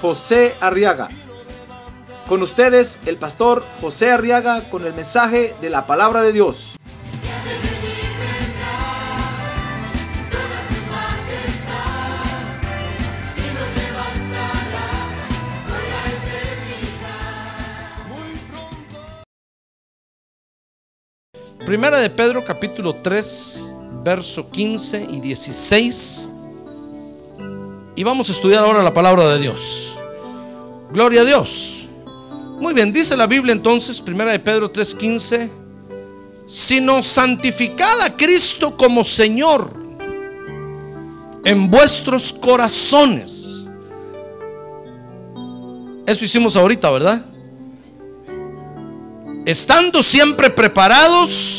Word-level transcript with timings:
José 0.00 0.54
Arriaga. 0.60 1.08
Con 2.28 2.42
ustedes, 2.42 2.98
el 3.06 3.18
pastor 3.18 3.64
José 3.80 4.10
Arriaga 4.10 4.62
con 4.68 4.84
el 4.84 4.92
mensaje 4.94 5.54
de 5.60 5.70
la 5.70 5.86
palabra 5.86 6.22
de 6.22 6.32
Dios. 6.32 6.76
Primera 21.64 21.98
de 21.98 22.10
Pedro 22.10 22.44
capítulo 22.44 22.94
3, 23.02 23.74
verso 24.04 24.50
15 24.50 25.08
y 25.10 25.20
16. 25.20 26.28
Y 27.96 28.04
vamos 28.04 28.28
a 28.28 28.32
estudiar 28.32 28.64
ahora 28.64 28.82
la 28.82 28.94
palabra 28.94 29.28
de 29.30 29.40
Dios. 29.40 29.96
Gloria 30.90 31.22
a 31.22 31.24
Dios. 31.24 31.88
Muy 32.60 32.74
bien, 32.74 32.92
dice 32.92 33.16
la 33.16 33.26
Biblia 33.26 33.52
entonces, 33.52 34.00
Primera 34.00 34.30
de 34.30 34.38
Pedro 34.38 34.70
3, 34.70 34.94
15, 34.94 35.50
sino 36.46 37.02
santificad 37.02 38.00
a 38.02 38.16
Cristo 38.16 38.76
como 38.76 39.02
Señor 39.02 39.72
en 41.44 41.70
vuestros 41.70 42.32
corazones. 42.32 43.66
Eso 46.06 46.24
hicimos 46.24 46.54
ahorita, 46.54 46.90
¿verdad? 46.90 47.24
estando 49.46 50.02
siempre 50.02 50.50
preparados 50.50 51.55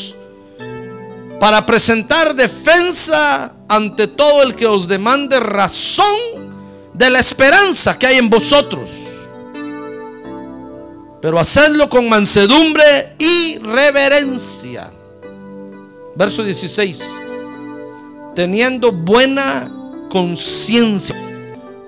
para 1.40 1.66
presentar 1.66 2.36
defensa 2.36 3.54
ante 3.68 4.08
todo 4.08 4.44
el 4.44 4.56
que 4.56 4.66
os 4.66 4.88
demande 4.88 5.40
razón 5.40 6.06
de 6.94 7.10
la 7.10 7.20
esperanza 7.20 7.98
que 7.98 8.08
hay 8.08 8.18
en 8.18 8.30
vosotros. 8.30 8.90
Pero 11.22 11.40
hacedlo 11.40 11.90
con 11.90 12.10
mansedumbre 12.10 13.16
y 13.20 13.58
reverencia. 13.60 14.92
Verso 16.16 16.44
16. 16.44 17.12
Teniendo 18.36 18.92
buena 18.92 19.72
conciencia. 20.10 21.16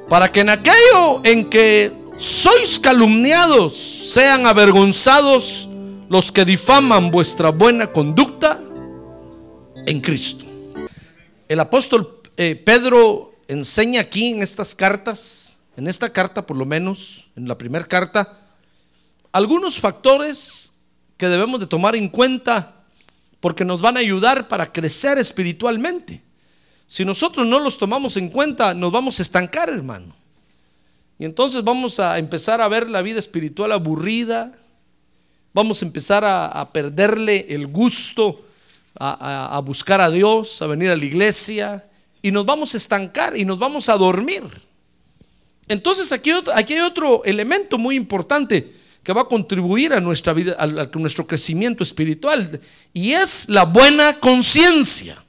Para 0.08 0.32
que 0.32 0.42
en 0.42 0.50
aquello 0.50 1.22
en 1.24 1.50
que 1.50 1.94
sois 2.18 2.80
calumniados 2.80 3.78
sean 3.78 4.46
avergonzados 4.46 5.70
los 6.10 6.32
que 6.32 6.44
difaman 6.44 7.12
vuestra 7.12 7.50
buena 7.50 7.88
conducta 7.88 8.60
en 9.90 10.02
Cristo. 10.02 10.46
El 11.48 11.60
apóstol 11.60 12.22
eh, 12.38 12.56
Pedro 12.56 13.34
enseña 13.48 14.02
aquí 14.02 14.28
en 14.28 14.44
estas 14.44 14.76
cartas, 14.76 15.60
en 15.76 15.88
esta 15.88 16.14
carta 16.14 16.46
por 16.46 16.58
lo 16.58 16.66
menos, 16.66 17.28
en 17.36 17.48
la 17.48 17.58
primera 17.58 17.86
carta, 17.86 18.38
algunos 19.32 19.80
factores 19.80 20.74
que 21.18 21.28
debemos 21.28 21.60
de 21.60 21.66
tomar 21.66 21.96
en 21.96 22.08
cuenta 22.08 22.84
porque 23.40 23.66
nos 23.66 23.82
van 23.82 23.98
a 23.98 24.02
ayudar 24.02 24.48
para 24.48 24.72
crecer 24.72 25.18
espiritualmente. 25.18 26.22
Si 26.86 27.04
nosotros 27.04 27.48
no 27.48 27.60
los 27.60 27.78
tomamos 27.78 28.16
en 28.16 28.30
cuenta, 28.30 28.76
nos 28.76 28.92
vamos 28.92 29.18
a 29.20 29.24
estancar, 29.24 29.70
hermano. 29.70 30.16
Y 31.18 31.26
entonces 31.26 31.64
vamos 31.64 32.00
a 32.00 32.20
empezar 32.20 32.62
a 32.62 32.68
ver 32.68 32.90
la 32.90 33.02
vida 33.02 33.20
espiritual 33.20 33.72
aburrida, 33.72 34.54
Vamos 35.52 35.82
a 35.82 35.86
empezar 35.86 36.24
a, 36.24 36.72
perderle 36.72 37.48
el 37.50 37.68
gusto 37.68 38.46
a, 38.98 39.58
a, 39.58 39.60
buscar 39.60 40.02
a 40.02 40.10
Dios, 40.10 40.62
a 40.62 40.68
venir 40.68 40.90
a 40.90 40.96
la 40.96 41.06
iglesia, 41.06 41.86
y 42.22 42.32
nos 42.32 42.46
vamos 42.46 42.74
a 42.74 42.78
estancar 42.78 43.38
y 43.38 43.46
nos 43.46 43.60
vamos 43.60 43.90
a 43.90 43.96
dormir. 43.96 44.44
Entonces 45.70 46.12
aquí, 46.12 46.32
hay 46.32 46.80
otro 46.80 47.24
elemento 47.24 47.78
muy 47.78 47.96
importante 47.96 48.74
que 49.04 49.14
va 49.14 49.22
a 49.22 49.26
contribuir 49.26 49.94
a 49.94 50.02
nuestra 50.02 50.34
vida, 50.34 50.56
a, 50.58 50.66
nuestro 50.98 51.26
crecimiento 51.26 51.84
espiritual, 51.84 52.60
y 52.92 53.12
es 53.12 53.48
la 53.48 53.66
buena 53.66 54.20
conciencia. 54.20 55.24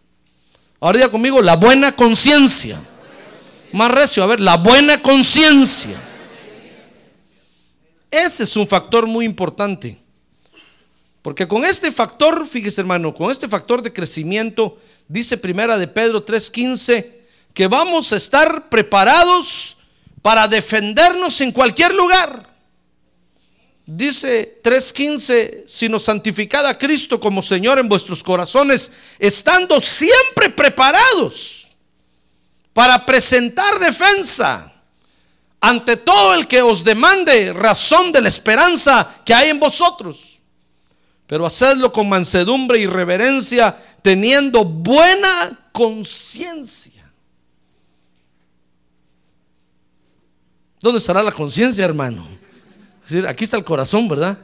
Ahora 0.80 0.96
diga 0.96 1.10
conmigo, 1.10 1.42
la 1.42 1.56
buena 1.56 1.94
conciencia. 1.94 2.80
Más 3.72 3.90
recio, 3.90 4.22
a 4.22 4.26
ver, 4.26 4.40
la 4.40 4.56
buena 4.56 5.00
conciencia. 5.00 6.00
Ese 8.10 8.44
es 8.44 8.56
un 8.56 8.66
factor 8.66 9.06
muy 9.06 9.26
importante. 9.26 9.99
Porque 11.22 11.46
con 11.46 11.64
este 11.64 11.92
factor, 11.92 12.46
fíjese 12.46 12.80
hermano, 12.80 13.14
con 13.14 13.30
este 13.30 13.48
factor 13.48 13.82
de 13.82 13.92
crecimiento, 13.92 14.78
dice 15.06 15.36
primera 15.36 15.76
de 15.76 15.86
Pedro 15.86 16.24
3:15, 16.24 17.20
que 17.52 17.66
vamos 17.66 18.12
a 18.12 18.16
estar 18.16 18.70
preparados 18.70 19.76
para 20.22 20.48
defendernos 20.48 21.40
en 21.42 21.52
cualquier 21.52 21.94
lugar. 21.94 22.48
Dice 23.84 24.60
3:15, 24.62 25.64
sino 25.66 25.98
santificad 25.98 26.64
a 26.64 26.78
Cristo 26.78 27.20
como 27.20 27.42
Señor 27.42 27.78
en 27.78 27.88
vuestros 27.88 28.22
corazones, 28.22 28.90
estando 29.18 29.78
siempre 29.78 30.48
preparados 30.48 31.68
para 32.72 33.04
presentar 33.04 33.78
defensa 33.78 34.72
ante 35.60 35.98
todo 35.98 36.32
el 36.32 36.46
que 36.46 36.62
os 36.62 36.82
demande 36.82 37.52
razón 37.52 38.10
de 38.10 38.22
la 38.22 38.28
esperanza 38.28 39.16
que 39.26 39.34
hay 39.34 39.50
en 39.50 39.60
vosotros 39.60 40.29
pero 41.30 41.46
hacedlo 41.46 41.92
con 41.92 42.08
mansedumbre 42.08 42.80
y 42.80 42.86
reverencia, 42.86 43.80
teniendo 44.02 44.64
buena 44.64 45.70
conciencia. 45.70 47.08
¿Dónde 50.80 50.98
estará 50.98 51.22
la 51.22 51.30
conciencia, 51.30 51.84
hermano? 51.84 52.26
Es 53.04 53.10
decir, 53.10 53.28
aquí 53.28 53.44
está 53.44 53.56
el 53.56 53.62
corazón, 53.62 54.08
¿verdad? 54.08 54.40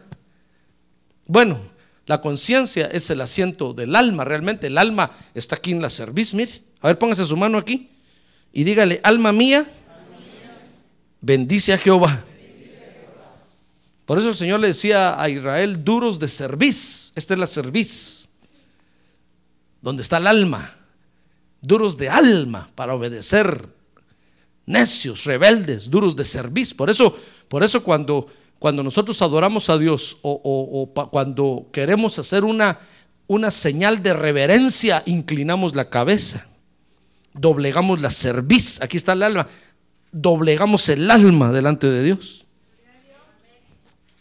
Bueno, 1.26 1.58
la 2.06 2.20
conciencia 2.20 2.86
es 2.86 3.10
el 3.10 3.20
asiento 3.20 3.72
del 3.74 3.97
alma, 3.97 4.22
realmente 4.22 4.68
el 4.68 4.78
alma 4.78 5.10
está 5.34 5.56
aquí 5.56 5.72
en 5.72 5.82
la 5.82 5.91
cerviz, 5.91 6.34
mire. 6.34 6.53
A 6.82 6.86
ver, 6.86 7.00
póngase 7.00 7.26
su 7.26 7.36
mano 7.36 7.58
aquí 7.58 7.91
y 8.53 8.62
dígale, 8.62 9.00
alma 9.03 9.32
mía, 9.32 9.66
bendice 11.20 11.72
a 11.72 11.78
Jehová. 11.78 12.22
Por 14.06 14.21
eso 14.21 14.28
el 14.28 14.37
Señor 14.37 14.61
le 14.61 14.69
decía 14.69 15.21
a 15.21 15.28
Israel, 15.28 15.84
duros 15.84 16.21
de 16.21 16.28
cerviz. 16.28 17.12
Esta 17.17 17.34
es 17.34 17.41
la 17.41 17.47
cerviz, 17.47 18.28
donde 19.83 20.03
está 20.03 20.19
el 20.19 20.28
alma. 20.28 20.72
Duros 21.61 21.97
de 21.97 22.09
alma 22.09 22.69
para 22.77 22.95
obedecer. 22.95 23.69
Necios, 24.65 25.25
rebeldes, 25.25 25.91
duros 25.91 26.15
de 26.15 26.25
cerviz. 26.25 26.72
Por 26.72 26.89
eso, 26.89 27.16
por 27.49 27.65
eso 27.65 27.83
cuando, 27.83 28.28
cuando 28.61 28.84
nosotros 28.84 29.21
adoramos 29.22 29.69
a 29.71 29.77
Dios 29.77 30.19
o, 30.22 30.89
cuando 31.11 31.66
queremos 31.72 32.16
hacer 32.21 32.45
una, 32.45 32.78
una 33.27 33.50
señal 33.50 34.05
de 34.05 34.15
reverencia, 34.15 35.03
inclinamos 35.06 35.75
la 35.75 35.91
cabeza. 35.91 36.47
Doblegamos 37.34 38.00
la 38.00 38.11
cerviz. 38.11 38.81
Aquí 38.81 38.97
está 38.97 39.15
el 39.15 39.25
alma. 39.25 39.49
Doblegamos 40.12 40.89
el 40.91 41.11
alma 41.11 41.50
delante 41.50 41.91
de 41.91 42.05
Dios. 42.05 42.46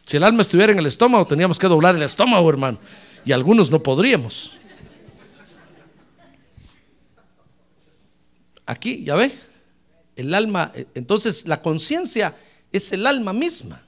Si 0.05 0.17
el 0.17 0.23
alma 0.23 0.43
estuviera 0.43 0.71
en 0.71 0.79
el 0.79 0.85
estómago, 0.85 1.25
teníamos 1.25 1.57
que 1.57 1.67
doblar 1.67 1.95
el 1.95 2.03
estómago, 2.03 2.47
hermano. 2.49 2.79
Y 3.25 3.31
algunos 3.31 3.71
no 3.71 3.81
podríamos. 3.81 4.57
Aquí, 8.67 9.03
ya 9.03 9.15
ve, 9.15 9.37
el 10.15 10.33
alma, 10.33 10.71
entonces 10.93 11.47
la 11.47 11.61
conciencia 11.61 12.35
es 12.71 12.91
el 12.91 13.05
alma 13.05 13.33
misma. 13.33 13.83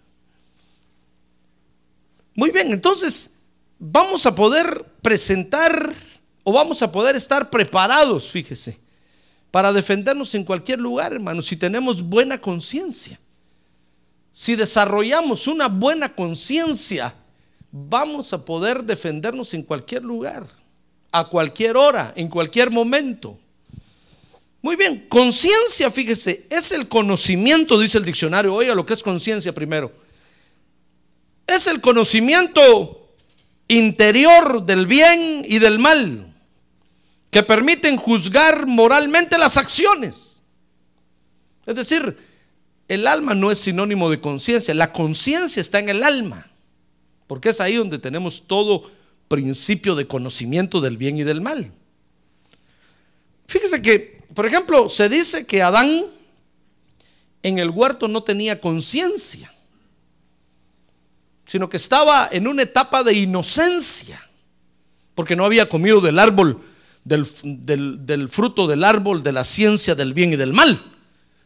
Muy 2.36 2.52
bien, 2.52 2.72
entonces 2.72 3.34
vamos 3.80 4.26
a 4.26 4.36
poder 4.36 4.86
presentar 5.02 5.94
o 6.44 6.54
vamos 6.54 6.82
a 6.82 6.92
poder 6.92 7.16
estar 7.16 7.50
preparados, 7.50 8.30
fíjese, 8.30 8.80
para 9.50 9.74
defendernos 9.74 10.34
en 10.36 10.44
cualquier 10.44 10.80
lugar, 10.80 11.14
hermano, 11.14 11.42
si 11.42 11.56
tenemos 11.56 12.04
buena 12.04 12.40
conciencia 12.40 13.20
si 14.40 14.56
desarrollamos 14.56 15.48
una 15.48 15.68
buena 15.68 16.14
conciencia, 16.14 17.12
vamos 17.72 18.34
a 18.34 18.46
poder 18.46 18.84
defendernos 18.84 19.56
en 19.56 19.64
cualquier 19.64 20.04
lugar, 20.04 20.46
a 21.12 21.28
cualquier 21.28 21.76
hora, 21.76 22.14
en 22.16 22.28
cualquier 22.28 22.70
momento. 22.70 23.40
Muy 24.62 24.76
bien, 24.76 25.08
conciencia, 25.10 25.90
fíjese, 25.90 26.46
es 26.52 26.72
el 26.72 26.88
conocimiento, 26.88 27.80
dice 27.80 27.98
el 27.98 28.06
diccionario. 28.06 28.54
Oiga 28.54 28.76
lo 28.76 28.86
que 28.86 28.94
es 28.94 29.02
conciencia 29.02 29.56
primero. 29.56 29.92
Es 31.48 31.66
el 31.66 31.82
conocimiento 31.82 33.10
interior 33.68 34.64
del 34.64 34.86
bien 34.86 35.46
y 35.48 35.58
del 35.58 35.80
mal 35.80 36.32
que 37.32 37.42
permiten 37.42 37.98
juzgar 37.98 38.68
moralmente 38.68 39.40
las 39.40 39.58
acciones. 39.58 40.44
Es 41.66 41.74
decir, 41.74 42.27
el 42.88 43.08
alma 43.08 43.36
no 43.36 43.52
es 43.52 43.60
sinónimo 43.60 44.10
de 44.10 44.22
conciencia, 44.22 44.74
la 44.74 44.94
conciencia 44.94 45.62
está 45.62 45.80
en 45.80 45.90
el 45.90 46.04
alma, 46.04 46.48
porque 47.28 47.50
es 47.50 47.60
ahí 47.60 47.76
donde 47.76 48.00
tenemos 48.00 48.48
todo 48.48 48.90
principio 49.28 49.96
de 49.96 50.08
conocimiento 50.08 50.80
del 50.80 50.98
bien 50.98 51.18
y 51.18 51.24
del 51.24 51.42
mal. 51.42 51.72
Fíjese 53.48 53.82
que, 53.82 54.24
por 54.34 54.46
ejemplo, 54.46 54.90
se 54.90 55.10
dice 55.10 55.46
que 55.46 55.62
Adán 55.62 56.06
en 57.44 57.60
el 57.60 57.70
huerto 57.70 58.08
no 58.08 58.24
tenía 58.24 58.60
conciencia, 58.60 59.54
sino 61.46 61.70
que 61.70 61.78
estaba 61.78 62.28
en 62.32 62.48
una 62.48 62.64
etapa 62.64 63.04
de 63.04 63.14
inocencia, 63.14 64.22
porque 65.16 65.36
no 65.36 65.46
había 65.46 65.70
comido 65.70 66.02
del 66.02 66.20
árbol, 66.20 66.62
del, 67.04 68.30
fruto 68.30 68.68
del 68.68 68.84
árbol 68.84 69.24
de 69.24 69.32
la 69.32 69.44
ciencia 69.44 69.96
del 69.96 70.14
bien 70.14 70.34
y 70.34 70.36
del 70.36 70.54
mal. 70.54 70.97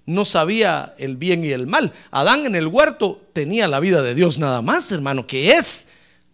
No 0.05 0.25
sabía 0.25 0.95
el 0.97 1.15
bien 1.15 1.45
y 1.45 1.51
el 1.51 1.67
mal. 1.67 1.93
Adán 2.09 2.45
en 2.45 2.55
el 2.55 2.67
huerto 2.67 3.21
tenía 3.33 3.67
la 3.67 3.79
vida 3.79 4.01
de 4.01 4.15
Dios 4.15 4.39
nada 4.39 4.61
más, 4.61 4.91
hermano, 4.91 5.27
que 5.27 5.51
es 5.51 5.89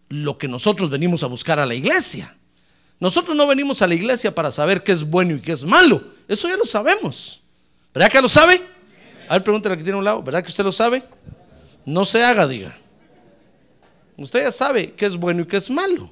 lo 0.09 0.37
que 0.37 0.47
nosotros 0.47 0.89
venimos 0.89 1.23
a 1.23 1.27
buscar 1.27 1.59
a 1.59 1.65
la 1.65 1.75
iglesia. 1.75 2.35
Nosotros 2.99 3.35
no 3.35 3.45
venimos 3.45 3.81
a 3.81 3.87
la 3.87 3.95
iglesia 3.95 4.33
para 4.33 4.51
saber 4.51 4.83
qué 4.83 4.91
es 4.91 5.03
bueno 5.03 5.35
y 5.35 5.41
qué 5.41 5.51
es 5.51 5.63
malo. 5.63 6.01
Eso 6.27 6.47
ya 6.47 6.57
lo 6.57 6.65
sabemos. 6.65 7.41
¿Verdad 7.93 8.09
que 8.09 8.21
lo 8.21 8.29
sabe? 8.29 8.61
A 9.27 9.33
ver, 9.33 9.43
pregúntale 9.43 9.75
a 9.75 9.77
que 9.77 9.83
tiene 9.83 9.97
un 9.97 10.05
lado. 10.05 10.23
¿Verdad 10.23 10.43
que 10.43 10.49
usted 10.49 10.63
lo 10.63 10.71
sabe? 10.71 11.03
No 11.85 12.05
se 12.05 12.23
haga, 12.23 12.47
diga. 12.47 12.75
Usted 14.17 14.43
ya 14.43 14.51
sabe 14.51 14.93
qué 14.93 15.05
es 15.05 15.15
bueno 15.15 15.41
y 15.41 15.45
qué 15.45 15.57
es 15.57 15.69
malo. 15.69 16.09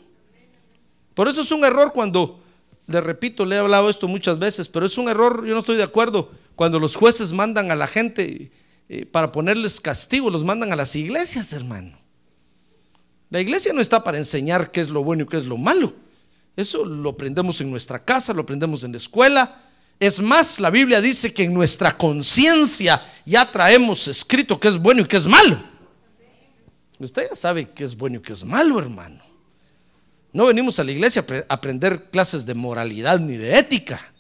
Por 1.16 1.28
eso 1.28 1.42
es 1.42 1.52
un 1.52 1.64
error 1.64 1.92
cuando, 1.94 2.40
le 2.88 3.02
repito, 3.02 3.46
le 3.46 3.56
he 3.56 3.60
hablado 3.60 3.90
esto 3.90 4.08
muchas 4.08 4.38
veces, 4.38 4.70
pero 4.70 4.86
es 4.86 4.98
un 4.98 5.10
error, 5.10 5.46
yo 5.46 5.54
no 5.54 5.62
estoy 5.62 5.78
de 5.78 5.84
acuerdo, 5.84 6.30
cuando 6.56 6.80
los 6.80 6.96
jueces 6.96 7.32
mandan 7.34 7.72
a 7.72 7.76
la 7.76 7.88
gente 7.88 8.52
eh, 8.88 9.06
para 9.06 9.32
ponerles 9.32 9.82
castigo, 9.82 10.30
los 10.30 10.44
mandan 10.44 10.72
a 10.72 10.76
las 10.76 10.96
iglesias, 10.96 11.54
hermano. 11.54 11.98
La 13.30 13.42
iglesia 13.42 13.74
no 13.74 13.82
está 13.82 14.04
para 14.04 14.18
enseñar 14.18 14.72
qué 14.72 14.82
es 14.82 14.90
lo 14.90 15.04
bueno 15.04 15.24
y 15.24 15.28
qué 15.28 15.38
es 15.38 15.46
lo 15.46 15.58
malo. 15.58 15.94
Eso 16.56 16.86
lo 16.86 17.10
aprendemos 17.10 17.60
en 17.62 17.70
nuestra 17.70 18.04
casa, 18.04 18.34
lo 18.34 18.44
aprendemos 18.44 18.84
en 18.84 18.92
la 18.92 18.98
escuela. 18.98 19.62
Es 20.00 20.22
más, 20.22 20.60
la 20.60 20.70
Biblia 20.70 21.02
dice 21.02 21.34
que 21.34 21.44
en 21.44 21.54
nuestra 21.54 21.98
conciencia 21.98 23.02
ya 23.26 23.50
traemos 23.52 24.08
escrito 24.08 24.60
qué 24.60 24.68
es 24.68 24.78
bueno 24.78 25.02
y 25.02 25.06
qué 25.06 25.18
es 25.18 25.28
malo. 25.28 25.62
Usted 27.00 27.28
ya 27.30 27.36
sabe 27.36 27.70
qué 27.72 27.84
es 27.84 27.96
bueno 27.96 28.18
y 28.18 28.22
qué 28.22 28.34
es 28.34 28.46
malo, 28.46 28.80
hermano. 28.80 29.22
No 30.32 30.46
venimos 30.46 30.80
a 30.80 30.84
la 30.84 30.92
iglesia 30.92 31.26
a 31.30 31.54
aprender 31.54 32.10
clases 32.10 32.46
de 32.46 32.54
moralidad 32.54 33.20
ni 33.20 33.36
de 33.36 33.58
ética. 33.58 34.14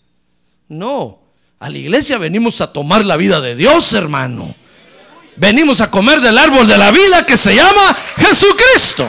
No, 0.67 1.24
a 1.59 1.69
la 1.69 1.77
iglesia 1.77 2.17
venimos 2.17 2.61
a 2.61 2.71
tomar 2.71 3.05
la 3.05 3.17
vida 3.17 3.41
de 3.41 3.55
Dios, 3.55 3.93
hermano. 3.93 4.55
Venimos 5.37 5.81
a 5.81 5.91
comer 5.91 6.21
del 6.21 6.37
árbol 6.37 6.67
de 6.67 6.77
la 6.77 6.91
vida 6.91 7.25
que 7.25 7.37
se 7.37 7.55
llama 7.55 7.97
Jesucristo. 8.17 9.07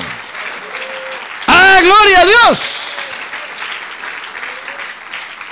¡Ah, 1.46 1.80
gloria 1.82 2.20
a 2.20 2.26
Dios! 2.26 2.60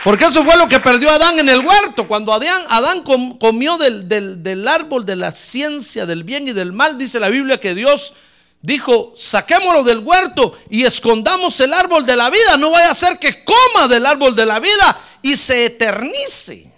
Porque 0.03 0.25
eso 0.25 0.45
fue 0.45 0.57
lo 0.57 0.69
que 0.69 0.81
perdió 0.81 1.11
Adán 1.11 1.39
en 1.39 1.49
el 1.49 1.61
huerto. 1.61 2.07
Cuando 2.07 2.33
Adán, 2.33 2.63
Adán 2.69 3.03
comió 3.41 3.79
del, 3.79 4.07
del, 4.09 4.69
árbol 4.69 5.07
de 5.07 5.17
la 5.17 5.31
ciencia 5.31 6.05
del 6.05 6.25
bien 6.25 6.47
y 6.47 6.53
del 6.53 6.73
mal, 6.73 6.99
dice 6.99 7.19
la 7.19 7.31
Biblia 7.31 7.59
que 7.59 7.75
Dios 7.75 8.13
dijo, 8.61 9.15
saquémoslo 9.17 9.83
del 9.83 10.01
huerto 10.01 10.59
y 10.69 10.85
escondamos 10.85 11.59
el 11.61 11.73
árbol 11.73 12.05
de 12.05 12.17
la 12.17 12.29
vida. 12.29 12.59
No 12.59 12.73
vaya 12.73 12.91
a 12.91 12.95
ser 12.95 13.19
que 13.19 13.45
coma 13.45 13.89
del 13.89 14.05
árbol 14.05 14.35
de 14.35 14.45
la 14.45 14.61
vida 14.61 14.99
y 15.23 15.37
se 15.37 15.67
eternice. 15.67 16.74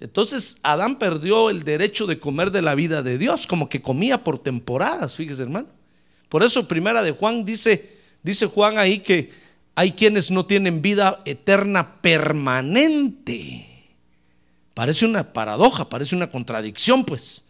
Entonces 0.00 0.58
Adán 0.62 0.98
perdió 0.98 1.50
el 1.50 1.64
derecho 1.64 2.06
de 2.06 2.18
comer 2.18 2.50
de 2.50 2.62
la 2.62 2.74
vida 2.74 3.02
de 3.02 3.18
Dios, 3.18 3.46
como 3.46 3.68
que 3.68 3.82
comía 3.82 4.22
por 4.22 4.38
temporadas, 4.38 5.16
fíjese 5.16 5.42
hermano. 5.42 5.68
Por 6.28 6.42
eso 6.42 6.68
primera 6.68 7.02
de 7.02 7.12
Juan 7.12 7.44
dice, 7.44 7.96
dice 8.22 8.46
Juan 8.46 8.78
ahí 8.78 9.00
que 9.00 9.30
hay 9.74 9.92
quienes 9.92 10.30
no 10.30 10.46
tienen 10.46 10.82
vida 10.82 11.18
eterna 11.24 12.00
permanente. 12.00 13.64
Parece 14.74 15.04
una 15.06 15.32
paradoja, 15.32 15.88
parece 15.88 16.14
una 16.14 16.30
contradicción, 16.30 17.04
pues. 17.04 17.44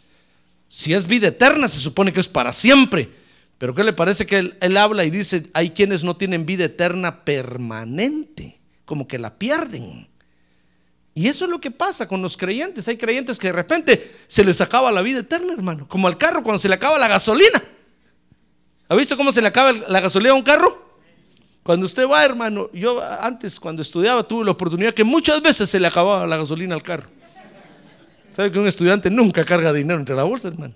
Si 0.70 0.92
es 0.92 1.06
vida 1.06 1.28
eterna, 1.28 1.68
se 1.68 1.80
supone 1.80 2.12
que 2.12 2.20
es 2.20 2.28
para 2.28 2.52
siempre. 2.52 3.10
Pero 3.58 3.74
¿qué 3.74 3.82
le 3.82 3.92
parece 3.92 4.26
que 4.26 4.38
él, 4.38 4.56
él 4.60 4.76
habla 4.76 5.04
y 5.04 5.10
dice, 5.10 5.46
hay 5.52 5.70
quienes 5.70 6.04
no 6.04 6.16
tienen 6.16 6.46
vida 6.46 6.64
eterna 6.66 7.24
permanente, 7.24 8.58
como 8.84 9.08
que 9.08 9.18
la 9.18 9.38
pierden? 9.38 10.06
Y 11.18 11.26
eso 11.26 11.46
es 11.46 11.50
lo 11.50 11.60
que 11.60 11.72
pasa 11.72 12.06
con 12.06 12.22
los 12.22 12.36
creyentes. 12.36 12.86
Hay 12.86 12.96
creyentes 12.96 13.40
que 13.40 13.48
de 13.48 13.52
repente 13.52 14.14
se 14.28 14.44
les 14.44 14.60
acaba 14.60 14.92
la 14.92 15.02
vida 15.02 15.18
eterna, 15.18 15.52
hermano. 15.52 15.88
Como 15.88 16.06
al 16.06 16.16
carro 16.16 16.44
cuando 16.44 16.60
se 16.60 16.68
le 16.68 16.76
acaba 16.76 16.96
la 16.96 17.08
gasolina. 17.08 17.60
¿Ha 18.88 18.94
visto 18.94 19.16
cómo 19.16 19.32
se 19.32 19.42
le 19.42 19.48
acaba 19.48 19.72
la 19.72 20.00
gasolina 20.00 20.30
a 20.30 20.34
un 20.34 20.44
carro? 20.44 21.00
Cuando 21.64 21.86
usted 21.86 22.08
va, 22.08 22.24
hermano, 22.24 22.70
yo 22.72 23.02
antes 23.20 23.58
cuando 23.58 23.82
estudiaba 23.82 24.22
tuve 24.22 24.44
la 24.44 24.52
oportunidad 24.52 24.94
que 24.94 25.02
muchas 25.02 25.42
veces 25.42 25.68
se 25.68 25.80
le 25.80 25.88
acababa 25.88 26.24
la 26.24 26.36
gasolina 26.36 26.76
al 26.76 26.84
carro. 26.84 27.10
¿Sabe 28.36 28.52
que 28.52 28.60
un 28.60 28.68
estudiante 28.68 29.10
nunca 29.10 29.44
carga 29.44 29.72
dinero 29.72 29.98
entre 29.98 30.14
la 30.14 30.22
bolsa, 30.22 30.46
hermano? 30.46 30.74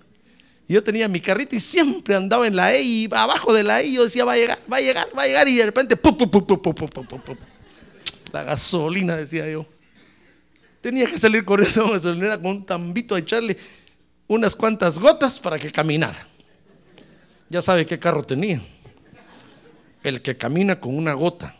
Yo 0.67 0.83
tenía 0.83 1.07
mi 1.07 1.21
carrito 1.21 1.55
y 1.55 1.61
siempre 1.61 2.17
andaba 2.17 2.47
en 2.47 2.57
la 2.57 2.73
E 2.73 2.81
y 2.83 3.09
abajo 3.13 3.53
de 3.53 3.63
la 3.63 3.81
E 3.81 3.93
yo 3.93 4.03
decía, 4.03 4.25
va 4.25 4.33
a 4.33 4.35
llegar, 4.35 4.59
va 4.69 4.75
a 4.75 4.81
llegar, 4.81 5.07
va 5.17 5.21
a 5.21 5.25
llegar 5.25 5.47
y 5.47 5.55
de 5.55 5.65
repente, 5.67 5.97
la 8.33 8.43
gasolina, 8.43 9.15
decía 9.15 9.49
yo. 9.49 9.65
Tenía 10.83 11.05
que 11.05 11.17
salir 11.17 11.45
corriendo 11.45 11.85
a 11.85 11.91
gasolinera 11.91 12.37
con 12.37 12.47
un 12.47 12.65
tambito 12.65 13.15
a 13.15 13.19
echarle 13.19 13.55
unas 14.27 14.53
cuantas 14.53 14.99
gotas 14.99 15.39
para 15.39 15.57
que 15.57 15.71
caminara. 15.71 16.27
Ya 17.49 17.61
sabe 17.61 17.85
qué 17.85 17.97
carro 17.97 18.21
tenía. 18.25 18.61
El 20.03 20.21
que 20.21 20.35
camina 20.35 20.81
con 20.81 20.97
una 20.97 21.13
gota. 21.13 21.55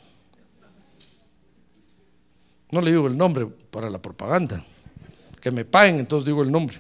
No 2.70 2.82
le 2.82 2.92
digo 2.92 3.08
el 3.08 3.18
nombre 3.18 3.46
para 3.72 3.90
la 3.90 4.02
propaganda. 4.02 4.62
Que 5.40 5.52
me 5.52 5.64
paguen, 5.64 6.00
entonces 6.00 6.26
digo 6.26 6.44
el 6.44 6.52
nombre. 6.52 6.78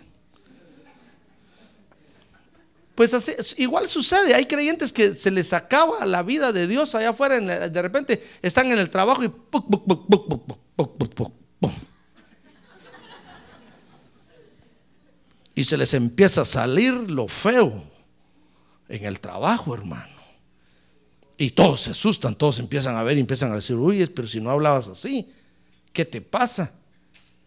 Pues 2.93 3.13
así, 3.13 3.31
igual 3.55 3.87
sucede, 3.87 4.35
hay 4.35 4.47
creyentes 4.47 4.91
que 4.91 5.15
se 5.15 5.31
les 5.31 5.53
acaba 5.53 6.05
la 6.05 6.23
vida 6.23 6.51
de 6.51 6.67
Dios 6.67 6.93
allá 6.93 7.11
afuera, 7.11 7.39
de 7.39 7.81
repente 7.81 8.21
están 8.41 8.69
en 8.69 8.79
el 8.79 8.89
trabajo 8.89 9.23
y 9.23 9.31
y 15.55 15.63
se 15.63 15.77
les 15.77 15.93
empieza 15.93 16.41
a 16.41 16.45
salir 16.45 16.93
lo 16.93 17.27
feo 17.27 17.83
en 18.89 19.05
el 19.05 19.19
trabajo, 19.19 19.73
hermano. 19.73 20.13
Y 21.37 21.51
todos 21.51 21.81
se 21.81 21.91
asustan, 21.91 22.35
todos 22.35 22.59
empiezan 22.59 22.95
a 22.95 23.03
ver 23.03 23.17
y 23.17 23.21
empiezan 23.21 23.51
a 23.51 23.55
decir, 23.55 23.75
uy, 23.75 24.05
pero 24.07 24.27
si 24.27 24.39
no 24.39 24.49
hablabas 24.49 24.87
así, 24.87 25.27
¿qué 25.91 26.05
te 26.05 26.21
pasa? 26.21 26.71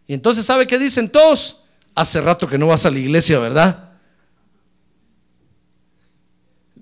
Y 0.07 0.15
entonces, 0.15 0.47
¿sabe 0.47 0.67
qué 0.67 0.79
dicen 0.79 1.09
todos? 1.09 1.65
Hace 1.95 2.21
rato 2.21 2.47
que 2.47 2.59
no 2.59 2.69
vas 2.69 2.85
a 2.87 2.91
la 2.91 2.99
iglesia, 2.99 3.39
¿verdad? 3.39 3.93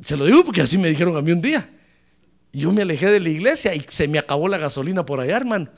Se 0.02 0.16
lo 0.16 0.26
digo 0.26 0.44
porque 0.44 0.60
así 0.60 0.76
me 0.76 0.88
dijeron 0.88 1.16
a 1.16 1.22
mí 1.22 1.32
un 1.32 1.40
día. 1.40 1.70
Yo 2.52 2.70
me 2.72 2.82
alejé 2.82 3.06
de 3.06 3.20
la 3.20 3.28
iglesia 3.28 3.74
y 3.74 3.84
se 3.88 4.06
me 4.08 4.18
acabó 4.18 4.48
la 4.48 4.58
gasolina 4.58 5.04
por 5.04 5.20
allá, 5.20 5.36
hermano. 5.36 5.68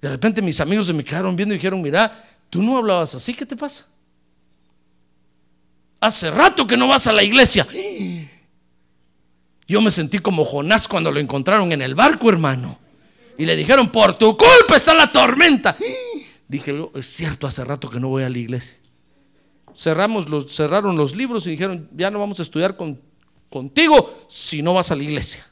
De 0.00 0.08
repente 0.08 0.42
mis 0.42 0.60
amigos 0.60 0.86
se 0.86 0.92
me 0.92 1.02
quedaron 1.02 1.34
viendo 1.34 1.54
y 1.54 1.58
dijeron, 1.58 1.82
mira, 1.82 2.12
tú 2.50 2.62
no 2.62 2.76
hablabas 2.76 3.14
así, 3.14 3.34
¿qué 3.34 3.44
te 3.44 3.56
pasa? 3.56 3.86
Hace 6.04 6.30
rato 6.30 6.66
que 6.66 6.76
no 6.76 6.88
vas 6.88 7.06
a 7.06 7.12
la 7.12 7.22
iglesia. 7.22 7.66
Yo 9.66 9.80
me 9.80 9.90
sentí 9.90 10.18
como 10.18 10.44
Jonás 10.44 10.86
cuando 10.86 11.10
lo 11.10 11.20
encontraron 11.20 11.72
en 11.72 11.80
el 11.80 11.94
barco, 11.94 12.28
hermano. 12.28 12.78
Y 13.38 13.46
le 13.46 13.56
dijeron, 13.56 13.88
por 13.88 14.16
tu 14.18 14.36
culpa 14.36 14.76
está 14.76 14.94
la 14.94 15.10
tormenta. 15.10 15.76
Dije, 16.48 16.74
es 16.94 17.06
cierto, 17.06 17.46
hace 17.46 17.64
rato 17.64 17.88
que 17.88 17.98
no 17.98 18.08
voy 18.08 18.22
a 18.22 18.28
la 18.28 18.38
iglesia. 18.38 18.78
Cerramos 19.74 20.28
los, 20.28 20.54
cerraron 20.54 20.96
los 20.96 21.16
libros 21.16 21.46
y 21.46 21.50
dijeron, 21.50 21.88
ya 21.96 22.10
no 22.10 22.20
vamos 22.20 22.38
a 22.38 22.42
estudiar 22.42 22.76
con, 22.76 23.00
contigo 23.50 24.26
si 24.28 24.62
no 24.62 24.74
vas 24.74 24.90
a 24.90 24.96
la 24.96 25.02
iglesia. 25.02 25.46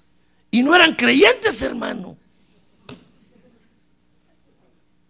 Y 0.51 0.63
no 0.63 0.77
eran 0.77 0.95
creyentes, 0.95 1.63
hermano. 1.63 2.17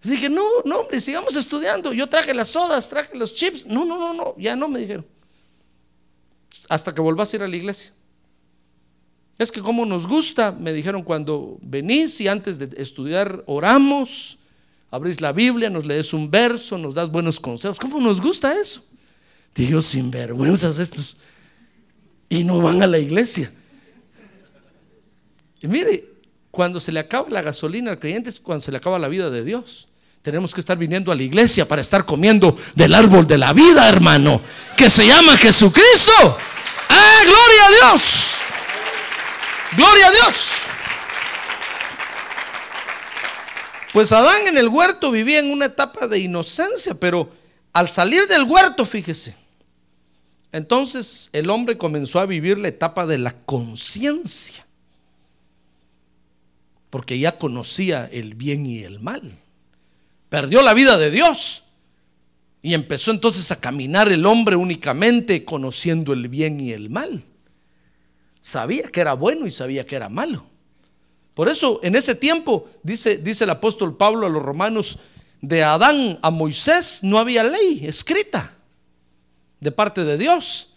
Dije, 0.04 0.28
no, 0.28 0.44
no, 0.64 0.78
hombre, 0.78 1.00
sigamos 1.00 1.36
estudiando. 1.36 1.92
Yo 1.92 2.08
traje 2.08 2.32
las 2.32 2.48
sodas, 2.48 2.88
traje 2.88 3.16
los 3.16 3.34
chips. 3.34 3.66
No, 3.66 3.84
no, 3.84 3.98
no, 3.98 4.14
no, 4.14 4.34
ya 4.38 4.56
no 4.56 4.68
me 4.68 4.80
dijeron 4.80 5.04
hasta 6.72 6.94
que 6.94 7.02
volvás 7.02 7.30
a 7.30 7.36
ir 7.36 7.42
a 7.42 7.48
la 7.48 7.56
iglesia. 7.56 7.92
Es 9.36 9.52
que 9.52 9.60
como 9.60 9.84
nos 9.84 10.06
gusta, 10.06 10.52
me 10.52 10.72
dijeron 10.72 11.02
cuando 11.02 11.58
venís 11.60 12.18
y 12.22 12.28
antes 12.28 12.58
de 12.58 12.70
estudiar 12.80 13.44
oramos, 13.46 14.38
abrís 14.90 15.20
la 15.20 15.32
Biblia, 15.32 15.68
nos 15.68 15.84
lees 15.84 16.14
un 16.14 16.30
verso, 16.30 16.78
nos 16.78 16.94
das 16.94 17.10
buenos 17.10 17.38
consejos. 17.38 17.78
¿Cómo 17.78 18.00
nos 18.00 18.22
gusta 18.22 18.58
eso? 18.58 18.82
Digo, 19.54 19.82
sinvergüenzas 19.82 20.78
estos. 20.78 21.18
Y 22.30 22.42
no 22.42 22.62
van 22.62 22.82
a 22.82 22.86
la 22.86 22.98
iglesia. 22.98 23.52
Y 25.60 25.68
mire, 25.68 26.06
cuando 26.50 26.80
se 26.80 26.90
le 26.90 27.00
acaba 27.00 27.28
la 27.28 27.42
gasolina 27.42 27.90
al 27.90 27.98
creyente 27.98 28.30
es 28.30 28.40
cuando 28.40 28.64
se 28.64 28.70
le 28.70 28.78
acaba 28.78 28.98
la 28.98 29.08
vida 29.08 29.28
de 29.28 29.44
Dios. 29.44 29.88
Tenemos 30.22 30.54
que 30.54 30.60
estar 30.60 30.78
viniendo 30.78 31.12
a 31.12 31.16
la 31.16 31.22
iglesia 31.22 31.68
para 31.68 31.82
estar 31.82 32.06
comiendo 32.06 32.56
del 32.74 32.94
árbol 32.94 33.26
de 33.26 33.36
la 33.36 33.52
vida, 33.52 33.86
hermano, 33.86 34.40
que 34.74 34.88
se 34.88 35.06
llama 35.06 35.36
Jesucristo. 35.36 36.38
¡Ah, 37.22 37.24
gloria 37.24 37.66
a 37.66 37.70
Dios! 37.70 38.34
¡Gloria 39.76 40.08
a 40.08 40.10
Dios! 40.10 40.48
Pues 43.92 44.12
Adán 44.12 44.48
en 44.48 44.58
el 44.58 44.68
huerto 44.68 45.10
vivía 45.10 45.38
en 45.38 45.50
una 45.50 45.66
etapa 45.66 46.06
de 46.08 46.18
inocencia, 46.18 46.94
pero 46.94 47.30
al 47.72 47.88
salir 47.88 48.26
del 48.26 48.44
huerto, 48.44 48.86
fíjese, 48.86 49.36
entonces 50.50 51.30
el 51.32 51.50
hombre 51.50 51.76
comenzó 51.78 52.18
a 52.18 52.26
vivir 52.26 52.58
la 52.58 52.68
etapa 52.68 53.06
de 53.06 53.18
la 53.18 53.32
conciencia, 53.32 54.66
porque 56.90 57.18
ya 57.18 57.38
conocía 57.38 58.08
el 58.10 58.34
bien 58.34 58.66
y 58.66 58.82
el 58.82 59.00
mal 59.00 59.38
perdió 60.32 60.62
la 60.62 60.72
vida 60.72 60.96
de 60.96 61.10
Dios. 61.10 61.64
Y 62.62 62.74
empezó 62.74 63.10
entonces 63.10 63.50
a 63.50 63.60
caminar 63.60 64.10
el 64.12 64.24
hombre 64.24 64.54
únicamente 64.54 65.44
conociendo 65.44 66.12
el 66.12 66.28
bien 66.28 66.60
y 66.60 66.72
el 66.72 66.90
mal. 66.90 67.24
Sabía 68.40 68.88
que 68.88 69.00
era 69.00 69.14
bueno 69.14 69.48
y 69.48 69.50
sabía 69.50 69.84
que 69.84 69.96
era 69.96 70.08
malo. 70.08 70.46
Por 71.34 71.48
eso 71.48 71.80
en 71.82 71.96
ese 71.96 72.14
tiempo, 72.14 72.70
dice, 72.84 73.16
dice 73.16 73.44
el 73.44 73.50
apóstol 73.50 73.96
Pablo 73.96 74.26
a 74.26 74.30
los 74.30 74.42
romanos, 74.42 74.98
de 75.40 75.64
Adán 75.64 76.20
a 76.22 76.30
Moisés 76.30 77.00
no 77.02 77.18
había 77.18 77.42
ley 77.42 77.84
escrita 77.84 78.54
de 79.58 79.72
parte 79.72 80.04
de 80.04 80.16
Dios. 80.16 80.68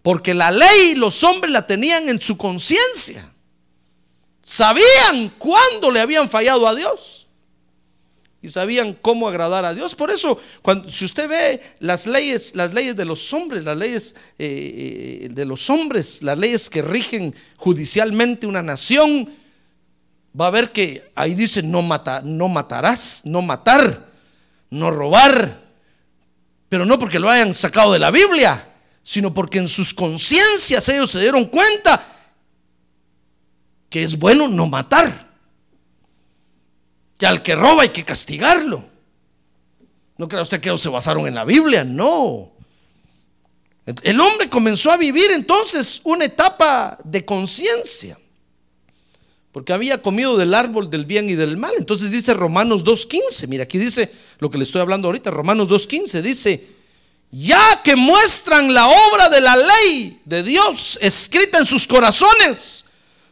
Porque 0.00 0.32
la 0.32 0.50
ley 0.50 0.94
los 0.94 1.22
hombres 1.24 1.52
la 1.52 1.66
tenían 1.66 2.08
en 2.08 2.20
su 2.20 2.36
conciencia. 2.38 3.30
Sabían 4.42 5.30
cuándo 5.38 5.90
le 5.90 6.00
habían 6.00 6.28
fallado 6.28 6.66
a 6.66 6.74
Dios 6.74 7.23
y 8.44 8.50
sabían 8.50 8.92
cómo 8.92 9.26
agradar 9.26 9.64
a 9.64 9.72
Dios. 9.72 9.94
Por 9.94 10.10
eso, 10.10 10.38
cuando, 10.60 10.90
si 10.90 11.06
usted 11.06 11.26
ve 11.30 11.62
las 11.80 12.06
leyes, 12.06 12.54
las 12.54 12.74
leyes 12.74 12.94
de 12.94 13.06
los 13.06 13.32
hombres, 13.32 13.64
las 13.64 13.74
leyes 13.74 14.14
eh, 14.38 15.22
eh, 15.22 15.28
de 15.30 15.46
los 15.46 15.70
hombres, 15.70 16.22
las 16.22 16.36
leyes 16.36 16.68
que 16.68 16.82
rigen 16.82 17.34
judicialmente 17.56 18.46
una 18.46 18.62
nación, 18.62 19.30
va 20.38 20.48
a 20.48 20.50
ver 20.50 20.72
que 20.72 21.10
ahí 21.14 21.34
dice 21.34 21.62
no, 21.62 21.80
mata, 21.80 22.20
no 22.22 22.48
matarás, 22.48 23.22
no 23.24 23.40
matar, 23.40 24.10
no 24.68 24.90
robar, 24.90 25.62
pero 26.68 26.84
no 26.84 26.98
porque 26.98 27.18
lo 27.18 27.30
hayan 27.30 27.54
sacado 27.54 27.94
de 27.94 27.98
la 27.98 28.10
Biblia, 28.10 28.74
sino 29.02 29.32
porque 29.32 29.56
en 29.56 29.68
sus 29.68 29.94
conciencias 29.94 30.86
ellos 30.90 31.10
se 31.10 31.20
dieron 31.20 31.46
cuenta 31.46 32.28
que 33.88 34.02
es 34.02 34.18
bueno 34.18 34.48
no 34.48 34.66
matar 34.66 35.23
que 37.18 37.26
al 37.26 37.42
que 37.42 37.54
roba 37.54 37.82
hay 37.82 37.90
que 37.90 38.04
castigarlo. 38.04 38.84
¿No 40.16 40.28
crea 40.28 40.42
usted 40.42 40.60
que 40.60 40.68
ellos 40.68 40.82
se 40.82 40.88
basaron 40.88 41.26
en 41.26 41.34
la 41.34 41.44
Biblia? 41.44 41.84
No. 41.84 42.52
El 44.02 44.20
hombre 44.20 44.48
comenzó 44.48 44.90
a 44.90 44.96
vivir 44.96 45.30
entonces 45.32 46.00
una 46.04 46.24
etapa 46.24 46.96
de 47.04 47.24
conciencia, 47.24 48.18
porque 49.52 49.72
había 49.72 50.00
comido 50.00 50.36
del 50.38 50.54
árbol 50.54 50.88
del 50.88 51.04
bien 51.04 51.28
y 51.28 51.34
del 51.34 51.56
mal. 51.56 51.74
Entonces 51.76 52.10
dice 52.10 52.32
Romanos 52.32 52.82
2.15, 52.82 53.46
mira, 53.48 53.64
aquí 53.64 53.78
dice 53.78 54.10
lo 54.38 54.50
que 54.50 54.56
le 54.56 54.64
estoy 54.64 54.80
hablando 54.80 55.08
ahorita, 55.08 55.30
Romanos 55.30 55.68
2.15, 55.68 56.22
dice, 56.22 56.66
ya 57.30 57.82
que 57.82 57.94
muestran 57.94 58.72
la 58.72 58.86
obra 58.86 59.28
de 59.28 59.40
la 59.40 59.56
ley 59.56 60.20
de 60.24 60.42
Dios 60.42 60.98
escrita 61.02 61.58
en 61.58 61.66
sus 61.66 61.86
corazones, 61.86 62.83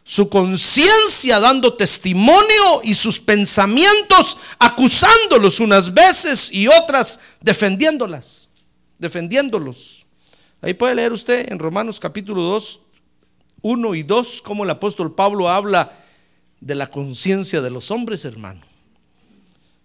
su 0.03 0.27
conciencia 0.29 1.39
dando 1.39 1.73
testimonio 1.75 2.81
y 2.83 2.93
sus 2.93 3.19
pensamientos 3.19 4.37
acusándolos 4.59 5.59
unas 5.59 5.93
veces 5.93 6.49
y 6.51 6.67
otras 6.67 7.19
defendiéndolas, 7.39 8.49
defendiéndolos. 8.99 10.05
Ahí 10.61 10.73
puede 10.73 10.95
leer 10.95 11.13
usted 11.13 11.51
en 11.51 11.59
Romanos 11.59 11.99
capítulo 11.99 12.41
2, 12.41 12.79
1 13.61 13.95
y 13.95 14.03
2, 14.03 14.41
cómo 14.41 14.65
el 14.65 14.69
apóstol 14.69 15.15
Pablo 15.15 15.49
habla 15.49 15.93
de 16.59 16.75
la 16.75 16.89
conciencia 16.89 17.61
de 17.61 17.69
los 17.69 17.89
hombres, 17.89 18.25
hermano. 18.25 18.61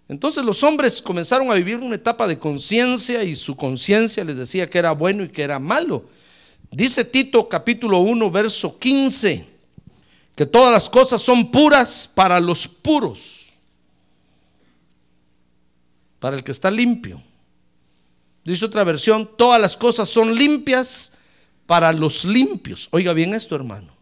Entonces 0.09 0.45
los 0.45 0.63
hombres 0.63 1.01
comenzaron 1.03 1.51
a 1.51 1.55
vivir 1.55 1.77
una 1.77 1.95
etapa 1.95 2.27
de 2.27 2.39
conciencia 2.39 3.23
y 3.23 3.37
su 3.37 3.57
conciencia 3.57 4.25
les 4.25 4.37
decía 4.37 4.69
que 4.69 4.79
era 4.79 4.93
bueno 4.93 5.23
y 5.23 5.29
que 5.29 5.43
era 5.43 5.59
malo. 5.59 6.05
Dice 6.73 7.05
Tito 7.05 7.49
capítulo 7.49 7.99
1, 8.01 8.31
verso 8.31 8.79
15 8.79 9.58
que 10.39 10.47
todas 10.47 10.73
las 10.73 10.89
cosas 10.89 11.21
son 11.21 11.51
puras 11.51 12.09
para 12.15 12.39
los 12.39 12.69
puros, 12.69 13.49
para 16.21 16.37
el 16.37 16.45
que 16.45 16.53
está 16.53 16.71
limpio. 16.71 17.21
Dice 18.45 18.65
otra 18.65 18.85
versión, 18.85 19.29
todas 19.37 19.61
las 19.61 19.77
cosas 19.77 20.09
son 20.09 20.33
limpias 20.33 21.11
para 21.67 21.93
los 21.93 22.25
limpios. 22.25 22.87
Oiga 22.93 23.13
bien 23.15 23.35
esto, 23.35 23.57
hermano. 23.57 23.93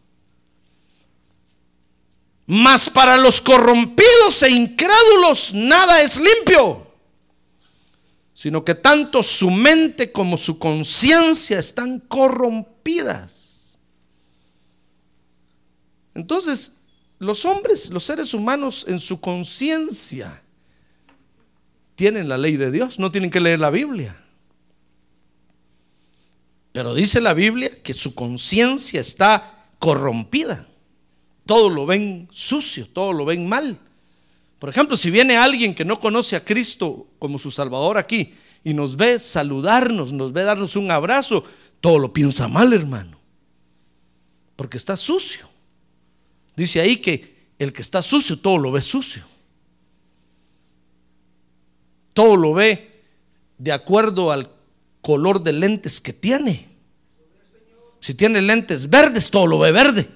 Mas 2.45 2.91
para 2.91 3.17
los 3.17 3.41
corrompidos 3.41 4.43
e 4.43 4.51
incrédulos 4.51 5.55
nada 5.55 6.03
es 6.03 6.21
limpio, 6.21 6.87
sino 8.35 8.63
que 8.63 8.75
tanto 8.75 9.23
su 9.23 9.51
mente 9.51 10.13
como 10.13 10.37
su 10.37 10.59
conciencia 10.59 11.59
están 11.59 11.99
corrompidas. 12.01 13.46
Entonces, 16.17 16.79
los 17.19 17.45
hombres, 17.45 17.91
los 17.91 18.05
seres 18.05 18.33
humanos 18.33 18.87
en 18.89 18.99
su 18.99 19.21
conciencia 19.21 20.43
tienen 21.95 22.29
la 22.29 22.39
ley 22.39 22.57
de 22.57 22.71
Dios, 22.71 22.99
no 22.99 23.13
tienen 23.13 23.31
que 23.31 23.41
leer 23.41 23.59
la 23.59 23.71
Biblia. 23.71 24.19
Pero 26.73 26.95
dice 26.95 27.21
la 27.21 27.35
Biblia 27.35 27.71
que 27.83 27.93
su 27.93 28.15
conciencia 28.15 28.99
está 29.01 29.67
corrompida. 29.79 30.67
Todo 31.45 31.69
lo 31.69 31.87
ven 31.87 32.29
sucio, 32.33 32.89
todo 32.93 33.13
lo 33.13 33.27
ven 33.27 33.47
mal. 33.47 33.79
Por 34.59 34.71
ejemplo, 34.71 34.97
si 34.97 35.11
viene 35.11 35.37
alguien 35.37 35.75
que 35.75 35.85
no 35.85 36.01
conoce 36.01 36.35
a 36.35 36.45
Cristo 36.45 37.09
como 37.19 37.39
su 37.39 37.51
Salvador 37.51 37.99
aquí 37.99 38.33
y 38.65 38.73
nos 38.73 38.97
ve 38.97 39.19
saludarnos, 39.19 40.13
nos 40.13 40.33
ve 40.33 40.45
darnos 40.45 40.77
un 40.77 40.91
abrazo, 40.91 41.45
todo 41.81 41.99
lo 41.99 42.13
piensa 42.13 42.49
mal, 42.49 42.73
hermano. 42.73 43.19
Porque 44.57 44.79
está 44.79 44.97
sucio. 44.97 45.56
Dice 46.57 46.81
ahí 46.81 46.97
que 46.97 47.37
el 47.59 47.73
que 47.73 47.83
está 47.83 48.01
sucio, 48.01 48.39
todo 48.39 48.57
lo 48.59 48.73
ve 48.73 48.81
sucio. 48.81 49.23
Todo 52.15 52.37
lo 52.37 52.55
ve 52.55 53.03
de 53.59 53.73
acuerdo 53.73 54.33
al 54.33 54.51
color 55.03 55.43
de 55.43 55.53
lentes 55.53 56.01
que 56.01 56.15
tiene. 56.15 56.67
Si 58.01 58.15
tiene 58.15 58.41
lentes 58.41 58.89
verdes, 58.89 59.31
todo 59.31 59.47
lo 59.47 59.59
ve 59.59 59.71
verde. 59.71 60.09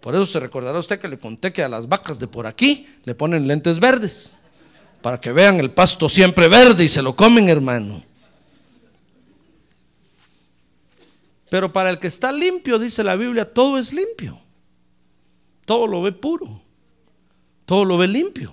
Por 0.00 0.14
eso 0.14 0.24
se 0.24 0.40
recordará 0.40 0.78
usted 0.78 0.98
que 0.98 1.08
le 1.08 1.18
conté 1.18 1.52
que 1.52 1.62
a 1.62 1.68
las 1.68 1.86
vacas 1.86 2.18
de 2.18 2.26
por 2.26 2.46
aquí 2.46 2.86
le 3.04 3.14
ponen 3.14 3.46
lentes 3.46 3.78
verdes. 3.78 4.32
Para 5.02 5.20
que 5.20 5.32
vean 5.32 5.60
el 5.60 5.70
pasto 5.70 6.08
siempre 6.08 6.48
verde 6.48 6.84
y 6.84 6.88
se 6.88 7.02
lo 7.02 7.14
comen, 7.14 7.50
hermano. 7.50 8.02
Pero 11.50 11.70
para 11.72 11.90
el 11.90 11.98
que 11.98 12.06
está 12.06 12.32
limpio, 12.32 12.78
dice 12.78 13.04
la 13.04 13.16
Biblia, 13.16 13.52
todo 13.52 13.76
es 13.78 13.92
limpio 13.92 14.40
todo 15.70 15.86
lo 15.86 16.02
ve 16.02 16.10
puro, 16.10 16.60
todo 17.64 17.84
lo 17.84 17.96
ve 17.96 18.08
limpio. 18.08 18.52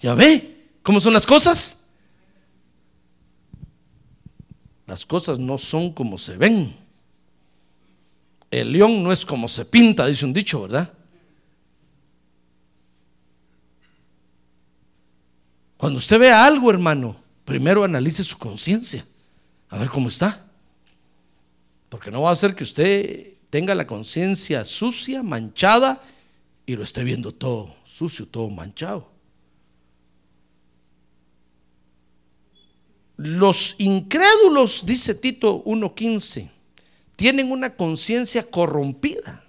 ¿Ya 0.00 0.14
ve 0.14 0.70
cómo 0.82 0.98
son 0.98 1.12
las 1.12 1.26
cosas? 1.26 1.90
Las 4.86 5.04
cosas 5.04 5.38
no 5.38 5.58
son 5.58 5.92
como 5.92 6.16
se 6.16 6.38
ven. 6.38 6.74
El 8.50 8.72
león 8.72 9.02
no 9.02 9.12
es 9.12 9.26
como 9.26 9.46
se 9.46 9.66
pinta, 9.66 10.06
dice 10.06 10.24
un 10.24 10.32
dicho, 10.32 10.62
¿verdad? 10.62 10.90
Cuando 15.76 15.98
usted 15.98 16.18
vea 16.18 16.46
algo, 16.46 16.70
hermano, 16.70 17.14
primero 17.44 17.84
analice 17.84 18.24
su 18.24 18.38
conciencia, 18.38 19.04
a 19.68 19.76
ver 19.76 19.90
cómo 19.90 20.08
está. 20.08 20.46
Porque 21.90 22.10
no 22.10 22.22
va 22.22 22.30
a 22.30 22.36
ser 22.36 22.54
que 22.54 22.64
usted 22.64 23.35
tenga 23.50 23.74
la 23.74 23.86
conciencia 23.86 24.64
sucia, 24.64 25.22
manchada, 25.22 26.02
y 26.66 26.74
lo 26.74 26.82
esté 26.82 27.04
viendo 27.04 27.32
todo 27.32 27.74
sucio, 27.96 28.26
todo 28.26 28.50
manchado. 28.50 29.10
Los 33.16 33.76
incrédulos, 33.78 34.84
dice 34.84 35.14
Tito 35.14 35.64
1.15, 35.64 36.50
tienen 37.16 37.50
una 37.50 37.74
conciencia 37.74 38.42
corrompida. 38.42 39.42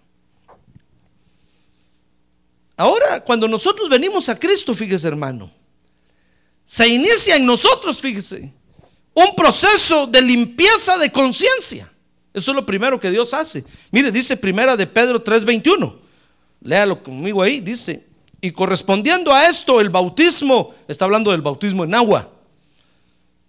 Ahora, 2.77 3.21
cuando 3.23 3.47
nosotros 3.47 3.89
venimos 3.89 4.29
a 4.29 4.39
Cristo, 4.39 4.73
fíjese 4.73 5.07
hermano, 5.07 5.51
se 6.63 6.87
inicia 6.87 7.35
en 7.35 7.45
nosotros, 7.45 7.99
fíjese, 7.99 8.53
un 9.13 9.35
proceso 9.35 10.07
de 10.07 10.21
limpieza 10.21 10.97
de 10.97 11.11
conciencia. 11.11 11.91
Eso 12.37 12.51
es 12.51 12.55
lo 12.55 12.65
primero 12.67 12.99
que 12.99 13.09
Dios 13.09 13.33
hace. 13.33 13.63
Mire, 13.89 14.11
dice 14.11 14.37
primera 14.37 14.77
de 14.77 14.85
Pedro 14.85 15.23
3:21. 15.23 15.95
Léalo 16.61 17.01
conmigo 17.01 17.41
ahí, 17.41 17.61
dice, 17.61 18.05
y 18.39 18.51
correspondiendo 18.51 19.33
a 19.33 19.47
esto, 19.47 19.81
el 19.81 19.89
bautismo, 19.89 20.75
está 20.87 21.05
hablando 21.05 21.31
del 21.31 21.41
bautismo 21.41 21.83
en 21.83 21.95
agua, 21.95 22.29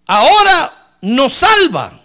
ahora 0.06 0.96
nos 1.02 1.34
salva, 1.34 2.00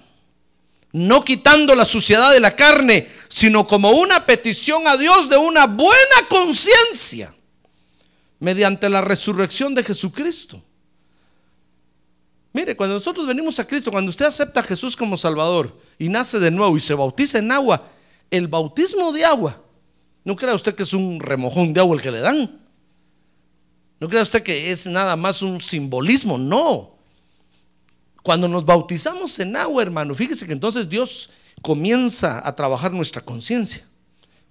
no 0.91 1.23
quitando 1.23 1.73
la 1.73 1.85
suciedad 1.85 2.33
de 2.33 2.41
la 2.41 2.55
carne, 2.55 3.09
sino 3.29 3.65
como 3.65 3.91
una 3.91 4.25
petición 4.25 4.85
a 4.85 4.97
Dios 4.97 5.29
de 5.29 5.37
una 5.37 5.65
buena 5.65 6.27
conciencia, 6.29 7.33
mediante 8.39 8.89
la 8.89 9.01
resurrección 9.01 9.73
de 9.73 9.83
Jesucristo. 9.83 10.61
Mire, 12.53 12.77
cuando 12.77 12.95
nosotros 12.95 13.25
venimos 13.25 13.59
a 13.59 13.67
Cristo, 13.67 13.91
cuando 13.91 14.09
usted 14.09 14.25
acepta 14.25 14.59
a 14.59 14.63
Jesús 14.63 14.95
como 14.95 15.17
Salvador 15.17 15.75
y 15.97 16.07
nace 16.07 16.39
de 16.39 16.51
nuevo 16.51 16.77
y 16.77 16.79
se 16.79 16.93
bautiza 16.93 17.39
en 17.39 17.51
agua, 17.51 17.87
el 18.29 18.47
bautismo 18.47 19.11
de 19.11 19.25
agua, 19.25 19.59
no 20.23 20.35
crea 20.35 20.53
usted 20.53 20.75
que 20.75 20.83
es 20.83 20.93
un 20.93 21.19
remojón 21.19 21.73
de 21.73 21.79
agua 21.79 21.95
el 21.95 22.01
que 22.01 22.11
le 22.11 22.19
dan. 22.19 22.61
No 23.99 24.07
crea 24.07 24.21
usted 24.21 24.43
que 24.43 24.71
es 24.71 24.85
nada 24.85 25.15
más 25.15 25.41
un 25.41 25.59
simbolismo, 25.61 26.37
no. 26.37 26.95
Cuando 28.21 28.47
nos 28.47 28.63
bautizamos 28.63 29.37
en 29.39 29.55
agua, 29.55 29.81
hermano, 29.81 30.13
fíjese 30.13 30.45
que 30.45 30.53
entonces 30.53 30.87
Dios 30.87 31.31
comienza 31.61 32.47
a 32.47 32.55
trabajar 32.55 32.91
nuestra 32.91 33.21
conciencia. 33.21 33.85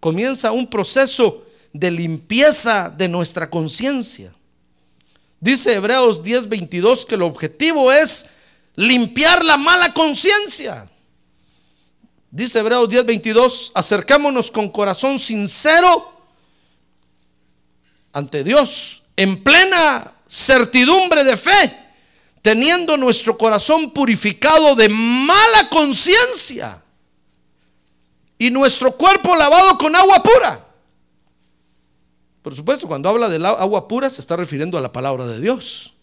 Comienza 0.00 0.50
un 0.50 0.66
proceso 0.66 1.47
de 1.73 1.90
limpieza 1.90 2.90
de 2.90 3.09
nuestra 3.09 3.49
conciencia. 3.49 4.35
Dice 5.42 5.75
Hebreos 5.75 6.22
10:22 6.22 7.04
que 7.04 7.16
el 7.16 7.22
objetivo 7.22 7.90
es 7.90 8.26
limpiar 8.76 9.44
la 9.44 9.56
mala 9.56 9.92
conciencia. 9.92 10.88
Dice 12.30 12.61
Hebreos 12.61 12.88
10:22, 12.88 13.72
acercámonos 13.75 14.52
con 14.52 14.68
corazón 14.68 15.18
sincero 15.18 16.12
ante 18.12 18.44
Dios 18.44 19.02
en 19.16 19.42
plena 19.42 20.12
certidumbre 20.28 21.25
de 21.25 21.37
fe, 21.37 21.76
teniendo 22.40 22.96
nuestro 22.96 23.37
corazón 23.37 23.90
purificado 23.90 24.76
de 24.76 24.88
mala 24.90 25.68
conciencia 25.70 26.80
y 28.38 28.49
nuestro 28.52 28.96
cuerpo 28.96 29.34
lavado 29.34 29.76
con 29.76 29.96
agua 29.96 30.22
pura. 30.22 30.72
Por 32.42 32.54
supuesto, 32.54 32.87
cuando 32.88 33.08
habla 33.08 33.28
de 33.28 33.44
agua 33.46 33.88
pura 33.88 34.11
se 34.11 34.20
está 34.20 34.37
refiriendo 34.37 34.76
a 34.76 34.80
la 34.80 34.92
palabra 34.92 35.26
de 35.26 35.40
Dios. 35.40 35.94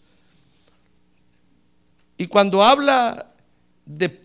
Y 2.16 2.26
cuando 2.26 2.62
habla 2.62 3.32
de 3.84 4.24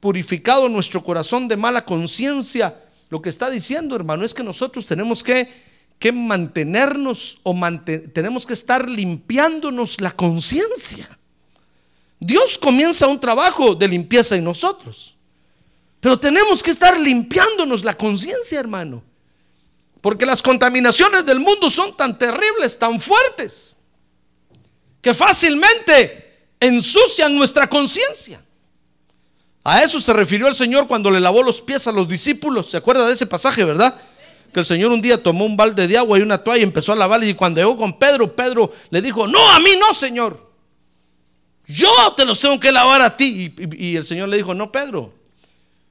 purificado 0.00 0.68
nuestro 0.68 1.02
corazón 1.02 1.48
de 1.48 1.56
mala 1.56 1.84
conciencia, 1.84 2.82
lo 3.08 3.22
que 3.22 3.30
está 3.30 3.48
diciendo, 3.48 3.94
hermano, 3.94 4.24
es 4.24 4.34
que 4.34 4.42
nosotros 4.42 4.86
tenemos 4.86 5.22
que 5.22 5.72
que 6.02 6.10
mantenernos 6.10 7.38
o 7.44 7.54
tenemos 8.12 8.44
que 8.44 8.54
estar 8.54 8.88
limpiándonos 8.88 10.00
la 10.00 10.10
conciencia. 10.10 11.08
Dios 12.18 12.58
comienza 12.58 13.06
un 13.06 13.20
trabajo 13.20 13.76
de 13.76 13.86
limpieza 13.86 14.34
en 14.34 14.42
nosotros. 14.42 15.14
Pero 16.00 16.18
tenemos 16.18 16.60
que 16.60 16.72
estar 16.72 16.98
limpiándonos 16.98 17.84
la 17.84 17.96
conciencia, 17.96 18.58
hermano. 18.58 19.04
Porque 20.02 20.26
las 20.26 20.42
contaminaciones 20.42 21.24
del 21.24 21.40
mundo 21.40 21.70
son 21.70 21.96
tan 21.96 22.18
terribles, 22.18 22.78
tan 22.78 23.00
fuertes, 23.00 23.78
que 25.00 25.14
fácilmente 25.14 26.48
ensucian 26.60 27.34
nuestra 27.34 27.66
conciencia. 27.70 28.44
A 29.64 29.82
eso 29.82 29.98
se 29.98 30.12
refirió 30.12 30.48
el 30.48 30.54
Señor 30.54 30.86
cuando 30.86 31.10
le 31.10 31.20
lavó 31.20 31.42
los 31.42 31.62
pies 31.62 31.86
a 31.86 31.92
los 31.92 32.06
discípulos. 32.06 32.68
¿Se 32.68 32.76
acuerda 32.76 33.06
de 33.06 33.14
ese 33.14 33.26
pasaje, 33.26 33.64
verdad? 33.64 33.98
que 34.52 34.60
el 34.60 34.66
Señor 34.66 34.92
un 34.92 35.00
día 35.00 35.22
tomó 35.22 35.46
un 35.46 35.56
balde 35.56 35.88
de 35.88 35.96
agua 35.96 36.18
y 36.18 36.22
una 36.22 36.36
toalla 36.36 36.60
y 36.60 36.64
empezó 36.64 36.92
a 36.92 36.96
lavar 36.96 37.24
y 37.24 37.32
cuando 37.34 37.60
llegó 37.60 37.76
con 37.76 37.98
Pedro, 37.98 38.36
Pedro 38.36 38.70
le 38.90 39.00
dijo, 39.00 39.26
no, 39.26 39.50
a 39.50 39.58
mí 39.60 39.70
no, 39.80 39.94
Señor. 39.94 40.52
Yo 41.66 41.90
te 42.16 42.26
los 42.26 42.38
tengo 42.38 42.60
que 42.60 42.70
lavar 42.70 43.00
a 43.00 43.16
ti. 43.16 43.54
Y, 43.78 43.96
el 43.96 44.04
Señor 44.04 44.28
le 44.28 44.36
dijo, 44.36 44.52
no, 44.52 44.70
Pedro, 44.70 45.14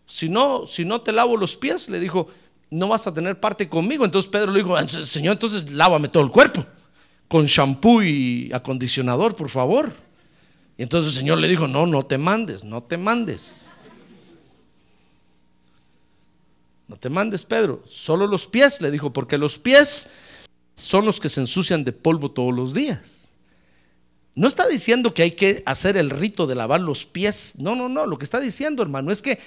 si 0.05 0.29
no, 0.29 0.67
si 0.67 0.85
no 0.85 1.01
te 1.01 1.11
lavo 1.11 1.37
los 1.37 1.55
pies, 1.55 1.89
le 1.89 1.99
dijo, 1.99 2.27
no 2.71 2.87
vas 2.87 3.05
a 3.05 3.13
tener 3.13 3.39
parte 3.39 3.69
conmigo. 3.69 4.03
Entonces 4.05 4.31
Pedro 4.31 4.51
le 4.51 4.63
dijo, 4.63 4.75
Señor, 5.05 5.33
entonces 5.33 5.71
lávame 5.71 6.07
todo 6.07 6.23
el 6.23 6.31
cuerpo, 6.31 6.65
con 7.27 7.45
shampoo 7.45 8.01
y 8.01 8.49
acondicionador, 8.51 9.35
por 9.35 9.49
favor. 9.49 9.93
Y 10.77 10.83
entonces 10.83 11.13
el 11.13 11.19
Señor 11.19 11.37
le 11.37 11.47
dijo, 11.47 11.67
no, 11.67 11.85
no 11.85 12.03
te 12.03 12.17
mandes, 12.17 12.63
no 12.63 12.81
te 12.81 12.97
mandes. 12.97 13.67
No 16.87 16.95
te 16.97 17.09
mandes, 17.09 17.43
Pedro, 17.43 17.83
solo 17.87 18.25
los 18.25 18.47
pies, 18.47 18.81
le 18.81 18.89
dijo, 18.91 19.13
porque 19.13 19.37
los 19.37 19.57
pies 19.57 20.09
son 20.73 21.05
los 21.05 21.19
que 21.19 21.29
se 21.29 21.41
ensucian 21.41 21.83
de 21.83 21.91
polvo 21.91 22.31
todos 22.31 22.53
los 22.53 22.73
días. 22.73 23.29
No 24.33 24.47
está 24.47 24.67
diciendo 24.67 25.13
que 25.13 25.23
hay 25.23 25.31
que 25.31 25.61
hacer 25.65 25.97
el 25.97 26.09
rito 26.09 26.47
de 26.47 26.55
lavar 26.55 26.79
los 26.79 27.05
pies. 27.05 27.55
No, 27.59 27.75
no, 27.75 27.89
no. 27.89 28.05
Lo 28.05 28.17
que 28.17 28.23
está 28.23 28.39
diciendo, 28.39 28.81
hermano, 28.81 29.11
es 29.11 29.21
que 29.21 29.39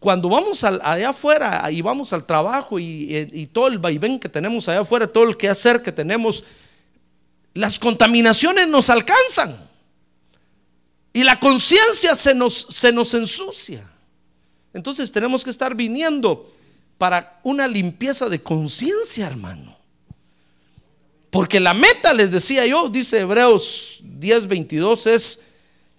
cuando 0.00 0.28
vamos 0.28 0.62
allá 0.62 1.10
afuera 1.10 1.70
y 1.70 1.82
vamos 1.82 2.12
al 2.12 2.24
trabajo 2.24 2.78
y, 2.78 3.28
y, 3.32 3.46
todo 3.46 3.66
el 3.66 3.78
vaivén 3.78 4.18
que 4.20 4.28
tenemos 4.28 4.68
allá 4.68 4.80
afuera, 4.80 5.06
todo 5.08 5.24
el 5.24 5.36
quehacer 5.36 5.82
que 5.82 5.90
tenemos, 5.90 6.44
las 7.54 7.78
contaminaciones 7.78 8.68
nos 8.68 8.90
alcanzan. 8.90 9.68
Y 11.12 11.24
la 11.24 11.40
conciencia 11.40 12.14
se 12.14 12.32
nos, 12.32 12.66
se 12.70 12.92
nos 12.92 13.12
ensucia. 13.14 13.90
Entonces 14.72 15.10
tenemos 15.10 15.42
que 15.42 15.50
estar 15.50 15.74
viniendo 15.74 16.54
para 16.96 17.40
una 17.42 17.66
limpieza 17.66 18.28
de 18.28 18.40
conciencia, 18.40 19.26
hermano. 19.26 19.76
Porque 21.30 21.58
la 21.58 21.74
meta, 21.74 22.14
les 22.14 22.30
decía 22.30 22.66
yo, 22.66 22.88
dice 22.88 23.20
Hebreos 23.20 24.00
10:22, 24.02 25.06
es 25.06 25.47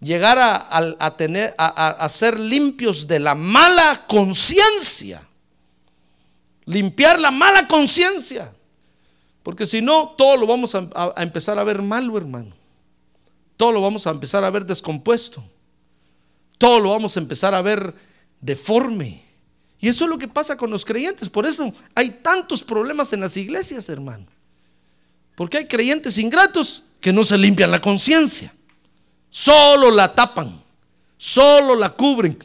llegar 0.01 0.37
a, 0.39 1.17
tener, 1.17 1.53
a, 1.57 2.07
ser 2.09 2.39
limpios 2.39 3.07
de 3.07 3.19
la 3.19 3.35
mala 3.35 4.05
conciencia. 4.07 5.25
Limpiar 6.65 7.19
la 7.19 7.31
mala 7.31 7.67
conciencia. 7.67 8.53
Porque 9.43 9.65
si 9.65 9.81
no, 9.81 10.09
todo 10.17 10.37
lo 10.37 10.47
vamos 10.47 10.75
a, 10.75 10.87
a 11.15 11.23
empezar 11.23 11.57
a 11.57 11.63
ver 11.63 11.81
malo, 11.81 12.17
hermano. 12.17 12.55
Todo 13.57 13.71
lo 13.71 13.81
vamos 13.81 14.07
a 14.07 14.11
empezar 14.11 14.43
a 14.43 14.49
ver 14.49 14.65
descompuesto. 14.65 15.43
Todo 16.57 16.79
lo 16.79 16.91
vamos 16.91 17.17
a 17.17 17.19
empezar 17.19 17.53
a 17.53 17.61
ver 17.61 17.93
deforme. 18.39 19.23
Y 19.79 19.87
eso 19.87 20.03
es 20.03 20.09
lo 20.09 20.17
que 20.17 20.27
pasa 20.27 20.57
con 20.57 20.69
los 20.69 20.85
creyentes. 20.85 21.29
Por 21.29 21.45
eso 21.45 21.71
hay 21.95 22.09
tantos 22.21 22.63
problemas 22.63 23.13
en 23.13 23.21
las 23.21 23.35
iglesias, 23.37 23.89
hermano. 23.89 24.25
Porque 25.35 25.57
hay 25.57 25.67
creyentes 25.67 26.17
ingratos 26.17 26.83
que 26.99 27.13
no 27.13 27.23
se 27.23 27.37
limpian 27.37 27.71
la 27.71 27.79
conciencia. 27.79 28.53
Solo 29.29 29.91
la 29.91 30.13
tapan. 30.13 30.61
Solo 31.17 31.75
la 31.75 31.89
cubren. 31.89 32.37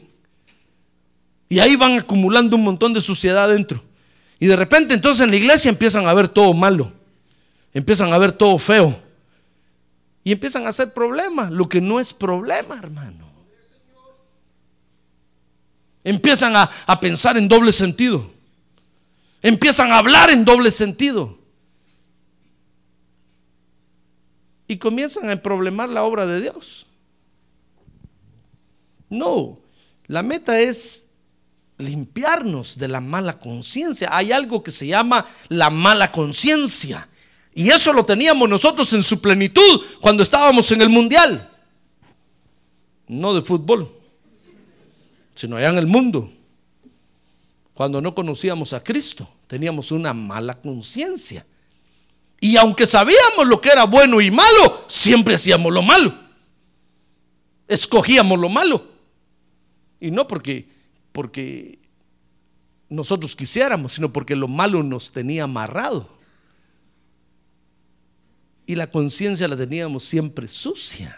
Y 1.47 1.59
ahí 1.59 1.75
van 1.75 1.99
acumulando 1.99 2.55
un 2.55 2.63
montón 2.63 2.93
de 2.93 3.01
suciedad 3.01 3.49
dentro. 3.49 3.83
Y 4.39 4.47
de 4.47 4.55
repente 4.55 4.93
entonces 4.93 5.23
en 5.23 5.31
la 5.31 5.37
iglesia 5.37 5.69
empiezan 5.69 6.07
a 6.07 6.13
ver 6.13 6.27
todo 6.27 6.53
malo. 6.53 6.91
Empiezan 7.73 8.11
a 8.11 8.17
ver 8.17 8.31
todo 8.31 8.57
feo. 8.57 8.99
Y 10.23 10.31
empiezan 10.31 10.65
a 10.65 10.69
hacer 10.69 10.93
problemas. 10.93 11.51
Lo 11.51 11.69
que 11.69 11.81
no 11.81 11.99
es 11.99 12.13
problema, 12.13 12.75
hermano 12.77 13.25
empiezan 16.05 16.55
a, 16.55 16.99
pensar 17.01 17.35
en 17.35 17.49
doble 17.49 17.73
sentido. 17.73 18.31
Empiezan 19.41 19.91
a 19.91 19.97
hablar 19.97 20.29
en 20.29 20.45
doble 20.45 20.71
sentido. 20.71 21.37
Y 24.67 24.77
comienzan 24.77 25.29
a 25.29 25.35
problemar 25.41 25.89
la 25.89 26.03
obra 26.03 26.25
de 26.25 26.41
Dios. 26.41 26.87
No, 29.09 29.59
la 30.07 30.23
meta 30.23 30.59
es 30.59 31.07
limpiarnos 31.77 32.77
de 32.77 32.87
la 32.87 33.01
mala 33.01 33.39
conciencia. 33.39 34.09
Hay 34.11 34.31
algo 34.31 34.63
que 34.63 34.71
se 34.71 34.87
llama 34.87 35.25
la 35.49 35.69
mala 35.69 36.11
conciencia. 36.11 37.07
Y 37.53 37.69
eso 37.69 37.93
lo 37.93 38.05
teníamos 38.05 38.49
nosotros 38.49 38.91
en 38.93 39.03
su 39.03 39.21
plenitud 39.21 39.81
cuando 40.01 40.23
estábamos 40.23 40.71
en 40.71 40.81
el 40.81 40.89
mundial. 40.89 41.49
No 43.07 43.33
de 43.33 43.41
fútbol 43.41 43.89
sino 45.35 45.57
allá 45.57 45.69
en 45.69 45.77
el 45.77 45.85
mundo. 45.85 46.31
Cuando 47.73 48.01
no 48.01 48.15
conocíamos 48.15 48.71
a 48.73 48.81
Cristo, 48.81 49.27
teníamos 49.47 49.91
una 49.91 50.13
mala 50.13 50.59
conciencia. 50.59 51.45
Y 52.45 52.57
aunque 52.57 52.85
sabíamos 52.85 53.47
lo 53.47 53.59
que 53.59 53.69
era 53.69 53.85
bueno 53.85 54.21
y 54.21 54.29
malo, 54.29 54.85
siempre 54.87 55.33
hacíamos 55.33 55.73
lo 55.73 55.81
malo. 55.81 56.13
Escogíamos 57.67 58.37
lo 58.37 58.49
malo. 58.49 58.87
Y 59.99 60.11
no 60.11 60.27
porque, 60.27 60.69
porque 61.11 61.79
nosotros 62.87 63.35
quisiéramos, 63.35 63.93
sino 63.93 64.13
porque 64.13 64.35
lo 64.35 64.47
malo 64.47 64.83
nos 64.83 65.11
tenía 65.11 65.45
amarrado. 65.45 66.07
y 68.67 68.75
la 68.75 68.91
conciencia 68.91 69.47
la 69.47 69.57
teníamos 69.57 70.03
siempre 70.03 70.47
sucia. 70.47 71.17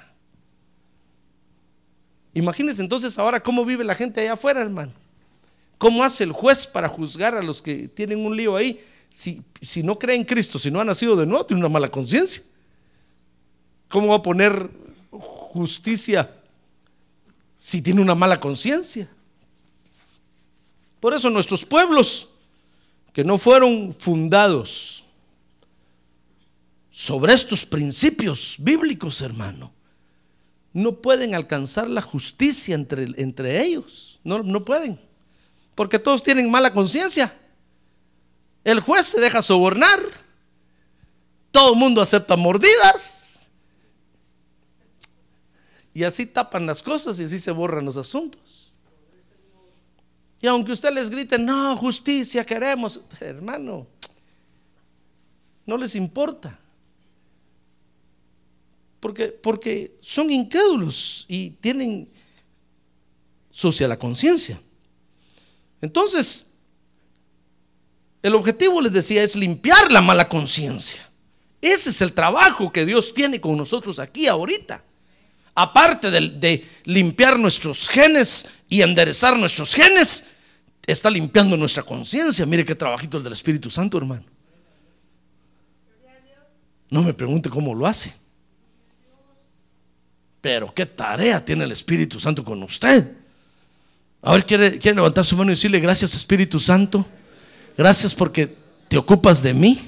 Imagínense 2.33 2.81
entonces 2.81 3.19
ahora 3.19 3.43
cómo 3.43 3.65
vive 3.65 3.83
la 3.83 3.95
gente 3.95 4.21
allá 4.21 4.33
afuera, 4.33 4.61
hermano. 4.61 4.93
¿Cómo 5.77 6.05
hace 6.05 6.23
el 6.23 6.31
juez 6.31 6.65
para 6.65 6.87
juzgar 6.87 7.35
a 7.35 7.41
los 7.41 7.61
que 7.61 7.89
tienen 7.89 8.25
un 8.25 8.33
lío 8.37 8.55
ahí? 8.55 8.79
Si, 9.09 9.41
si 9.61 9.83
no 9.83 9.97
cree 9.97 10.15
en 10.15 10.23
Cristo, 10.23 10.59
si 10.59 10.69
no 10.69 10.79
ha 10.79 10.85
nacido 10.85 11.15
de 11.15 11.25
nuevo, 11.25 11.45
tiene 11.45 11.61
una 11.61 11.69
mala 11.69 11.89
conciencia. 11.89 12.43
¿Cómo 13.89 14.09
va 14.09 14.15
a 14.15 14.21
poner 14.21 14.69
justicia 15.11 16.29
si 17.55 17.81
tiene 17.81 18.01
una 18.01 18.15
mala 18.15 18.39
conciencia? 18.39 19.09
Por 20.99 21.13
eso 21.13 21.29
nuestros 21.29 21.65
pueblos 21.65 22.29
que 23.13 23.23
no 23.23 23.37
fueron 23.37 23.95
fundados 23.97 25.05
sobre 26.91 27.33
estos 27.33 27.65
principios 27.65 28.55
bíblicos, 28.59 29.21
hermano, 29.21 29.71
no 30.73 30.93
pueden 30.93 31.33
alcanzar 31.33 31.89
la 31.89 32.01
justicia 32.01 32.75
entre, 32.75 33.05
entre 33.17 33.63
ellos. 33.63 34.19
No, 34.23 34.43
no 34.43 34.65
pueden. 34.65 34.99
Porque 35.75 35.99
todos 35.99 36.23
tienen 36.23 36.51
mala 36.51 36.73
conciencia. 36.73 37.35
El 38.67 38.81
juez 38.81 39.05
se 39.05 39.21
deja 39.21 39.41
sobornar. 39.41 39.97
Todo 41.51 41.71
el 41.71 41.79
mundo 41.79 42.01
acepta 42.01 42.35
mordidas. 42.35 43.47
Y 45.93 46.03
así 46.03 46.25
tapan 46.25 46.65
las 46.65 46.83
cosas 46.83 47.17
y 47.17 47.23
así 47.23 47.39
se 47.39 47.51
borran 47.51 47.85
los 47.85 47.95
asuntos. 47.95 48.73
Y 50.41 50.47
aunque 50.47 50.73
usted 50.73 50.91
les 50.91 51.09
grite, 51.09 51.39
no, 51.39 51.77
justicia 51.77 52.45
queremos, 52.45 52.99
hermano, 53.21 53.87
no 55.65 55.77
les 55.77 55.95
importa. 55.95 56.59
Porque, 58.99 59.29
porque 59.29 59.97
son 60.01 60.29
incrédulos 60.29 61.23
y 61.29 61.51
tienen 61.51 62.09
sucia 63.49 63.87
la 63.87 63.97
conciencia. 63.97 64.59
Entonces, 65.79 66.47
el 68.27 68.35
objetivo, 68.35 68.81
les 68.81 68.93
decía, 68.93 69.23
es 69.23 69.35
limpiar 69.35 69.91
la 69.91 70.01
mala 70.01 70.29
conciencia. 70.29 71.07
Ese 71.61 71.89
es 71.89 72.01
el 72.01 72.13
trabajo 72.13 72.71
que 72.71 72.85
Dios 72.85 73.13
tiene 73.13 73.41
con 73.41 73.57
nosotros 73.57 73.99
aquí 73.99 74.27
ahorita. 74.27 74.83
Aparte 75.55 76.11
de, 76.11 76.29
de, 76.29 76.67
limpiar 76.85 77.39
nuestros 77.39 77.89
genes 77.89 78.45
y 78.69 78.81
enderezar 78.81 79.37
nuestros 79.37 79.73
genes, 79.73 80.25
está 80.85 81.09
limpiando 81.09 81.57
nuestra 81.57 81.83
conciencia. 81.83 82.45
Mire 82.45 82.63
qué 82.63 82.75
trabajito 82.75 83.17
el 83.17 83.23
del 83.23 83.33
Espíritu 83.33 83.71
Santo, 83.71 83.97
hermano. 83.97 84.23
No 86.89 87.01
me 87.01 87.13
pregunte 87.13 87.49
cómo 87.49 87.73
lo 87.73 87.85
hace. 87.85 88.13
Pero 90.39 90.73
qué 90.73 90.85
tarea 90.85 91.43
tiene 91.43 91.63
el 91.63 91.71
Espíritu 91.71 92.19
Santo 92.19 92.43
con 92.43 92.61
usted. 92.63 93.17
A 94.21 94.33
ver, 94.33 94.45
¿quiere, 94.45 94.77
quiere 94.77 94.95
levantar 94.95 95.25
su 95.25 95.35
mano 95.35 95.51
y 95.51 95.55
decirle 95.55 95.79
gracias 95.79 96.13
Espíritu 96.13 96.59
Santo? 96.59 97.05
Gracias 97.77 98.15
porque 98.15 98.55
te 98.87 98.97
ocupas 98.97 99.41
de 99.41 99.53
mí. 99.53 99.79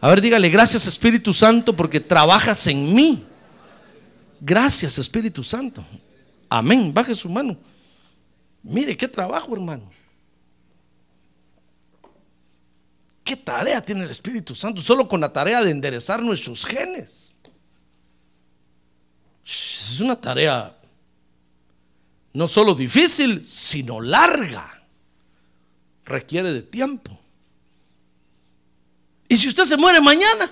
A 0.00 0.08
ver, 0.08 0.20
dígale 0.20 0.48
gracias 0.50 0.86
Espíritu 0.86 1.32
Santo 1.32 1.74
porque 1.74 2.00
trabajas 2.00 2.66
en 2.66 2.94
mí. 2.94 3.24
Gracias 4.40 4.98
Espíritu 4.98 5.42
Santo. 5.42 5.84
Amén. 6.48 6.92
Baje 6.92 7.14
su 7.14 7.28
mano. 7.28 7.56
Mire 8.62 8.96
qué 8.96 9.08
trabajo, 9.08 9.54
hermano. 9.54 9.90
¿Qué 13.24 13.36
tarea 13.36 13.80
tiene 13.84 14.04
el 14.04 14.10
Espíritu 14.10 14.54
Santo? 14.54 14.80
Solo 14.80 15.08
con 15.08 15.20
la 15.20 15.32
tarea 15.32 15.62
de 15.62 15.70
enderezar 15.70 16.22
nuestros 16.22 16.64
genes. 16.64 17.36
Es 19.44 20.00
una 20.00 20.20
tarea 20.20 20.78
no 22.32 22.46
solo 22.46 22.74
difícil, 22.74 23.42
sino 23.44 24.00
larga. 24.00 24.77
Requiere 26.08 26.54
de 26.54 26.62
tiempo. 26.62 27.16
¿Y 29.28 29.36
si 29.36 29.48
usted 29.48 29.66
se 29.66 29.76
muere 29.76 30.00
mañana? 30.00 30.50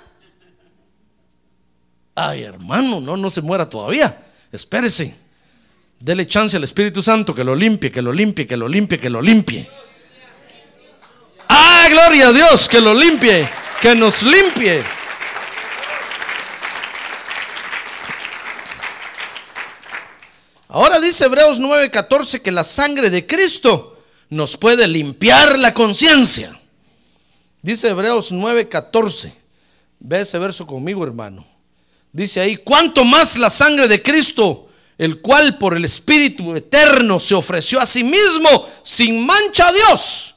Ay, 2.15 2.43
hermano, 2.43 3.01
no, 3.01 3.17
no 3.17 3.31
se 3.31 3.41
muera 3.41 3.67
todavía. 3.67 4.23
Espérese. 4.53 5.15
Dele 5.99 6.27
chance 6.27 6.59
al 6.59 6.65
Espíritu 6.65 7.03
Santo 7.03 7.35
que 7.35 7.43
lo 7.43 7.55
limpie, 7.55 7.91
que 7.91 8.03
lo 8.03 8.13
limpie, 8.13 8.47
que 8.47 8.57
lo 8.59 8.69
limpie, 8.69 9.01
que 9.01 9.09
lo 9.09 9.23
limpie. 9.23 9.69
Ah, 11.49 11.87
gloria 11.89 12.29
a 12.29 12.33
Dios, 12.35 12.69
que 12.69 12.83
lo 12.83 12.93
limpie, 12.93 13.49
que 13.81 13.95
nos 13.95 14.23
limpie. 14.23 14.85
Ahora 20.69 21.01
dice 21.01 21.25
Hebreos 21.25 21.59
9:14 21.59 22.43
que 22.43 22.53
la 22.53 22.63
sangre 22.63 23.09
de 23.09 23.27
Cristo 23.27 23.96
nos 24.29 24.57
puede 24.57 24.89
limpiar 24.89 25.59
la 25.59 25.73
conciencia. 25.73 26.59
Dice 27.63 27.89
Hebreos 27.89 28.33
9:14. 28.33 29.33
Ve 29.99 30.21
ese 30.21 30.39
verso 30.39 30.67
conmigo, 30.67 31.05
hermano. 31.05 31.47
Dice 32.13 32.41
ahí, 32.41 32.57
¿cuánto 32.57 33.05
más 33.05 33.37
la 33.37 33.51
sangre 33.51 33.89
de 33.89 34.03
Cristo, 34.03 34.69
el 34.97 35.21
cual 35.21 35.59
por 35.59 35.77
el 35.77 35.85
Espíritu 35.85 36.55
eterno 36.55 37.21
se 37.21 37.35
ofreció 37.35 37.81
a 37.81 37.87
sí 37.87 38.03
mismo 38.05 38.69
sin 38.83 39.27
mancha 39.27 39.69
a 39.69 39.73
Dios, 39.73 40.35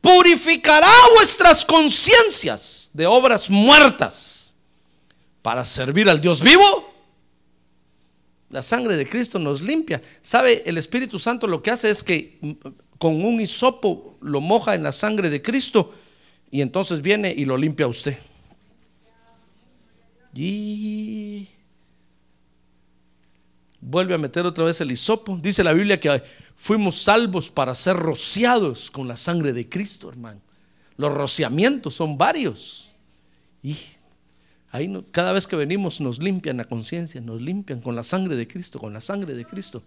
purificará 0.00 0.90
vuestras 1.16 1.64
conciencias 1.64 2.90
de 2.92 3.06
obras 3.06 3.48
muertas 3.48 4.54
para 5.42 5.64
servir 5.64 6.10
al 6.10 6.20
Dios 6.20 6.40
vivo? 6.42 6.92
La 8.50 8.62
sangre 8.62 8.96
de 8.96 9.08
Cristo 9.08 9.38
nos 9.38 9.62
limpia. 9.62 10.00
¿Sabe? 10.22 10.62
El 10.66 10.78
Espíritu 10.78 11.18
Santo 11.18 11.46
lo 11.46 11.62
que 11.62 11.70
hace 11.70 11.90
es 11.90 12.04
que 12.04 12.38
con 13.04 13.22
un 13.22 13.38
hisopo 13.38 14.16
lo 14.22 14.40
moja 14.40 14.74
en 14.74 14.82
la 14.82 14.90
sangre 14.90 15.28
de 15.28 15.42
Cristo 15.42 15.92
y 16.50 16.62
entonces 16.62 17.02
viene 17.02 17.34
y 17.36 17.44
lo 17.44 17.58
limpia 17.58 17.86
usted. 17.86 18.16
Y 20.34 21.46
vuelve 23.78 24.14
a 24.14 24.16
meter 24.16 24.46
otra 24.46 24.64
vez 24.64 24.80
el 24.80 24.90
hisopo. 24.90 25.36
Dice 25.36 25.62
la 25.62 25.74
Biblia 25.74 26.00
que 26.00 26.22
fuimos 26.56 26.96
salvos 26.96 27.50
para 27.50 27.74
ser 27.74 27.94
rociados 27.94 28.90
con 28.90 29.06
la 29.06 29.18
sangre 29.18 29.52
de 29.52 29.68
Cristo, 29.68 30.08
hermano. 30.08 30.40
Los 30.96 31.12
rociamientos 31.12 31.94
son 31.94 32.16
varios. 32.16 32.88
Y 33.62 33.76
Ahí 34.70 34.90
cada 35.10 35.32
vez 35.32 35.46
que 35.46 35.56
venimos 35.56 36.00
nos 36.00 36.20
limpian 36.20 36.56
la 36.56 36.64
conciencia, 36.64 37.20
nos 37.20 37.42
limpian 37.42 37.82
con 37.82 37.94
la 37.94 38.02
sangre 38.02 38.34
de 38.34 38.48
Cristo, 38.48 38.80
con 38.80 38.94
la 38.94 39.02
sangre 39.02 39.34
de 39.34 39.44
Cristo. 39.44 39.82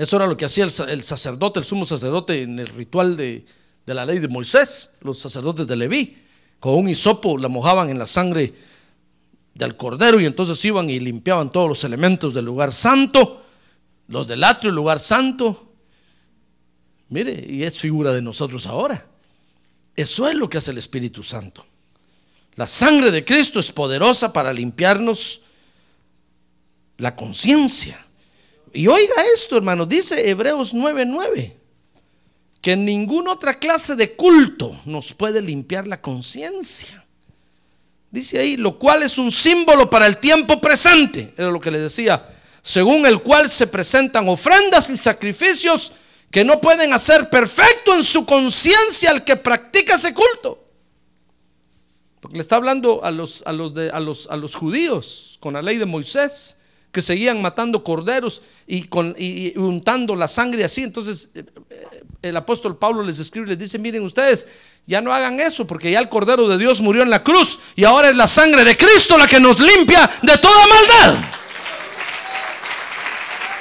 Eso 0.00 0.16
era 0.16 0.26
lo 0.26 0.34
que 0.34 0.46
hacía 0.46 0.64
el, 0.64 1.02
sacerdote, 1.02 1.58
el 1.58 1.66
sumo 1.66 1.84
sacerdote 1.84 2.40
en 2.40 2.58
el 2.58 2.68
ritual 2.68 3.18
de, 3.18 3.44
de, 3.84 3.94
la 3.94 4.06
ley 4.06 4.18
de 4.18 4.28
Moisés, 4.28 4.92
los 5.02 5.18
sacerdotes 5.18 5.66
de 5.66 5.76
Leví. 5.76 6.16
Con 6.58 6.74
un 6.76 6.88
hisopo 6.88 7.36
la 7.36 7.48
mojaban 7.48 7.90
en 7.90 7.98
la 7.98 8.06
sangre 8.06 8.54
del 9.54 9.76
cordero 9.76 10.18
y 10.18 10.24
entonces 10.24 10.64
iban 10.64 10.88
y 10.88 11.00
limpiaban 11.00 11.52
todos 11.52 11.68
los 11.68 11.84
elementos 11.84 12.32
del 12.32 12.46
lugar 12.46 12.72
santo, 12.72 13.44
los 14.08 14.26
del 14.26 14.42
atrio, 14.42 14.70
el 14.70 14.76
lugar 14.76 15.00
santo. 15.00 15.70
Mire, 17.10 17.46
y 17.46 17.64
es 17.64 17.78
figura 17.78 18.10
de 18.12 18.22
nosotros 18.22 18.66
ahora. 18.66 19.06
Eso 19.94 20.26
es 20.26 20.34
lo 20.34 20.48
que 20.48 20.56
hace 20.56 20.70
el 20.70 20.78
Espíritu 20.78 21.22
Santo. 21.22 21.66
La 22.54 22.66
sangre 22.66 23.10
de 23.10 23.22
Cristo 23.22 23.60
es 23.60 23.70
poderosa 23.70 24.32
para 24.32 24.50
limpiarnos 24.50 25.42
la 26.96 27.14
conciencia. 27.14 28.02
Y 28.72 28.86
oiga 28.86 29.14
esto, 29.34 29.56
hermano, 29.56 29.86
dice 29.86 30.28
Hebreos 30.28 30.74
9:9, 30.74 31.56
que 32.60 32.76
ninguna 32.76 33.32
otra 33.32 33.58
clase 33.58 33.96
de 33.96 34.12
culto 34.12 34.78
nos 34.84 35.12
puede 35.12 35.42
limpiar 35.42 35.86
la 35.86 36.00
conciencia. 36.00 37.04
Dice 38.10 38.38
ahí, 38.38 38.56
lo 38.56 38.78
cual 38.78 39.02
es 39.02 39.18
un 39.18 39.30
símbolo 39.30 39.88
para 39.88 40.06
el 40.06 40.18
tiempo 40.18 40.60
presente, 40.60 41.32
era 41.36 41.50
lo 41.50 41.60
que 41.60 41.70
le 41.70 41.78
decía, 41.78 42.28
según 42.62 43.06
el 43.06 43.22
cual 43.22 43.48
se 43.48 43.66
presentan 43.66 44.28
ofrendas 44.28 44.90
y 44.90 44.96
sacrificios 44.96 45.92
que 46.30 46.44
no 46.44 46.60
pueden 46.60 46.92
hacer 46.92 47.28
perfecto 47.30 47.94
en 47.94 48.04
su 48.04 48.24
conciencia 48.24 49.10
al 49.10 49.24
que 49.24 49.36
practica 49.36 49.94
ese 49.94 50.14
culto. 50.14 50.64
Porque 52.20 52.36
le 52.36 52.42
está 52.42 52.56
hablando 52.56 53.02
a 53.02 53.10
los, 53.10 53.42
a 53.46 53.52
los, 53.52 53.74
de, 53.74 53.90
a 53.90 53.98
los, 53.98 54.28
a 54.30 54.36
los 54.36 54.54
judíos 54.54 55.38
con 55.40 55.54
la 55.54 55.62
ley 55.62 55.78
de 55.78 55.86
Moisés, 55.86 56.56
que 56.92 57.02
seguían 57.02 57.40
matando 57.40 57.84
corderos 57.84 58.42
y, 58.66 58.84
con, 58.84 59.14
y, 59.18 59.56
untando 59.58 60.16
la 60.16 60.28
sangre 60.28 60.64
así. 60.64 60.82
Entonces 60.82 61.30
eh, 61.34 61.44
eh, 61.70 62.02
el 62.22 62.36
apóstol 62.36 62.76
Pablo 62.76 63.02
les 63.02 63.18
escribe 63.18 63.46
y 63.46 63.50
les 63.50 63.58
dice, 63.58 63.78
miren 63.78 64.04
ustedes, 64.04 64.48
ya 64.86 65.00
no 65.00 65.12
hagan 65.12 65.40
eso, 65.40 65.66
porque 65.66 65.90
ya 65.90 65.98
el 65.98 66.08
Cordero 66.08 66.48
de 66.48 66.58
Dios 66.58 66.80
murió 66.80 67.02
en 67.02 67.10
la 67.10 67.22
cruz 67.22 67.60
y 67.76 67.84
ahora 67.84 68.10
es 68.10 68.16
la 68.16 68.26
sangre 68.26 68.64
de 68.64 68.76
Cristo 68.76 69.16
la 69.16 69.26
que 69.26 69.40
nos 69.40 69.58
limpia 69.60 70.10
de 70.22 70.38
toda 70.38 70.66
maldad. 70.66 71.24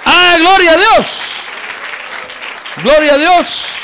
Ah, 0.06 0.38
gloria 0.40 0.74
a 0.74 0.78
Dios. 0.78 1.34
Gloria 2.84 3.14
a 3.14 3.18
Dios. 3.18 3.80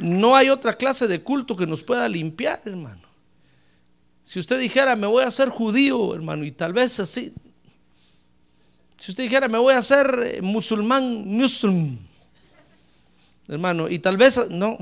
no 0.00 0.34
hay 0.34 0.48
otra 0.48 0.74
clase 0.74 1.06
de 1.06 1.22
culto 1.22 1.56
que 1.56 1.66
nos 1.66 1.82
pueda 1.82 2.08
limpiar, 2.08 2.60
hermano. 2.64 3.09
Si 4.30 4.38
usted 4.38 4.60
dijera, 4.60 4.94
me 4.94 5.08
voy 5.08 5.24
a 5.24 5.26
hacer 5.26 5.48
judío, 5.48 6.14
hermano, 6.14 6.44
y 6.44 6.52
tal 6.52 6.72
vez 6.72 7.00
así. 7.00 7.34
Si 8.96 9.10
usted 9.10 9.24
dijera, 9.24 9.48
me 9.48 9.58
voy 9.58 9.74
a 9.74 9.78
hacer 9.78 10.36
eh, 10.36 10.40
musulmán, 10.40 11.26
musulmán, 11.26 11.98
hermano, 13.48 13.88
y 13.88 13.98
tal 13.98 14.16
vez, 14.16 14.38
no, 14.48 14.78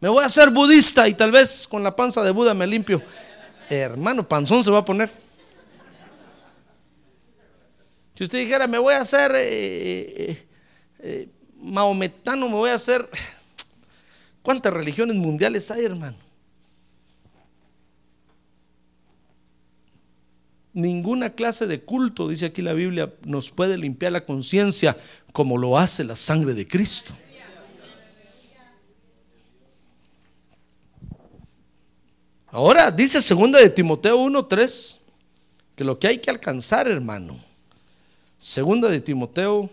me 0.00 0.10
voy 0.10 0.22
a 0.22 0.26
hacer 0.26 0.50
budista 0.50 1.08
y 1.08 1.14
tal 1.14 1.32
vez 1.32 1.66
con 1.66 1.82
la 1.82 1.96
panza 1.96 2.22
de 2.22 2.30
Buda 2.30 2.52
me 2.52 2.66
limpio. 2.66 3.02
hermano, 3.70 4.28
panzón 4.28 4.62
se 4.62 4.70
va 4.70 4.80
a 4.80 4.84
poner. 4.84 5.10
Si 8.16 8.24
usted 8.24 8.40
dijera, 8.40 8.66
me 8.66 8.76
voy 8.76 8.92
a 8.92 9.00
hacer 9.00 9.32
eh, 9.34 10.46
eh, 10.98 11.28
maometano, 11.56 12.48
me 12.48 12.54
voy 12.54 12.68
a 12.68 12.74
hacer... 12.74 13.08
¿Cuántas 14.42 14.74
religiones 14.74 15.16
mundiales 15.16 15.70
hay, 15.70 15.86
hermano? 15.86 16.27
Ninguna 20.78 21.34
clase 21.34 21.66
de 21.66 21.80
culto, 21.80 22.28
dice 22.28 22.46
aquí 22.46 22.62
la 22.62 22.72
Biblia, 22.72 23.12
nos 23.24 23.50
puede 23.50 23.76
limpiar 23.76 24.12
la 24.12 24.24
conciencia 24.24 24.96
como 25.32 25.58
lo 25.58 25.76
hace 25.76 26.04
la 26.04 26.14
sangre 26.14 26.54
de 26.54 26.68
Cristo. 26.68 27.12
Ahora 32.46 32.92
dice 32.92 33.20
segunda 33.20 33.58
de 33.58 33.70
Timoteo 33.70 34.18
1:3 34.18 34.98
que 35.74 35.82
lo 35.82 35.98
que 35.98 36.06
hay 36.06 36.18
que 36.18 36.30
alcanzar, 36.30 36.86
hermano. 36.86 37.36
Segunda 38.38 38.88
de 38.88 39.00
Timoteo 39.00 39.68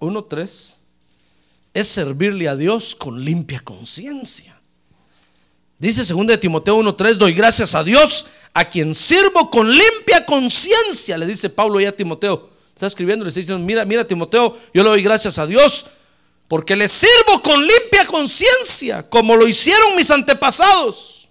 1:3 0.00 0.76
es 1.72 1.88
servirle 1.88 2.46
a 2.46 2.56
Dios 2.56 2.94
con 2.94 3.24
limpia 3.24 3.60
conciencia. 3.60 4.61
Dice 5.82 6.04
2 6.04 6.28
de 6.28 6.38
Timoteo 6.38 6.76
1:3, 6.76 7.18
doy 7.18 7.32
gracias 7.32 7.74
a 7.74 7.82
Dios 7.82 8.26
a 8.54 8.64
quien 8.64 8.94
sirvo 8.94 9.50
con 9.50 9.68
limpia 9.68 10.24
conciencia, 10.24 11.18
le 11.18 11.26
dice 11.26 11.50
Pablo 11.50 11.80
ya 11.80 11.88
a 11.88 11.92
Timoteo. 11.92 12.50
Está 12.72 12.86
escribiendo, 12.86 13.24
le 13.24 13.30
está 13.30 13.40
diciendo, 13.40 13.66
mira, 13.66 13.84
mira 13.84 14.06
Timoteo, 14.06 14.56
yo 14.72 14.84
le 14.84 14.88
doy 14.90 15.02
gracias 15.02 15.38
a 15.38 15.46
Dios 15.48 15.86
porque 16.46 16.76
le 16.76 16.86
sirvo 16.86 17.42
con 17.42 17.60
limpia 17.60 18.06
conciencia, 18.06 19.10
como 19.10 19.34
lo 19.34 19.48
hicieron 19.48 19.96
mis 19.96 20.08
antepasados, 20.12 21.30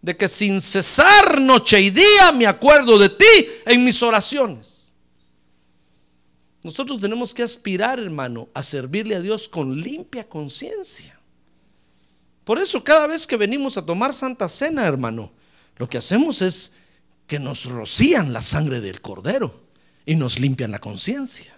de 0.00 0.16
que 0.16 0.28
sin 0.28 0.60
cesar 0.60 1.40
noche 1.40 1.80
y 1.80 1.90
día 1.90 2.30
me 2.30 2.46
acuerdo 2.46 2.96
de 2.96 3.08
ti 3.08 3.48
en 3.66 3.84
mis 3.84 4.00
oraciones. 4.04 4.92
Nosotros 6.62 7.00
tenemos 7.00 7.34
que 7.34 7.42
aspirar, 7.42 7.98
hermano, 7.98 8.48
a 8.54 8.62
servirle 8.62 9.16
a 9.16 9.20
Dios 9.20 9.48
con 9.48 9.76
limpia 9.80 10.28
conciencia. 10.28 11.18
Por 12.44 12.58
eso 12.58 12.84
cada 12.84 13.06
vez 13.06 13.26
que 13.26 13.36
venimos 13.36 13.76
a 13.76 13.84
tomar 13.84 14.12
Santa 14.12 14.48
Cena, 14.48 14.84
hermano, 14.84 15.32
lo 15.76 15.88
que 15.88 15.98
hacemos 15.98 16.42
es 16.42 16.72
que 17.26 17.38
nos 17.38 17.64
rocían 17.64 18.32
la 18.32 18.42
sangre 18.42 18.80
del 18.80 19.00
cordero 19.00 19.62
y 20.04 20.14
nos 20.14 20.38
limpian 20.38 20.70
la 20.70 20.78
conciencia. 20.78 21.54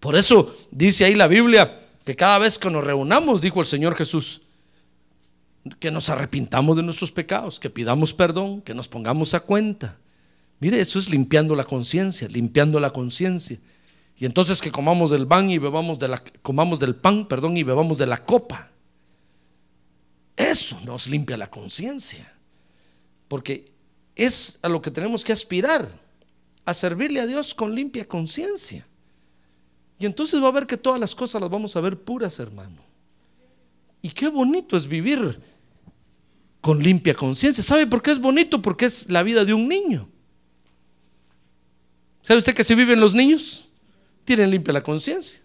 Por 0.00 0.16
eso 0.16 0.54
dice 0.72 1.04
ahí 1.04 1.14
la 1.14 1.28
Biblia 1.28 1.80
que 2.04 2.16
cada 2.16 2.38
vez 2.38 2.58
que 2.58 2.70
nos 2.70 2.82
reunamos, 2.82 3.40
dijo 3.40 3.60
el 3.60 3.66
Señor 3.66 3.94
Jesús, 3.94 4.42
que 5.78 5.92
nos 5.92 6.08
arrepintamos 6.08 6.76
de 6.76 6.82
nuestros 6.82 7.12
pecados, 7.12 7.60
que 7.60 7.70
pidamos 7.70 8.12
perdón, 8.12 8.60
que 8.62 8.74
nos 8.74 8.88
pongamos 8.88 9.34
a 9.34 9.40
cuenta. 9.40 9.96
Mire, 10.58 10.80
eso 10.80 10.98
es 10.98 11.08
limpiando 11.08 11.54
la 11.54 11.64
conciencia, 11.64 12.26
limpiando 12.26 12.80
la 12.80 12.90
conciencia. 12.90 13.58
Y 14.18 14.26
entonces 14.26 14.60
que 14.60 14.72
comamos 14.72 15.10
del 15.10 15.26
pan 15.26 15.50
y 15.50 15.58
bebamos 15.58 16.00
de 16.00 16.08
la 16.08 16.22
comamos 16.42 16.80
del 16.80 16.96
pan, 16.96 17.26
perdón, 17.26 17.56
y 17.56 17.62
bebamos 17.62 17.98
de 17.98 18.06
la 18.08 18.24
copa. 18.24 18.71
Eso 20.36 20.80
nos 20.84 21.06
limpia 21.06 21.36
la 21.36 21.50
conciencia. 21.50 22.32
Porque 23.28 23.72
es 24.14 24.58
a 24.62 24.68
lo 24.68 24.82
que 24.82 24.90
tenemos 24.90 25.24
que 25.24 25.32
aspirar, 25.32 25.90
a 26.64 26.74
servirle 26.74 27.20
a 27.20 27.26
Dios 27.26 27.54
con 27.54 27.74
limpia 27.74 28.06
conciencia. 28.06 28.86
Y 29.98 30.06
entonces 30.06 30.42
va 30.42 30.48
a 30.48 30.52
ver 30.52 30.66
que 30.66 30.76
todas 30.76 31.00
las 31.00 31.14
cosas 31.14 31.40
las 31.40 31.50
vamos 31.50 31.76
a 31.76 31.80
ver 31.80 31.98
puras, 31.98 32.38
hermano. 32.38 32.82
Y 34.00 34.10
qué 34.10 34.28
bonito 34.28 34.76
es 34.76 34.86
vivir 34.86 35.40
con 36.60 36.82
limpia 36.82 37.14
conciencia. 37.14 37.62
¿Sabe 37.62 37.86
por 37.86 38.02
qué 38.02 38.10
es 38.10 38.20
bonito? 38.20 38.60
Porque 38.60 38.86
es 38.86 39.10
la 39.10 39.22
vida 39.22 39.44
de 39.44 39.54
un 39.54 39.68
niño. 39.68 40.08
¿Sabe 42.22 42.38
usted 42.38 42.54
que 42.54 42.64
se 42.64 42.74
viven 42.74 43.00
los 43.00 43.14
niños? 43.14 43.68
tienen 44.24 44.50
limpia 44.50 44.72
la 44.72 44.82
conciencia. 44.82 45.40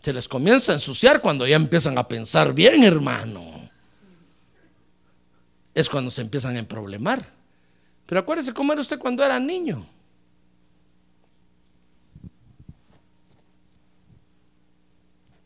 Se 0.00 0.12
les 0.12 0.26
comienza 0.26 0.72
a 0.72 0.76
ensuciar 0.76 1.20
cuando 1.20 1.46
ya 1.46 1.56
empiezan 1.56 1.98
a 1.98 2.08
pensar 2.08 2.54
bien, 2.54 2.84
hermano. 2.84 3.44
Es 5.74 5.88
cuando 5.88 6.10
se 6.10 6.22
empiezan 6.22 6.56
a 6.56 6.58
emproblemar. 6.58 7.24
Pero 8.06 8.20
acuérdese 8.20 8.54
cómo 8.54 8.72
era 8.72 8.80
usted 8.80 8.98
cuando 8.98 9.22
era 9.22 9.38
niño. 9.38 9.86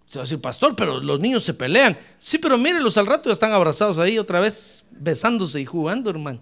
Usted 0.07 0.21
va 0.21 0.23
a 0.23 0.25
decir, 0.25 0.41
pastor, 0.41 0.77
pero 0.77 1.01
los 1.01 1.19
niños 1.19 1.43
se 1.43 1.53
pelean. 1.53 1.99
Sí, 2.19 2.39
pero 2.39 2.57
mírelos 2.57 2.97
al 2.97 3.07
rato 3.07 3.29
ya 3.29 3.33
están 3.33 3.53
abrazados 3.53 3.99
ahí 3.99 4.19
otra 4.19 4.39
vez, 4.39 4.85
besándose 4.93 5.61
y 5.61 5.65
jugando, 5.65 6.11
hermano. 6.11 6.41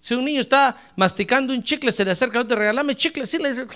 Si 0.00 0.12
un 0.12 0.24
niño 0.24 0.40
está 0.40 0.76
masticando 0.96 1.54
un 1.54 1.62
chicle, 1.62 1.92
se 1.92 2.04
le 2.04 2.10
acerca, 2.10 2.40
no 2.40 2.46
te 2.46 2.56
regalame 2.56 2.96
chicle, 2.96 3.24
sí 3.26 3.38
le 3.38 3.50
dice. 3.50 3.68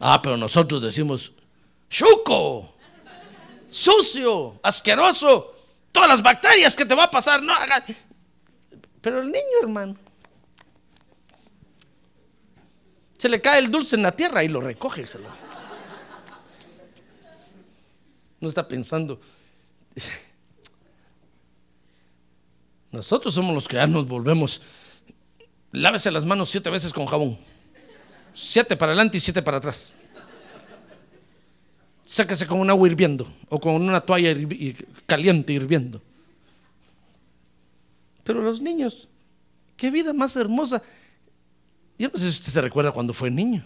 Ah, 0.00 0.20
pero 0.22 0.36
nosotros 0.38 0.80
decimos, 0.82 1.32
chuco, 1.90 2.74
sucio, 3.70 4.58
asqueroso, 4.62 5.54
todas 5.92 6.08
las 6.08 6.22
bacterias 6.22 6.74
que 6.74 6.86
te 6.86 6.94
va 6.94 7.04
a 7.04 7.10
pasar, 7.10 7.42
no 7.42 7.52
haga. 7.52 7.84
Pero 9.02 9.20
el 9.20 9.26
niño, 9.26 9.60
hermano, 9.62 9.96
se 13.18 13.28
le 13.28 13.42
cae 13.42 13.58
el 13.58 13.70
dulce 13.70 13.96
en 13.96 14.02
la 14.02 14.12
tierra 14.12 14.42
y 14.42 14.48
lo 14.48 14.62
recoge. 14.62 15.06
Se 15.06 15.18
lo... 15.18 15.28
No 18.40 18.48
está 18.48 18.66
pensando. 18.66 19.20
Nosotros 22.90 23.34
somos 23.34 23.54
los 23.54 23.68
que 23.68 23.76
ya 23.76 23.86
nos 23.86 24.08
volvemos. 24.08 24.62
Lávese 25.72 26.10
las 26.10 26.24
manos 26.24 26.48
siete 26.48 26.70
veces 26.70 26.94
con 26.94 27.04
jabón. 27.04 27.38
Siete 28.42 28.74
para 28.74 28.92
adelante 28.92 29.18
y 29.18 29.20
siete 29.20 29.42
para 29.42 29.58
atrás. 29.58 29.94
Sáquese 32.06 32.46
con 32.46 32.58
un 32.58 32.70
agua 32.70 32.88
hirviendo 32.88 33.30
o 33.50 33.60
con 33.60 33.74
una 33.74 34.00
toalla 34.00 34.34
caliente 35.04 35.52
hirviendo. 35.52 36.00
Pero 38.24 38.40
los 38.40 38.62
niños, 38.62 39.10
qué 39.76 39.90
vida 39.90 40.14
más 40.14 40.36
hermosa. 40.36 40.82
Yo 41.98 42.08
no 42.08 42.18
sé 42.18 42.32
si 42.32 42.38
usted 42.38 42.50
se 42.50 42.60
recuerda 42.62 42.92
cuando 42.92 43.12
fue 43.12 43.30
niño. 43.30 43.62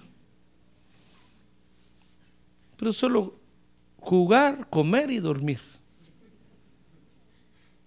Pero 2.77 2.93
solo 2.93 3.39
jugar, 4.01 4.69
comer 4.69 5.09
y 5.13 5.21
dormir. 5.21 5.61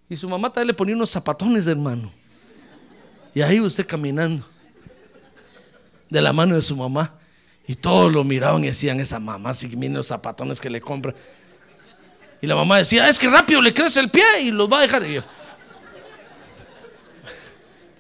Y 0.08 0.16
su 0.16 0.30
mamá 0.30 0.54
también 0.54 0.68
le 0.68 0.74
ponía 0.74 0.96
unos 0.96 1.12
zapatones, 1.12 1.68
hermano. 1.68 2.10
Y 3.36 3.42
ahí 3.42 3.60
usted 3.60 3.86
caminando. 3.86 4.46
De 6.10 6.22
la 6.22 6.34
mano 6.34 6.56
de 6.56 6.62
su 6.62 6.76
mamá. 6.76 7.14
Y 7.68 7.76
todos 7.76 8.12
lo 8.14 8.24
miraban 8.24 8.64
y 8.64 8.68
decían, 8.68 9.00
esa 9.00 9.20
mamá, 9.20 9.54
si 9.54 9.68
miren 9.76 9.98
los 9.98 10.08
zapatones 10.08 10.60
que 10.60 10.70
le 10.70 10.80
compra. 10.80 11.14
Y 12.42 12.48
la 12.48 12.56
mamá 12.56 12.78
decía, 12.78 13.10
es 13.10 13.20
que 13.20 13.30
rápido 13.30 13.62
le 13.62 13.74
crece 13.74 14.00
el 14.00 14.10
pie 14.10 14.24
y 14.42 14.52
los 14.52 14.72
va 14.72 14.80
a 14.80 14.82
dejar. 14.82 15.04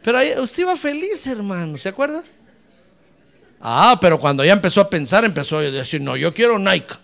Pero 0.02 0.17
ahí, 0.17 0.34
usted 0.39 0.62
iba 0.62 0.76
feliz, 0.78 1.28
hermano, 1.28 1.78
¿se 1.78 1.89
acuerda? 1.89 2.24
Ah, 3.60 3.98
pero 4.00 4.20
cuando 4.20 4.46
ya 4.46 4.54
empezó 4.54 4.80
a 4.80 4.89
pensar, 4.89 5.26
empezó 5.26 5.58
a 5.58 5.63
decir, 5.63 6.00
no, 6.02 6.15
yo 6.15 6.34
quiero 6.34 6.58
Nike. 6.60 6.96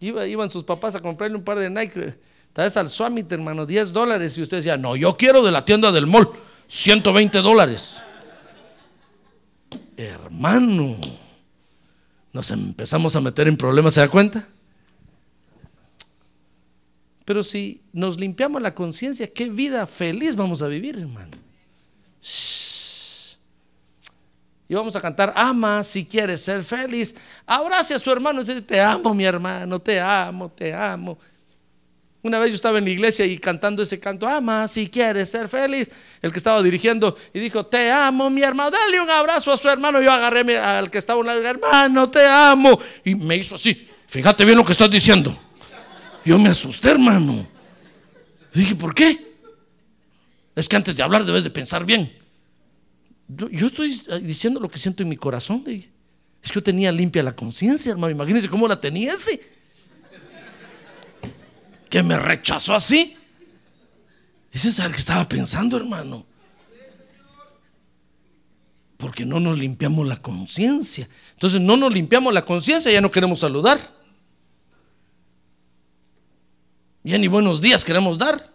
iban 0.00 0.50
sus 0.50 0.64
papás 0.64 0.94
a 0.94 1.00
comprarle 1.00 1.36
un 1.36 1.44
par 1.44 1.58
de 1.58 1.68
Nike, 1.68 2.14
tal 2.52 2.64
vez 2.66 2.76
al 2.76 2.88
Summit, 2.88 3.30
hermano, 3.32 3.66
10 3.66 3.92
dólares. 3.92 4.36
Y 4.38 4.42
usted 4.42 4.58
decía, 4.58 4.76
no, 4.76 4.96
yo 4.96 5.16
quiero 5.16 5.42
de 5.42 5.50
la 5.50 5.64
tienda 5.64 5.90
del 5.92 6.06
mall, 6.06 6.30
120 6.70 7.38
dólares. 7.38 7.96
Hermano, 9.96 10.96
nos 12.32 12.50
empezamos 12.52 13.16
a 13.16 13.20
meter 13.20 13.48
en 13.48 13.56
problemas, 13.56 13.94
¿se 13.94 14.00
da 14.00 14.08
cuenta? 14.08 14.46
Pero 17.24 17.42
si 17.42 17.82
nos 17.92 18.18
limpiamos 18.18 18.62
la 18.62 18.72
conciencia, 18.72 19.30
qué 19.32 19.50
vida 19.50 19.84
feliz 19.86 20.36
vamos 20.36 20.62
a 20.62 20.68
vivir, 20.68 20.96
hermano. 20.96 21.32
Y 24.68 24.74
vamos 24.74 24.94
a 24.94 25.00
cantar, 25.00 25.32
ama 25.36 25.82
si 25.82 26.04
quieres 26.06 26.40
ser 26.40 26.62
feliz. 26.62 27.16
Abrace 27.46 27.94
a 27.94 27.98
su 27.98 28.12
hermano 28.12 28.42
y 28.42 28.60
te 28.62 28.80
amo 28.80 29.12
mi 29.12 29.24
hermano, 29.24 29.80
te 29.80 30.00
amo, 30.00 30.48
te 30.48 30.72
amo. 30.72 31.18
Una 32.22 32.38
vez 32.38 32.50
yo 32.50 32.56
estaba 32.56 32.78
en 32.78 32.84
la 32.84 32.90
iglesia 32.90 33.24
y 33.24 33.38
cantando 33.38 33.82
ese 33.82 33.98
canto, 33.98 34.28
ama 34.28 34.68
si 34.68 34.88
quieres 34.88 35.30
ser 35.30 35.48
feliz. 35.48 35.88
El 36.20 36.30
que 36.30 36.38
estaba 36.38 36.62
dirigiendo 36.62 37.16
y 37.32 37.40
dijo, 37.40 37.64
te 37.64 37.90
amo, 37.90 38.28
mi 38.28 38.42
hermano, 38.42 38.70
dale 38.70 39.00
un 39.00 39.08
abrazo 39.08 39.52
a 39.52 39.56
su 39.56 39.68
hermano. 39.68 40.02
Yo 40.02 40.12
agarré 40.12 40.58
al 40.58 40.90
que 40.90 40.98
estaba 40.98 41.18
un 41.18 41.26
lado, 41.26 41.42
hermano, 41.42 42.10
te 42.10 42.26
amo. 42.26 42.78
Y 43.04 43.14
me 43.14 43.36
hizo 43.36 43.54
así, 43.54 43.88
fíjate 44.06 44.44
bien 44.44 44.58
lo 44.58 44.64
que 44.64 44.72
estás 44.72 44.90
diciendo. 44.90 45.36
Yo 46.22 46.38
me 46.38 46.50
asusté, 46.50 46.90
hermano. 46.90 47.48
dije, 48.52 48.74
¿por 48.74 48.94
qué? 48.94 49.30
Es 50.54 50.68
que 50.68 50.76
antes 50.76 50.94
de 50.94 51.02
hablar 51.02 51.24
debes 51.24 51.44
de 51.44 51.50
pensar 51.50 51.86
bien. 51.86 52.12
Yo, 53.28 53.68
estoy 53.68 53.98
diciendo 54.22 54.60
lo 54.60 54.68
que 54.68 54.78
siento 54.78 55.02
en 55.02 55.08
mi 55.08 55.16
corazón. 55.16 55.64
Es 55.66 56.50
que 56.50 56.56
yo 56.56 56.62
tenía 56.62 56.92
limpia 56.92 57.22
la 57.22 57.34
conciencia, 57.34 57.92
hermano. 57.92 58.10
Imagínense 58.10 58.48
cómo 58.48 58.68
la 58.68 58.78
tenía 58.78 59.14
ese 59.14 59.40
que 61.90 62.02
me 62.02 62.16
rechazó 62.16 62.74
así. 62.74 63.16
Ese 64.52 64.70
es 64.70 64.78
el 64.78 64.92
que 64.92 64.98
estaba 64.98 65.28
pensando, 65.28 65.76
hermano. 65.76 66.24
Porque 68.96 69.24
no 69.24 69.40
nos 69.40 69.58
limpiamos 69.58 70.06
la 70.06 70.16
conciencia. 70.16 71.08
Entonces 71.32 71.60
no 71.60 71.76
nos 71.76 71.92
limpiamos 71.92 72.32
la 72.32 72.44
conciencia, 72.44 72.90
ya 72.92 73.00
no 73.00 73.10
queremos 73.10 73.40
saludar. 73.40 73.78
Ya 77.02 77.18
ni 77.18 77.28
buenos 77.28 77.60
días 77.60 77.84
queremos 77.84 78.18
dar. 78.18 78.50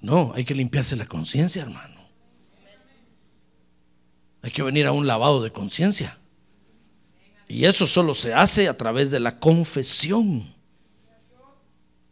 No, 0.00 0.32
hay 0.34 0.44
que 0.44 0.54
limpiarse 0.54 0.96
la 0.96 1.06
conciencia, 1.06 1.62
hermano. 1.62 1.95
Hay 4.46 4.52
que 4.52 4.62
venir 4.62 4.86
a 4.86 4.92
un 4.92 5.08
lavado 5.08 5.42
de 5.42 5.50
conciencia. 5.50 6.16
Y 7.48 7.64
eso 7.64 7.84
solo 7.84 8.14
se 8.14 8.32
hace 8.32 8.68
a 8.68 8.76
través 8.76 9.10
de 9.10 9.18
la 9.18 9.40
confesión. 9.40 10.54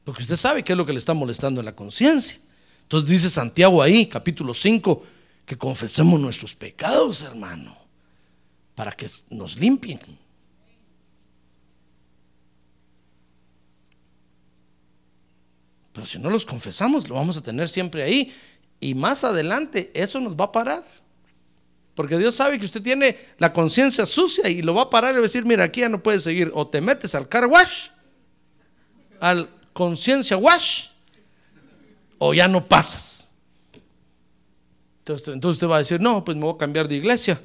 Porque 0.02 0.22
usted 0.22 0.34
sabe 0.34 0.64
qué 0.64 0.72
es 0.72 0.76
lo 0.76 0.84
que 0.84 0.92
le 0.92 0.98
está 0.98 1.14
molestando 1.14 1.60
en 1.60 1.66
la 1.66 1.76
conciencia. 1.76 2.36
Entonces 2.82 3.08
dice 3.08 3.30
Santiago 3.30 3.80
ahí, 3.80 4.08
capítulo 4.08 4.52
5, 4.52 5.00
que 5.46 5.56
confesemos 5.56 6.18
nuestros 6.18 6.56
pecados, 6.56 7.22
hermano, 7.22 7.78
para 8.74 8.90
que 8.90 9.08
nos 9.30 9.56
limpien. 9.56 10.00
Pero 15.92 16.04
si 16.04 16.18
no 16.18 16.30
los 16.30 16.44
confesamos, 16.44 17.08
lo 17.08 17.14
vamos 17.14 17.36
a 17.36 17.42
tener 17.42 17.68
siempre 17.68 18.02
ahí. 18.02 18.34
Y 18.80 18.94
más 18.94 19.22
adelante 19.22 19.92
eso 19.94 20.18
nos 20.18 20.34
va 20.34 20.46
a 20.46 20.52
parar. 20.52 21.03
Porque 21.94 22.18
Dios 22.18 22.34
sabe 22.34 22.58
que 22.58 22.64
usted 22.64 22.82
tiene 22.82 23.16
la 23.38 23.52
conciencia 23.52 24.04
sucia 24.04 24.48
y 24.48 24.62
lo 24.62 24.74
va 24.74 24.82
a 24.82 24.90
parar 24.90 25.12
y 25.12 25.18
va 25.18 25.20
a 25.20 25.22
decir, 25.22 25.44
mira, 25.44 25.64
aquí 25.64 25.80
ya 25.80 25.88
no 25.88 26.02
puedes 26.02 26.24
seguir. 26.24 26.50
O 26.54 26.66
te 26.66 26.80
metes 26.80 27.14
al 27.14 27.28
car 27.28 27.46
wash, 27.46 27.88
al 29.20 29.48
conciencia 29.72 30.36
wash, 30.36 30.86
o 32.18 32.34
ya 32.34 32.48
no 32.48 32.66
pasas. 32.66 33.30
Entonces, 34.98 35.28
entonces 35.28 35.56
usted 35.56 35.68
va 35.68 35.76
a 35.76 35.80
decir, 35.80 36.00
no, 36.00 36.24
pues 36.24 36.36
me 36.36 36.42
voy 36.44 36.54
a 36.54 36.58
cambiar 36.58 36.88
de 36.88 36.96
iglesia. 36.96 37.40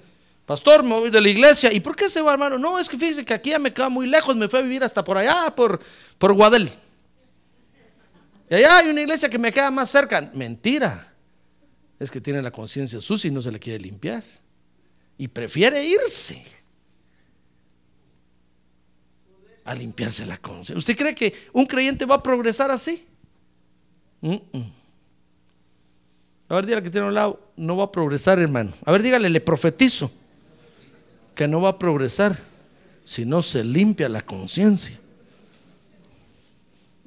Pastor, 0.46 0.82
me 0.82 0.96
voy 0.96 1.12
de 1.12 1.22
la 1.22 1.30
iglesia. 1.30 1.72
¿Y 1.72 1.80
por 1.80 1.96
qué 1.96 2.10
se 2.10 2.22
va, 2.22 2.34
hermano? 2.34 2.58
No, 2.58 2.80
es 2.80 2.90
que 2.90 2.98
fíjese 2.98 3.24
que 3.24 3.36
aquí 3.36 3.52
ya 3.52 3.60
me 3.60 3.72
queda 3.72 3.90
muy 3.90 4.08
lejos, 4.08 4.36
me 4.36 4.50
fue 4.50 4.60
a 4.60 4.62
vivir 4.64 4.84
hasta 4.84 5.04
por 5.04 5.16
allá, 5.18 5.54
por, 5.56 5.80
por 6.18 6.34
Guadel. 6.34 6.72
Y 8.50 8.56
allá 8.56 8.78
hay 8.78 8.88
una 8.90 9.02
iglesia 9.02 9.30
que 9.30 9.38
me 9.38 9.52
queda 9.52 9.70
más 9.70 9.92
cerca. 9.92 10.32
Mentira 10.34 11.09
es 12.00 12.10
que 12.10 12.22
tiene 12.22 12.42
la 12.42 12.52
conciencia 12.52 13.02
sucia 13.02 13.28
y 13.28 13.32
no 13.32 13.42
se 13.42 13.52
le 13.52 13.60
quiere 13.60 13.80
limpiar. 13.80 14.24
Y 15.18 15.28
prefiere 15.28 15.84
irse 15.86 16.44
a 19.66 19.76
limpiarse 19.76 20.26
la 20.26 20.38
conciencia. 20.38 20.78
¿Usted 20.78 20.98
cree 20.98 21.14
que 21.14 21.34
un 21.52 21.66
creyente 21.66 22.06
va 22.06 22.16
a 22.16 22.24
progresar 22.24 22.72
así? 22.72 23.06
A 26.48 26.56
ver, 26.56 26.66
dígale 26.66 26.84
que 26.84 26.90
tiene 26.90 27.08
un 27.08 27.14
lado, 27.14 27.52
no 27.58 27.76
va 27.78 27.84
a 27.86 27.92
progresar, 27.92 28.40
hermano. 28.40 28.74
A 28.86 28.92
ver, 28.92 29.04
dígale, 29.04 29.30
le 29.30 29.42
profetizo 29.42 30.12
que 31.36 31.48
no 31.48 31.62
va 31.62 31.70
a 31.70 31.78
progresar 31.78 32.38
si 33.04 33.26
no 33.26 33.42
se 33.42 33.64
limpia 33.64 34.10
la 34.10 34.22
conciencia. 34.22 34.98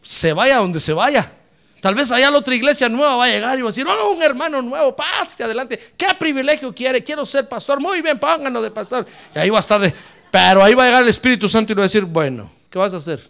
Se 0.03 0.33
vaya 0.33 0.59
donde 0.59 0.81
se 0.81 0.93
vaya. 0.93 1.33
Tal 1.83 1.97
vez 1.97 2.13
allá 2.13 2.31
la 2.31 2.39
otra 2.39 2.55
iglesia 2.55 2.89
nueva 2.89 3.17
va 3.17 3.25
a 3.25 3.29
llegar 3.29 3.59
y 3.59 3.63
va 3.63 3.69
a 3.69 3.73
decir, 3.73 3.85
oh, 3.89 4.13
un 4.13 4.23
hermano 4.23 4.63
nuevo, 4.63 4.95
pase 4.95 5.43
adelante. 5.43 5.77
¿Qué 5.97 6.07
privilegio 6.17 6.73
quiere? 6.73 7.03
Quiero 7.03 7.27
ser 7.27 7.49
pastor. 7.49 7.81
Muy 7.81 8.01
bien, 8.01 8.21
pónganlo 8.21 8.63
de 8.63 8.71
pastor. 8.71 9.05
Y 9.35 9.39
ahí 9.41 9.51
va 9.51 9.57
a 9.57 9.61
estar 9.61 9.81
de... 9.81 9.93
Pero 10.31 10.63
ahí 10.63 10.75
va 10.75 10.85
a 10.85 10.87
llegar 10.87 11.03
el 11.03 11.09
Espíritu 11.09 11.49
Santo 11.49 11.73
y 11.73 11.75
le 11.75 11.81
va 11.81 11.87
a 11.87 11.89
decir, 11.89 12.05
bueno, 12.05 12.49
¿qué 12.71 12.79
vas 12.79 12.95
a 12.95 12.99
hacer? 12.99 13.29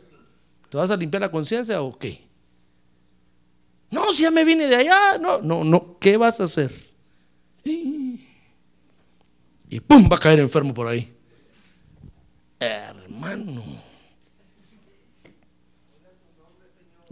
¿Te 0.69 0.77
vas 0.77 0.91
a 0.91 0.97
limpiar 0.99 1.23
la 1.23 1.31
conciencia 1.31 1.81
o 1.81 1.99
qué? 1.99 2.23
No, 3.91 4.13
si 4.13 4.25
ya 4.25 4.31
me 4.31 4.45
vine 4.45 4.67
de 4.67 4.77
allá. 4.77 5.17
No, 5.19 5.39
no, 5.41 5.65
no. 5.65 5.97
¿Qué 5.99 6.19
vas 6.19 6.39
a 6.39 6.45
hacer? 6.45 6.71
Y 7.65 8.21
pum, 9.81 10.07
va 10.13 10.17
a 10.17 10.21
caer 10.21 10.41
enfermo 10.41 10.75
por 10.75 10.89
ahí. 10.89 11.11
Hermano. 12.61 13.82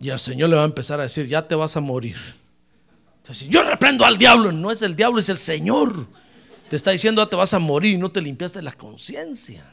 Y 0.01 0.09
el 0.09 0.19
Señor 0.19 0.49
le 0.49 0.57
va 0.57 0.63
a 0.63 0.67
empezar 0.67 0.99
a 0.99 1.03
decir, 1.03 1.27
ya 1.27 1.47
te 1.47 1.55
vas 1.55 1.77
a 1.77 1.81
morir. 1.81 2.17
Yo 3.49 3.63
reprendo 3.63 4.05
al 4.05 4.17
diablo, 4.19 4.51
no 4.51 4.73
es 4.73 4.83
el 4.83 4.97
diablo, 4.97 5.21
es 5.21 5.29
el 5.29 5.39
Señor. 5.39 6.07
Te 6.69 6.77
está 6.77 6.91
diciendo, 6.91 7.23
ya 7.23 7.29
te 7.29 7.37
vas 7.37 7.53
a 7.53 7.59
morir 7.59 7.99
no 7.99 8.11
te 8.11 8.21
limpiaste 8.21 8.63
la 8.63 8.73
conciencia. 8.73 9.65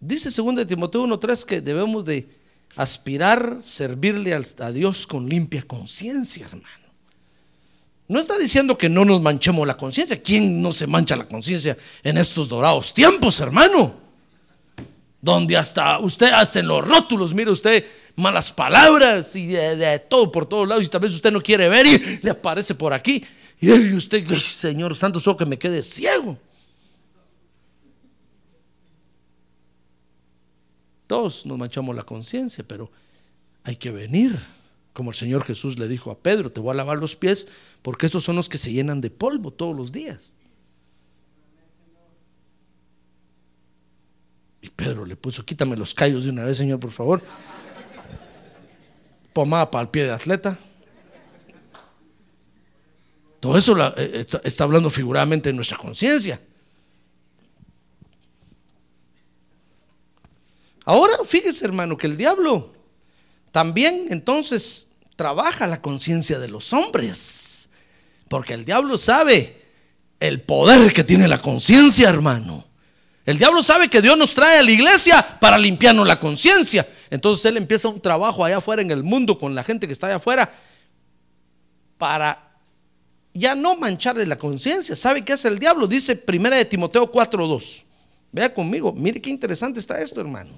Dice 0.00 0.30
2 0.30 0.66
Timoteo 0.66 1.06
1.3 1.06 1.44
que 1.44 1.60
debemos 1.60 2.04
de 2.04 2.28
aspirar, 2.76 3.58
servirle 3.62 4.34
a 4.34 4.72
Dios 4.72 5.06
con 5.06 5.28
limpia 5.28 5.62
conciencia, 5.62 6.46
hermano. 6.46 6.75
No 8.08 8.20
está 8.20 8.38
diciendo 8.38 8.78
que 8.78 8.88
no 8.88 9.04
nos 9.04 9.20
manchemos 9.20 9.66
la 9.66 9.76
conciencia. 9.76 10.22
¿Quién 10.22 10.62
no 10.62 10.72
se 10.72 10.86
mancha 10.86 11.16
la 11.16 11.26
conciencia 11.26 11.76
en 12.04 12.18
estos 12.18 12.48
dorados 12.48 12.94
tiempos, 12.94 13.40
hermano? 13.40 13.94
Donde 15.20 15.56
hasta 15.56 15.98
usted, 15.98 16.28
hasta 16.28 16.60
en 16.60 16.68
los 16.68 16.86
rótulos, 16.86 17.34
mire 17.34 17.50
usted 17.50 17.84
malas 18.14 18.52
palabras 18.52 19.34
y 19.34 19.48
de, 19.48 19.98
todo 20.08 20.30
por 20.30 20.46
todos 20.46 20.68
lados. 20.68 20.84
Y 20.84 20.88
tal 20.88 21.00
vez 21.00 21.12
usted 21.12 21.32
no 21.32 21.40
quiere 21.40 21.68
ver 21.68 21.86
y 21.86 22.20
le 22.22 22.30
aparece 22.30 22.74
por 22.74 22.92
aquí. 22.92 23.24
Y 23.60 23.92
usted, 23.94 24.24
Señor 24.38 24.96
Santo, 24.96 25.18
solo 25.18 25.36
que 25.36 25.46
me 25.46 25.58
quede 25.58 25.82
ciego. 25.82 26.38
Todos 31.08 31.44
nos 31.46 31.58
manchamos 31.58 31.94
la 31.94 32.02
conciencia, 32.02 32.64
pero 32.66 32.90
hay 33.64 33.76
que 33.76 33.90
venir 33.90 34.36
como 34.96 35.10
el 35.10 35.14
Señor 35.14 35.44
Jesús 35.44 35.78
le 35.78 35.88
dijo 35.88 36.10
a 36.10 36.18
Pedro, 36.18 36.50
te 36.50 36.58
voy 36.58 36.70
a 36.70 36.74
lavar 36.74 36.96
los 36.96 37.16
pies 37.16 37.48
porque 37.82 38.06
estos 38.06 38.24
son 38.24 38.34
los 38.34 38.48
que 38.48 38.56
se 38.56 38.72
llenan 38.72 39.02
de 39.02 39.10
polvo 39.10 39.52
todos 39.52 39.76
los 39.76 39.92
días. 39.92 40.32
Y 44.62 44.70
Pedro 44.70 45.04
le 45.04 45.14
puso, 45.14 45.44
quítame 45.44 45.76
los 45.76 45.92
callos 45.92 46.24
de 46.24 46.30
una 46.30 46.44
vez, 46.44 46.56
Señor, 46.56 46.80
por 46.80 46.92
favor. 46.92 47.22
Pomada 49.34 49.70
para 49.70 49.82
el 49.82 49.90
pie 49.90 50.04
de 50.04 50.12
atleta. 50.12 50.56
Todo 53.38 53.58
eso 53.58 53.76
eh, 53.98 54.26
está 54.44 54.64
hablando 54.64 54.88
figuradamente 54.88 55.50
de 55.50 55.52
nuestra 55.52 55.76
conciencia. 55.76 56.40
Ahora, 60.86 61.16
fíjese, 61.22 61.66
hermano, 61.66 61.98
que 61.98 62.06
el 62.06 62.16
diablo 62.16 62.75
también 63.56 64.08
entonces 64.10 64.88
trabaja 65.16 65.66
la 65.66 65.80
conciencia 65.80 66.38
de 66.38 66.46
los 66.46 66.74
hombres. 66.74 67.70
Porque 68.28 68.52
el 68.52 68.66
diablo 68.66 68.98
sabe 68.98 69.62
el 70.20 70.42
poder 70.42 70.92
que 70.92 71.04
tiene 71.04 71.26
la 71.26 71.38
conciencia, 71.38 72.10
hermano. 72.10 72.66
El 73.24 73.38
diablo 73.38 73.62
sabe 73.62 73.88
que 73.88 74.02
Dios 74.02 74.18
nos 74.18 74.34
trae 74.34 74.58
a 74.58 74.62
la 74.62 74.70
iglesia 74.70 75.38
para 75.40 75.56
limpiarnos 75.56 76.06
la 76.06 76.20
conciencia. 76.20 76.86
Entonces 77.08 77.46
él 77.46 77.56
empieza 77.56 77.88
un 77.88 77.98
trabajo 77.98 78.44
allá 78.44 78.58
afuera 78.58 78.82
en 78.82 78.90
el 78.90 79.02
mundo 79.02 79.38
con 79.38 79.54
la 79.54 79.64
gente 79.64 79.86
que 79.86 79.94
está 79.94 80.08
allá 80.08 80.16
afuera 80.16 80.52
para 81.96 82.58
ya 83.32 83.54
no 83.54 83.74
mancharle 83.78 84.26
la 84.26 84.36
conciencia. 84.36 84.94
¿Sabe 84.94 85.24
qué 85.24 85.32
hace 85.32 85.48
el 85.48 85.58
diablo? 85.58 85.86
Dice 85.86 86.14
primera 86.14 86.58
de 86.58 86.66
Timoteo 86.66 87.10
4:2. 87.10 87.86
Vea 88.32 88.52
conmigo, 88.52 88.92
mire 88.92 89.18
qué 89.22 89.30
interesante 89.30 89.80
está 89.80 89.98
esto, 89.98 90.20
hermano. 90.20 90.50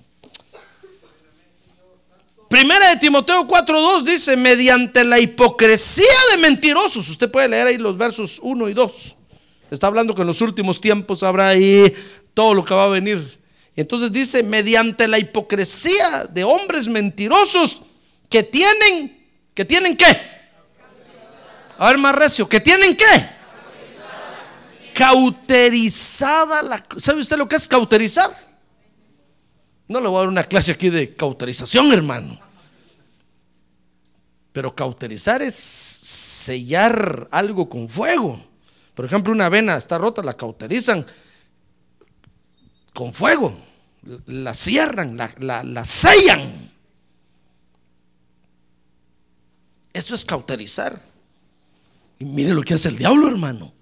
Primera 2.48 2.88
de 2.88 2.96
Timoteo 2.96 3.46
4.2 3.46 4.04
dice, 4.04 4.36
mediante 4.36 5.04
la 5.04 5.18
hipocresía 5.18 6.06
de 6.30 6.38
mentirosos. 6.38 7.08
Usted 7.08 7.30
puede 7.30 7.48
leer 7.48 7.66
ahí 7.66 7.76
los 7.76 7.96
versos 7.98 8.38
1 8.42 8.68
y 8.70 8.74
2. 8.74 9.16
Está 9.70 9.88
hablando 9.88 10.14
que 10.14 10.22
en 10.22 10.28
los 10.28 10.40
últimos 10.40 10.80
tiempos 10.80 11.22
habrá 11.22 11.48
ahí 11.48 11.92
todo 12.32 12.54
lo 12.54 12.64
que 12.64 12.72
va 12.72 12.84
a 12.84 12.88
venir. 12.88 13.38
Entonces 13.76 14.10
dice, 14.10 14.42
mediante 14.42 15.06
la 15.06 15.18
hipocresía 15.18 16.26
de 16.30 16.42
hombres 16.42 16.88
mentirosos 16.88 17.82
que 18.30 18.42
tienen, 18.42 19.26
que 19.52 19.66
tienen 19.66 19.94
qué? 19.94 20.06
A 21.76 21.88
ver, 21.88 21.98
más 21.98 22.14
recio. 22.14 22.48
¿Que 22.48 22.60
tienen 22.60 22.96
qué? 22.96 23.28
Cauterizada 24.94 26.62
la... 26.62 26.84
¿Sabe 26.96 27.20
usted 27.20 27.36
lo 27.36 27.46
que 27.46 27.56
es 27.56 27.68
cauterizar? 27.68 28.47
No 29.88 30.00
le 30.00 30.08
voy 30.08 30.18
a 30.18 30.20
dar 30.20 30.28
una 30.28 30.44
clase 30.44 30.72
aquí 30.72 30.90
de 30.90 31.14
cauterización, 31.14 31.90
hermano. 31.92 32.38
Pero 34.52 34.74
cauterizar 34.74 35.40
es 35.40 35.54
sellar 35.54 37.28
algo 37.30 37.68
con 37.68 37.88
fuego. 37.88 38.40
Por 38.94 39.06
ejemplo, 39.06 39.32
una 39.32 39.48
vena 39.48 39.76
está 39.76 39.96
rota, 39.96 40.22
la 40.22 40.36
cauterizan 40.36 41.06
con 42.92 43.12
fuego. 43.12 43.56
La 44.26 44.54
cierran, 44.54 45.16
la, 45.16 45.32
la, 45.38 45.62
la 45.64 45.84
sellan. 45.84 46.70
Eso 49.92 50.14
es 50.14 50.24
cauterizar. 50.24 51.00
Y 52.18 52.24
mire 52.24 52.52
lo 52.52 52.62
que 52.62 52.74
hace 52.74 52.88
el 52.88 52.98
diablo, 52.98 53.28
hermano. 53.28 53.72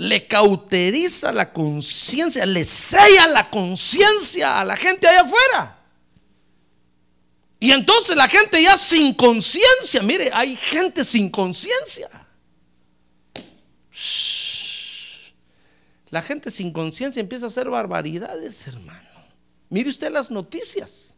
Le 0.00 0.26
cauteriza 0.26 1.30
la 1.30 1.52
conciencia, 1.52 2.46
le 2.46 2.64
sella 2.64 3.26
la 3.28 3.50
conciencia 3.50 4.58
a 4.58 4.64
la 4.64 4.74
gente 4.74 5.06
allá 5.06 5.20
afuera. 5.20 5.78
Y 7.58 7.70
entonces 7.72 8.16
la 8.16 8.26
gente 8.26 8.62
ya 8.62 8.78
sin 8.78 9.12
conciencia, 9.12 10.00
mire, 10.02 10.30
hay 10.32 10.56
gente 10.56 11.04
sin 11.04 11.28
conciencia. 11.28 12.08
La 16.08 16.22
gente 16.22 16.50
sin 16.50 16.72
conciencia 16.72 17.20
empieza 17.20 17.44
a 17.44 17.48
hacer 17.48 17.68
barbaridades, 17.68 18.66
hermano. 18.66 19.10
Mire 19.68 19.90
usted 19.90 20.10
las 20.10 20.30
noticias. 20.30 21.14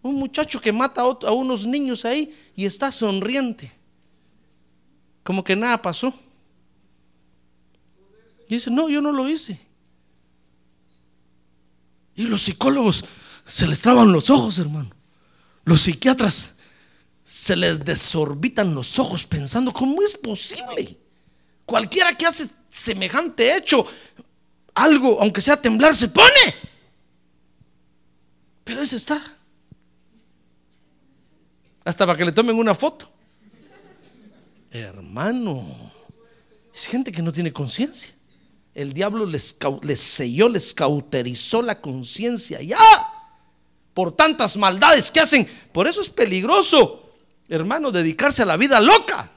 Un 0.00 0.14
muchacho 0.14 0.62
que 0.62 0.72
mata 0.72 1.02
a, 1.02 1.32
unos 1.32 1.66
niños 1.66 2.06
ahí 2.06 2.34
y 2.56 2.64
está 2.64 2.90
sonriente. 2.90 3.70
Como 5.26 5.42
que 5.42 5.56
nada 5.56 5.82
pasó. 5.82 6.14
Y 8.48 8.54
dice, 8.54 8.70
no, 8.70 8.88
yo 8.88 9.02
no 9.02 9.10
lo 9.10 9.28
hice. 9.28 9.58
Y 12.14 12.22
los 12.28 12.42
psicólogos 12.42 13.04
se 13.44 13.66
les 13.66 13.82
traban 13.82 14.12
los 14.12 14.30
ojos, 14.30 14.60
hermano. 14.60 14.88
Los 15.64 15.82
psiquiatras 15.82 16.54
se 17.24 17.56
les 17.56 17.84
desorbitan 17.84 18.72
los 18.72 19.00
ojos 19.00 19.26
pensando, 19.26 19.72
¿cómo 19.72 20.00
es 20.00 20.16
posible? 20.16 20.96
Cualquiera 21.64 22.16
que 22.16 22.26
hace 22.26 22.48
semejante 22.68 23.56
hecho, 23.56 23.84
algo, 24.74 25.20
aunque 25.20 25.40
sea 25.40 25.60
temblar, 25.60 25.96
se 25.96 26.06
pone. 26.06 26.54
Pero 28.62 28.80
ese 28.80 28.94
está. 28.94 29.20
Hasta 31.84 32.06
para 32.06 32.16
que 32.16 32.26
le 32.26 32.30
tomen 32.30 32.54
una 32.54 32.76
foto. 32.76 33.15
Hermano, 34.80 35.64
es 36.74 36.86
gente 36.86 37.10
que 37.10 37.22
no 37.22 37.32
tiene 37.32 37.52
conciencia. 37.52 38.14
El 38.74 38.92
diablo 38.92 39.24
les, 39.24 39.56
les, 39.82 40.00
selló, 40.00 40.50
les 40.50 40.74
cauterizó 40.74 41.62
la 41.62 41.80
conciencia 41.80 42.60
ya 42.60 42.78
por 43.94 44.12
tantas 44.12 44.58
maldades 44.58 45.10
que 45.10 45.20
hacen. 45.20 45.48
Por 45.72 45.86
eso 45.86 46.02
es 46.02 46.10
peligroso, 46.10 47.10
hermano, 47.48 47.90
dedicarse 47.90 48.42
a 48.42 48.46
la 48.46 48.58
vida 48.58 48.78
loca. 48.80 49.30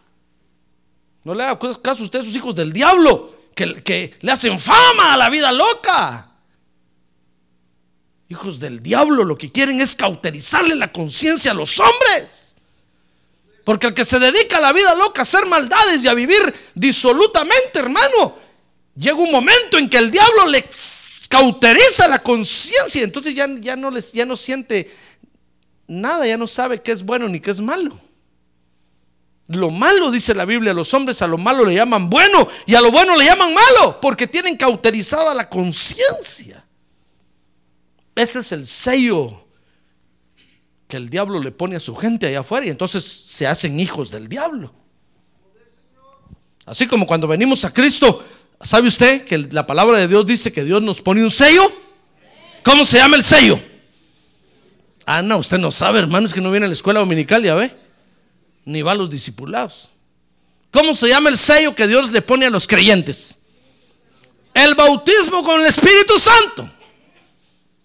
No 1.23 1.33
le 1.33 1.45
haga 1.45 1.57
caso 1.81 2.03
a 2.03 2.05
usted 2.05 2.19
a 2.19 2.23
sus 2.23 2.35
hijos 2.35 2.53
del 2.55 2.73
diablo, 2.73 3.33
que, 3.55 3.81
que 3.81 4.17
le 4.19 4.31
hacen 4.33 4.59
fama 4.59 5.13
a 5.13 5.17
la 5.17 5.29
vida 5.29 5.53
loca. 5.53 6.29
Hijos 8.27 8.59
del 8.59 8.83
diablo 8.83 9.23
lo 9.23 9.37
que 9.37 9.49
quieren 9.49 9.79
es 9.79 9.95
cauterizarle 9.95 10.75
la 10.75 10.91
conciencia 10.91 11.51
a 11.51 11.55
los 11.55 11.79
hombres. 11.79 12.48
Porque 13.63 13.87
el 13.87 13.93
que 13.93 14.05
se 14.05 14.19
dedica 14.19 14.57
a 14.57 14.61
la 14.61 14.73
vida 14.73 14.95
loca, 14.95 15.21
a 15.21 15.23
hacer 15.23 15.45
maldades 15.45 16.03
y 16.03 16.07
a 16.07 16.13
vivir 16.13 16.53
disolutamente, 16.73 17.79
hermano, 17.79 18.35
llega 18.95 19.17
un 19.17 19.31
momento 19.31 19.77
en 19.77 19.89
que 19.89 19.97
el 19.97 20.11
diablo 20.11 20.47
le 20.47 20.67
cauteriza 21.27 22.07
la 22.07 22.21
conciencia. 22.21 23.03
Entonces 23.03 23.33
ya, 23.33 23.47
ya, 23.59 23.75
no 23.75 23.91
les, 23.91 24.11
ya 24.11 24.25
no 24.25 24.35
siente 24.35 24.91
nada, 25.87 26.25
ya 26.25 26.37
no 26.37 26.47
sabe 26.47 26.81
qué 26.81 26.91
es 26.91 27.03
bueno 27.03 27.27
ni 27.27 27.39
qué 27.39 27.51
es 27.51 27.59
malo. 27.59 27.99
Lo 29.47 29.71
malo, 29.71 30.11
dice 30.11 30.35
la 30.35 30.45
Biblia, 30.45 30.73
los 30.73 30.93
hombres 30.93 31.21
a 31.23 31.27
lo 31.27 31.37
malo 31.37 31.65
le 31.65 31.73
llaman 31.73 32.07
bueno 32.09 32.47
y 32.67 32.75
a 32.75 32.81
lo 32.81 32.91
bueno 32.91 33.15
le 33.15 33.25
llaman 33.25 33.51
malo, 33.51 33.99
porque 33.99 34.27
tienen 34.27 34.55
cauterizada 34.55 35.33
la 35.33 35.49
conciencia. 35.49 36.63
Este 38.15 38.39
es 38.39 38.51
el 38.51 38.67
sello 38.67 39.48
que 40.89 40.97
el 40.97 41.07
diablo 41.07 41.39
le 41.39 41.51
pone 41.51 41.75
a 41.75 41.79
su 41.79 41.95
gente 41.95 42.25
allá 42.25 42.39
afuera 42.39 42.65
y 42.65 42.69
entonces 42.69 43.05
se 43.05 43.45
hacen 43.45 43.79
hijos 43.79 44.09
del 44.09 44.27
diablo. 44.27 44.73
Así 46.65 46.87
como 46.87 47.05
cuando 47.05 47.27
venimos 47.27 47.63
a 47.63 47.71
Cristo, 47.71 48.25
¿sabe 48.59 48.87
usted 48.87 49.23
que 49.23 49.37
la 49.37 49.67
palabra 49.67 49.99
de 49.99 50.07
Dios 50.07 50.25
dice 50.25 50.51
que 50.51 50.63
Dios 50.63 50.81
nos 50.81 50.99
pone 50.99 51.23
un 51.23 51.29
sello? 51.29 51.61
¿Cómo 52.63 52.85
se 52.85 52.97
llama 52.97 53.17
el 53.17 53.23
sello? 53.23 53.61
Ah, 55.05 55.21
no, 55.21 55.37
usted 55.37 55.59
no 55.59 55.71
sabe, 55.71 55.99
hermano, 55.99 56.25
es 56.25 56.33
que 56.33 56.41
no 56.41 56.49
viene 56.49 56.65
a 56.65 56.69
la 56.69 56.73
escuela 56.73 57.01
dominical, 57.01 57.43
ya 57.43 57.53
ve, 57.53 57.71
ni 58.65 58.81
va 58.81 58.93
a 58.93 58.95
los 58.95 59.11
discipulados. 59.11 59.91
¿Cómo 60.71 60.95
se 60.95 61.07
llama 61.07 61.29
el 61.29 61.37
sello 61.37 61.75
que 61.75 61.87
Dios 61.87 62.11
le 62.11 62.23
pone 62.23 62.47
a 62.47 62.49
los 62.49 62.65
creyentes? 62.65 63.37
El 64.55 64.73
bautismo 64.73 65.43
con 65.43 65.61
el 65.61 65.67
Espíritu 65.67 66.17
Santo. 66.17 66.67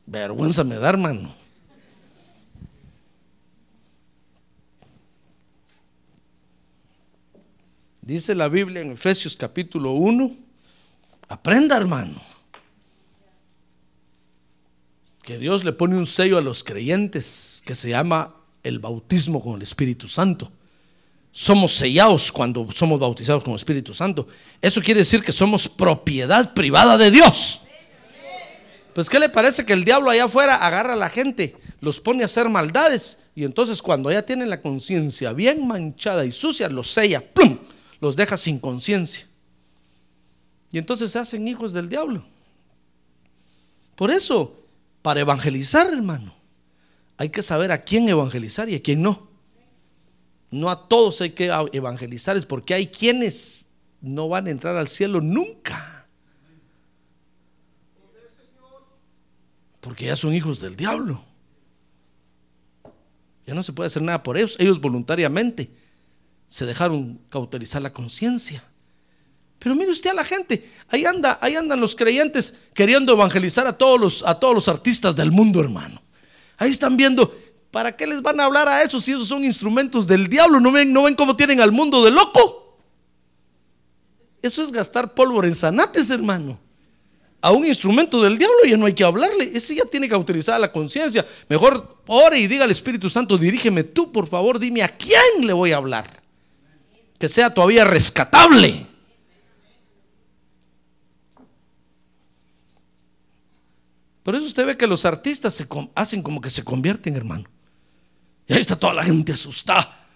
Vergüenza 0.07 0.65
me 0.65 0.77
da, 0.77 0.89
hermano. 0.89 1.44
Dice 8.05 8.35
la 8.35 8.49
Biblia 8.49 8.83
en 8.83 8.93
Efesios 8.93 9.35
capítulo 9.35 9.93
1. 9.93 10.31
Aprenda, 11.29 11.75
hermano. 11.75 12.21
Que 15.23 15.39
Dios 15.39 15.65
le 15.65 15.73
pone 15.73 15.97
un 15.97 16.07
sello 16.07 16.37
a 16.37 16.43
los 16.43 16.63
creyentes 16.63 17.63
que 17.65 17.75
se 17.75 17.89
llama 17.89 18.35
el 18.63 18.79
bautismo 18.79 19.43
con 19.43 19.55
el 19.55 19.63
Espíritu 19.63 20.07
Santo. 20.07 20.53
Somos 21.33 21.73
sellados 21.73 22.31
cuando 22.31 22.71
somos 22.75 23.01
bautizados 23.01 23.43
con 23.43 23.55
el 23.55 23.57
Espíritu 23.57 23.95
Santo. 23.95 24.29
Eso 24.61 24.83
quiere 24.83 25.01
decir 25.01 25.23
que 25.23 25.33
somos 25.33 25.67
propiedad 25.67 26.53
privada 26.53 26.99
de 26.99 27.11
Dios. 27.11 27.63
Pues 28.93 29.09
¿qué 29.09 29.19
le 29.19 29.31
parece 29.31 29.65
que 29.65 29.73
el 29.73 29.83
diablo 29.83 30.11
allá 30.11 30.25
afuera 30.25 30.57
agarra 30.57 30.93
a 30.93 30.97
la 30.97 31.09
gente, 31.09 31.57
los 31.81 32.01
pone 32.01 32.21
a 32.21 32.27
hacer 32.27 32.51
maldades 32.51 33.21
y 33.35 33.45
entonces 33.45 33.81
cuando 33.81 34.13
ya 34.13 34.27
tienen 34.27 34.51
la 34.51 34.61
conciencia 34.61 35.33
bien 35.33 35.67
manchada 35.67 36.27
y 36.27 36.33
sucia, 36.33 36.69
los 36.69 36.91
sella, 36.91 37.25
¡plum! 37.33 37.59
Los 38.05 38.17
deja 38.17 38.37
sin 38.37 38.59
conciencia. 38.59 39.27
Y 40.71 40.77
entonces 40.77 41.11
se 41.11 41.19
hacen 41.19 41.49
hijos 41.49 41.73
del 41.73 41.89
diablo. 41.89 42.23
Por 43.97 44.11
eso, 44.11 44.61
para 45.01 45.21
evangelizar, 45.21 45.91
hermano, 45.91 46.35
hay 47.17 47.31
que 47.31 47.41
saber 47.41 47.73
a 47.73 47.83
quién 47.83 48.07
evangelizar 48.07 48.69
y 48.69 48.75
a 48.75 48.83
quién 48.83 49.01
no. 49.01 49.27
No 50.51 50.69
a 50.69 50.87
todos 50.87 51.23
hay 51.23 51.31
que 51.31 51.51
evangelizar, 51.73 52.37
es 52.37 52.45
porque 52.45 52.75
hay 52.75 52.89
quienes 52.89 53.69
no 54.03 54.29
van 54.29 54.49
a 54.49 54.51
entrar 54.51 54.77
al 54.77 54.89
cielo 54.89 55.23
nunca. 55.23 56.07
Porque 59.81 60.05
ya 60.05 60.17
son 60.17 60.35
hijos 60.35 60.61
del 60.61 60.77
diablo. 60.77 61.25
Ya 63.47 63.55
no 63.55 63.63
se 63.63 63.73
puede 63.73 63.87
hacer 63.87 64.03
nada 64.03 64.23
por 64.23 64.37
ellos. 64.37 64.57
Ellos 64.59 64.79
voluntariamente 64.79 65.71
se 66.49 66.67
dejaron 66.67 67.21
cauterizar 67.29 67.83
la 67.83 67.93
conciencia. 67.93 68.65
Pero 69.59 69.75
mire 69.75 69.91
usted 69.91 70.11
a 70.11 70.15
la 70.15 70.25
gente, 70.25 70.71
ahí 70.89 71.05
anda, 71.05 71.39
ahí 71.41 71.57
andan 71.57 71.81
los 71.81 71.97
creyentes 71.97 72.55
queriendo 72.75 73.13
evangelizar 73.13 73.67
a 73.67 73.77
todos 73.77 73.99
los, 73.99 74.23
a 74.27 74.39
todos 74.39 74.55
los 74.55 74.69
artistas 74.69 75.17
del 75.17 75.33
mundo, 75.33 75.61
hermano. 75.61 76.03
Ahí 76.59 76.71
están 76.71 76.97
viendo, 76.97 77.35
¿para 77.71 77.97
qué 77.97 78.07
les 78.07 78.21
van 78.21 78.39
a 78.41 78.45
hablar 78.45 78.69
a 78.69 78.83
esos 78.83 79.05
si 79.05 79.13
esos 79.13 79.29
son 79.29 79.45
instrumentos 79.45 80.07
del 80.07 80.29
diablo? 80.29 80.61
¿No 80.61 80.71
ven, 80.71 80.93
no 80.93 81.05
ven 81.05 81.15
cómo 81.15 81.35
tienen 81.35 81.61
al 81.61 81.73
mundo 81.73 82.05
de 82.05 82.11
loco? 82.11 82.79
Eso 84.43 84.63
es 84.63 84.71
gastar 84.71 85.15
pólvora 85.15 85.49
en 85.49 85.55
zanates, 85.55 86.11
hermano 86.11 86.59
a 87.45 87.53
un 87.53 87.67
instrumento 87.67 88.23
del 88.23 88.39
diablo 88.39 88.57
ya 88.67 88.79
no 88.79 88.87
hay 88.87 88.95
que 88.95 89.05
hablarle. 89.05 89.51
Ese 89.53 89.75
ya 89.75 89.85
tiene 89.85 90.09
que 90.09 90.15
autorizar 90.15 90.59
la 90.59 90.73
conciencia. 90.73 91.27
Mejor 91.47 91.99
ore 92.07 92.39
y 92.39 92.47
diga 92.47 92.65
al 92.65 92.71
Espíritu 92.71 93.11
Santo, 93.11 93.37
dirígeme 93.37 93.85
tú, 93.85 94.11
por 94.11 94.27
favor, 94.27 94.59
dime 94.59 94.83
a 94.83 94.89
quién 94.89 95.47
le 95.47 95.53
voy 95.53 95.73
a 95.73 95.77
hablar. 95.77 96.24
Que 97.25 97.29
sea 97.31 97.49
todavía 97.49 97.87
rescatable. 97.87 98.87
Por 104.23 104.35
eso 104.35 104.45
usted 104.45 104.67
ve 104.67 104.77
que 104.77 104.87
los 104.87 105.07
artistas 105.07 105.55
se 105.55 105.67
hacen 105.95 106.23
como 106.23 106.43
que 106.43 106.51
se 106.51 106.63
convierten, 106.63 107.17
hermano. 107.17 107.45
Y 108.47 108.53
ahí 108.53 108.61
está 108.61 108.77
toda 108.77 108.93
la 108.93 109.03
gente 109.03 109.33
asustada. 109.33 110.07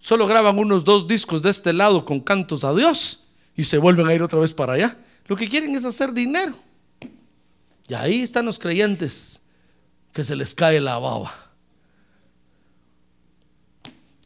Solo 0.00 0.26
graban 0.26 0.58
unos 0.58 0.82
dos 0.82 1.06
discos 1.06 1.40
de 1.40 1.50
este 1.50 1.72
lado 1.72 2.04
con 2.04 2.18
cantos 2.18 2.64
a 2.64 2.74
Dios 2.74 3.28
y 3.54 3.62
se 3.62 3.78
vuelven 3.78 4.08
a 4.08 4.12
ir 4.12 4.24
otra 4.24 4.40
vez 4.40 4.52
para 4.52 4.72
allá. 4.72 4.98
Lo 5.26 5.36
que 5.36 5.48
quieren 5.48 5.76
es 5.76 5.84
hacer 5.84 6.12
dinero. 6.12 6.56
Y 7.86 7.94
ahí 7.94 8.22
están 8.22 8.44
los 8.44 8.58
creyentes 8.58 9.40
que 10.12 10.24
se 10.24 10.34
les 10.34 10.52
cae 10.52 10.80
la 10.80 10.98
baba. 10.98 11.49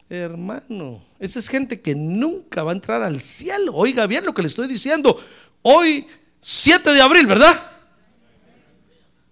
Hermano, 0.09 1.01
esa 1.19 1.39
es 1.39 1.47
gente 1.47 1.81
que 1.81 1.95
nunca 1.95 2.63
va 2.63 2.71
a 2.71 2.75
entrar 2.75 3.01
al 3.01 3.19
cielo. 3.19 3.73
Oiga 3.73 4.05
bien 4.05 4.25
lo 4.25 4.33
que 4.33 4.43
le 4.43 4.47
estoy 4.47 4.67
diciendo. 4.67 5.19
Hoy, 5.63 6.05
7 6.41 6.93
de 6.93 7.01
abril, 7.01 7.25
¿verdad? 7.25 7.71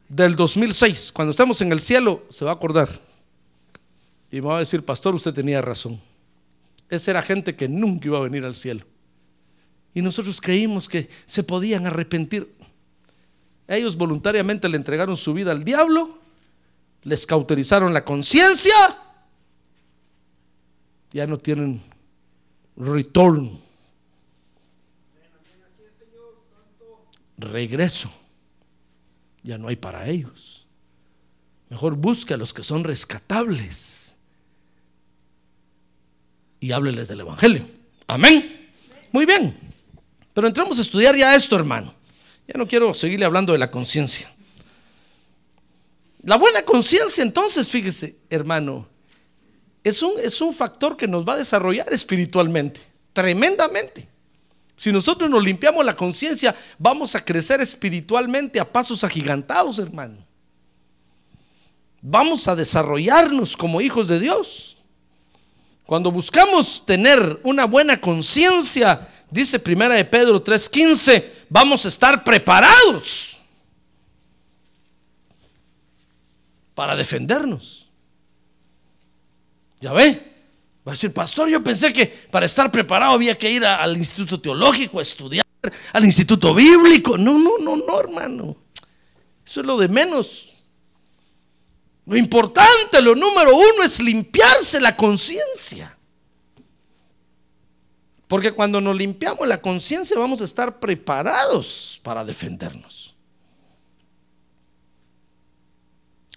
Del 0.09 0.35
2006, 0.35 1.11
cuando 1.11 1.31
estemos 1.31 1.61
en 1.61 1.71
el 1.71 1.79
cielo, 1.79 2.25
se 2.29 2.43
va 2.43 2.51
a 2.51 2.55
acordar. 2.55 2.89
Y 4.31 4.41
me 4.41 4.47
va 4.47 4.57
a 4.57 4.59
decir, 4.61 4.83
pastor, 4.83 5.13
usted 5.13 5.33
tenía 5.33 5.61
razón. 5.61 6.01
Esa 6.89 7.11
era 7.11 7.21
gente 7.21 7.55
que 7.55 7.67
nunca 7.67 8.07
iba 8.07 8.17
a 8.17 8.21
venir 8.21 8.43
al 8.43 8.55
cielo. 8.55 8.83
Y 9.93 10.01
nosotros 10.01 10.41
creímos 10.41 10.89
que 10.89 11.07
se 11.27 11.43
podían 11.43 11.85
arrepentir. 11.85 12.51
Ellos 13.67 13.95
voluntariamente 13.95 14.67
le 14.69 14.77
entregaron 14.77 15.17
su 15.17 15.33
vida 15.33 15.51
al 15.51 15.63
diablo, 15.63 16.17
les 17.03 17.27
cauterizaron 17.27 17.93
la 17.93 18.03
conciencia, 18.03 18.73
ya 21.13 21.27
no 21.27 21.37
tienen 21.37 21.79
return, 22.75 23.61
regreso, 27.37 28.11
ya 29.43 29.57
no 29.57 29.67
hay 29.67 29.75
para 29.75 30.09
ellos. 30.09 30.65
Mejor 31.69 31.95
busca 31.95 32.33
a 32.33 32.37
los 32.37 32.53
que 32.53 32.63
son 32.63 32.83
rescatables 32.83 34.17
y 36.59 36.71
hábleles 36.71 37.07
del 37.07 37.21
Evangelio. 37.21 37.67
Amén. 38.07 38.71
Muy 39.11 39.25
bien. 39.25 39.55
Pero 40.33 40.47
entramos 40.47 40.79
a 40.79 40.81
estudiar 40.81 41.15
ya 41.15 41.35
esto, 41.35 41.55
hermano. 41.55 41.93
Ya 42.47 42.57
no 42.57 42.67
quiero 42.67 42.93
seguirle 42.93 43.25
hablando 43.25 43.53
de 43.53 43.59
la 43.59 43.69
conciencia. 43.69 44.31
La 46.23 46.37
buena 46.37 46.63
conciencia, 46.63 47.23
entonces, 47.23 47.69
fíjese, 47.69 48.15
hermano, 48.29 48.87
es 49.83 50.01
un, 50.01 50.13
es 50.21 50.39
un 50.41 50.53
factor 50.53 50.95
que 50.95 51.07
nos 51.07 51.27
va 51.27 51.33
a 51.33 51.37
desarrollar 51.37 51.91
espiritualmente, 51.91 52.81
tremendamente. 53.11 54.07
Si 54.75 54.91
nosotros 54.91 55.29
nos 55.29 55.43
limpiamos 55.43 55.85
la 55.85 55.95
conciencia, 55.95 56.55
vamos 56.77 57.15
a 57.15 57.23
crecer 57.23 57.61
espiritualmente 57.61 58.59
a 58.59 58.71
pasos 58.71 59.03
agigantados, 59.03 59.79
hermano. 59.79 60.17
Vamos 62.01 62.47
a 62.47 62.55
desarrollarnos 62.55 63.55
como 63.55 63.81
hijos 63.81 64.07
de 64.07 64.19
Dios. 64.19 64.77
Cuando 65.85 66.11
buscamos 66.11 66.85
tener 66.85 67.39
una 67.43 67.65
buena 67.65 67.99
conciencia, 67.99 69.07
dice 69.29 69.59
Primera 69.59 69.95
de 69.95 70.05
Pedro 70.05 70.43
3:15, 70.43 71.45
vamos 71.49 71.85
a 71.85 71.89
estar 71.89 72.23
preparados 72.23 73.41
para 76.73 76.95
defendernos. 76.95 77.82
Ya 79.83 79.91
ve, 79.91 80.13
va 80.87 80.93
a 80.93 80.95
decir, 80.95 81.11
pastor, 81.11 81.49
yo 81.49 81.61
pensé 81.61 81.91
que 81.91 82.05
para 82.05 82.45
estar 82.45 82.71
preparado 82.71 83.11
había 83.11 83.37
que 83.37 83.51
ir 83.51 83.65
al 83.65 83.97
instituto 83.97 84.39
teológico, 84.39 84.99
a 84.99 85.01
estudiar, 85.01 85.45
al 85.91 86.05
instituto 86.05 86.53
bíblico. 86.53 87.17
No, 87.17 87.37
no, 87.37 87.57
no, 87.59 87.75
no, 87.75 87.99
hermano. 87.99 88.55
Eso 89.45 89.59
es 89.59 89.65
lo 89.65 89.77
de 89.77 89.89
menos. 89.89 90.63
Lo 92.05 92.15
importante, 92.15 93.01
lo 93.01 93.13
número 93.13 93.53
uno 93.53 93.83
es 93.83 93.99
limpiarse 93.99 94.79
la 94.79 94.95
conciencia. 94.95 95.97
Porque 98.29 98.53
cuando 98.53 98.79
nos 98.79 98.95
limpiamos 98.95 99.45
la 99.45 99.61
conciencia 99.61 100.17
vamos 100.17 100.39
a 100.39 100.45
estar 100.45 100.79
preparados 100.79 101.99
para 102.03 102.23
defendernos. 102.23 103.17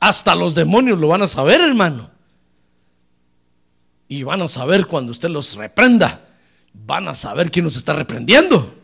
Hasta 0.01 0.35
los 0.35 0.57
demonios 0.57 0.99
lo 0.99 1.07
van 1.07 1.23
a 1.23 1.29
saber, 1.29 1.61
hermano. 1.61 2.16
Y 4.09 4.23
van 4.23 4.43
a 4.43 4.49
saber 4.49 4.87
cuando 4.87 5.13
usted 5.13 5.29
los 5.29 5.55
reprenda. 5.57 6.29
Van 6.73 7.09
a 7.09 7.15
saber 7.15 7.51
quién 7.51 7.65
nos 7.65 7.77
está 7.77 7.93
reprendiendo. 7.95 8.75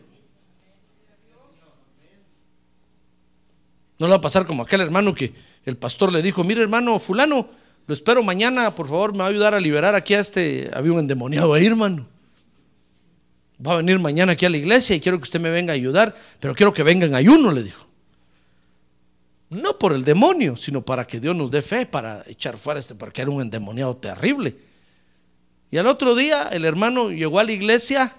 No 3.99 4.07
le 4.07 4.11
va 4.11 4.17
a 4.17 4.21
pasar 4.21 4.45
como 4.45 4.63
aquel 4.63 4.81
hermano 4.81 5.13
que 5.13 5.33
el 5.65 5.77
pastor 5.77 6.11
le 6.11 6.21
dijo, 6.21 6.43
mire 6.43 6.61
hermano 6.61 6.99
fulano, 6.99 7.47
lo 7.87 7.93
espero 7.93 8.23
mañana, 8.23 8.75
por 8.75 8.87
favor 8.87 9.13
me 9.13 9.19
va 9.19 9.25
a 9.25 9.29
ayudar 9.29 9.53
a 9.53 9.59
liberar 9.59 9.95
aquí 9.95 10.13
a 10.13 10.19
este, 10.19 10.69
había 10.73 10.91
un 10.91 10.99
endemoniado 10.99 11.53
ahí 11.53 11.65
hermano. 11.65 12.07
Va 13.65 13.73
a 13.73 13.77
venir 13.77 13.99
mañana 13.99 14.33
aquí 14.33 14.45
a 14.45 14.49
la 14.49 14.57
iglesia 14.57 14.95
y 14.95 14.99
quiero 14.99 15.19
que 15.19 15.23
usted 15.23 15.39
me 15.39 15.49
venga 15.49 15.71
a 15.71 15.75
ayudar, 15.75 16.15
pero 16.39 16.55
quiero 16.55 16.73
que 16.73 16.83
venga 16.83 17.05
en 17.05 17.15
ayuno, 17.15 17.51
le 17.51 17.63
dijo. 17.63 17.85
No 19.49 19.77
por 19.77 19.93
el 19.93 20.03
demonio, 20.03 20.57
sino 20.57 20.83
para 20.83 21.05
que 21.05 21.19
Dios 21.19 21.35
nos 21.35 21.51
dé 21.51 21.61
fe 21.61 21.85
para 21.85 22.23
echar 22.27 22.57
fuera 22.57 22.79
este, 22.79 22.95
porque 22.95 23.21
era 23.21 23.29
un 23.31 23.41
endemoniado 23.41 23.95
terrible. 23.95 24.55
Y 25.73 25.77
al 25.79 25.87
otro 25.87 26.13
día 26.13 26.49
el 26.51 26.65
hermano 26.65 27.09
llegó 27.09 27.39
a 27.39 27.43
la 27.43 27.51
iglesia 27.51 28.13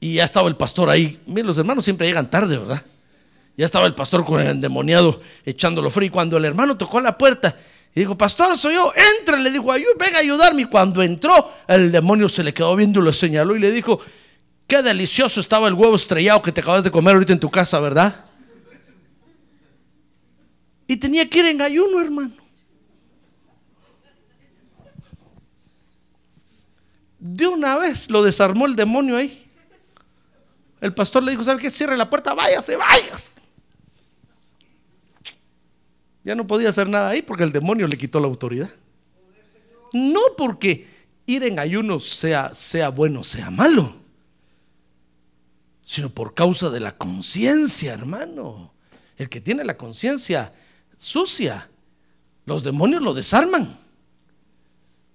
y 0.00 0.14
ya 0.14 0.24
estaba 0.24 0.48
el 0.48 0.56
pastor 0.56 0.88
ahí. 0.88 1.20
Miren, 1.26 1.46
los 1.46 1.58
hermanos 1.58 1.84
siempre 1.84 2.06
llegan 2.06 2.30
tarde, 2.30 2.56
¿verdad? 2.56 2.82
Ya 3.58 3.66
estaba 3.66 3.86
el 3.86 3.94
pastor 3.94 4.24
con 4.24 4.40
el 4.40 4.46
endemoniado 4.46 5.20
echándolo 5.44 5.90
frío. 5.90 6.06
Y 6.06 6.10
cuando 6.10 6.38
el 6.38 6.46
hermano 6.46 6.78
tocó 6.78 6.98
la 6.98 7.18
puerta 7.18 7.54
y 7.94 8.00
dijo, 8.00 8.16
pastor, 8.16 8.56
soy 8.56 8.72
yo, 8.72 8.90
entra, 9.20 9.36
le 9.36 9.50
dijo, 9.50 9.70
Ayú, 9.70 9.84
a 10.00 10.18
ayudarme. 10.18 10.62
Y 10.62 10.64
cuando 10.64 11.02
entró, 11.02 11.52
el 11.68 11.92
demonio 11.92 12.30
se 12.30 12.42
le 12.42 12.54
quedó 12.54 12.74
viendo 12.74 13.02
y 13.02 13.04
lo 13.04 13.12
señaló 13.12 13.54
y 13.54 13.58
le 13.58 13.70
dijo, 13.70 14.00
qué 14.66 14.82
delicioso 14.82 15.40
estaba 15.42 15.68
el 15.68 15.74
huevo 15.74 15.94
estrellado 15.94 16.40
que 16.40 16.52
te 16.52 16.62
acabas 16.62 16.84
de 16.84 16.90
comer 16.90 17.16
ahorita 17.16 17.34
en 17.34 17.40
tu 17.40 17.50
casa, 17.50 17.78
¿verdad? 17.80 18.24
Y 20.86 20.96
tenía 20.96 21.28
que 21.28 21.40
ir 21.40 21.44
en 21.44 21.60
ayuno, 21.60 22.00
hermano. 22.00 22.43
De 27.26 27.46
una 27.46 27.78
vez 27.78 28.10
lo 28.10 28.22
desarmó 28.22 28.66
el 28.66 28.76
demonio 28.76 29.16
ahí. 29.16 29.50
El 30.78 30.92
pastor 30.92 31.22
le 31.22 31.30
dijo, 31.30 31.42
¿sabe 31.42 31.58
qué? 31.58 31.70
Cierre 31.70 31.96
la 31.96 32.10
puerta, 32.10 32.34
váyase, 32.34 32.76
váyase. 32.76 33.30
Ya 36.22 36.34
no 36.34 36.46
podía 36.46 36.68
hacer 36.68 36.86
nada 36.86 37.08
ahí 37.08 37.22
porque 37.22 37.42
el 37.42 37.50
demonio 37.50 37.88
le 37.88 37.96
quitó 37.96 38.20
la 38.20 38.26
autoridad. 38.26 38.68
No 39.94 40.20
porque 40.36 40.86
ir 41.24 41.44
en 41.44 41.58
ayuno 41.58 41.98
sea, 41.98 42.52
sea 42.52 42.90
bueno, 42.90 43.24
sea 43.24 43.50
malo, 43.50 43.94
sino 45.82 46.10
por 46.10 46.34
causa 46.34 46.68
de 46.68 46.80
la 46.80 46.94
conciencia, 46.94 47.94
hermano. 47.94 48.70
El 49.16 49.30
que 49.30 49.40
tiene 49.40 49.64
la 49.64 49.78
conciencia 49.78 50.52
sucia, 50.98 51.70
los 52.44 52.62
demonios 52.64 53.00
lo 53.00 53.14
desarman. 53.14 53.82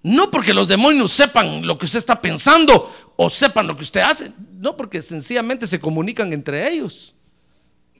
No 0.01 0.31
porque 0.31 0.53
los 0.53 0.67
demonios 0.67 1.11
sepan 1.11 1.65
lo 1.65 1.77
que 1.77 1.85
usted 1.85 1.99
está 1.99 2.21
pensando 2.21 2.93
o 3.17 3.29
sepan 3.29 3.67
lo 3.67 3.75
que 3.75 3.83
usted 3.83 4.01
hace, 4.01 4.31
no 4.53 4.77
porque 4.77 5.01
sencillamente 5.01 5.67
se 5.67 5.79
comunican 5.79 6.31
entre 6.31 6.71
ellos. 6.71 7.13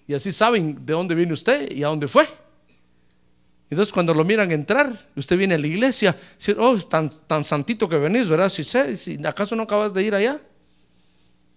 Y 0.07 0.13
así 0.13 0.31
saben 0.31 0.85
de 0.85 0.93
dónde 0.93 1.13
viene 1.13 1.33
usted 1.33 1.71
y 1.71 1.83
a 1.83 1.87
dónde 1.87 2.07
fue. 2.07 2.27
Entonces 3.69 3.93
cuando 3.93 4.13
lo 4.13 4.23
miran 4.23 4.51
entrar, 4.51 4.91
usted 5.15 5.37
viene 5.37 5.55
a 5.55 5.59
la 5.59 5.67
iglesia, 5.67 6.17
dice, 6.37 6.55
oh, 6.57 6.77
tan, 6.79 7.09
tan 7.27 7.43
santito 7.43 7.87
que 7.87 7.97
venís, 7.97 8.27
¿verdad? 8.27 8.49
Si 8.49 8.63
sé, 8.63 8.97
si 8.97 9.19
acaso 9.25 9.55
no 9.55 9.63
acabas 9.63 9.93
de 9.93 10.03
ir 10.03 10.15
allá. 10.15 10.39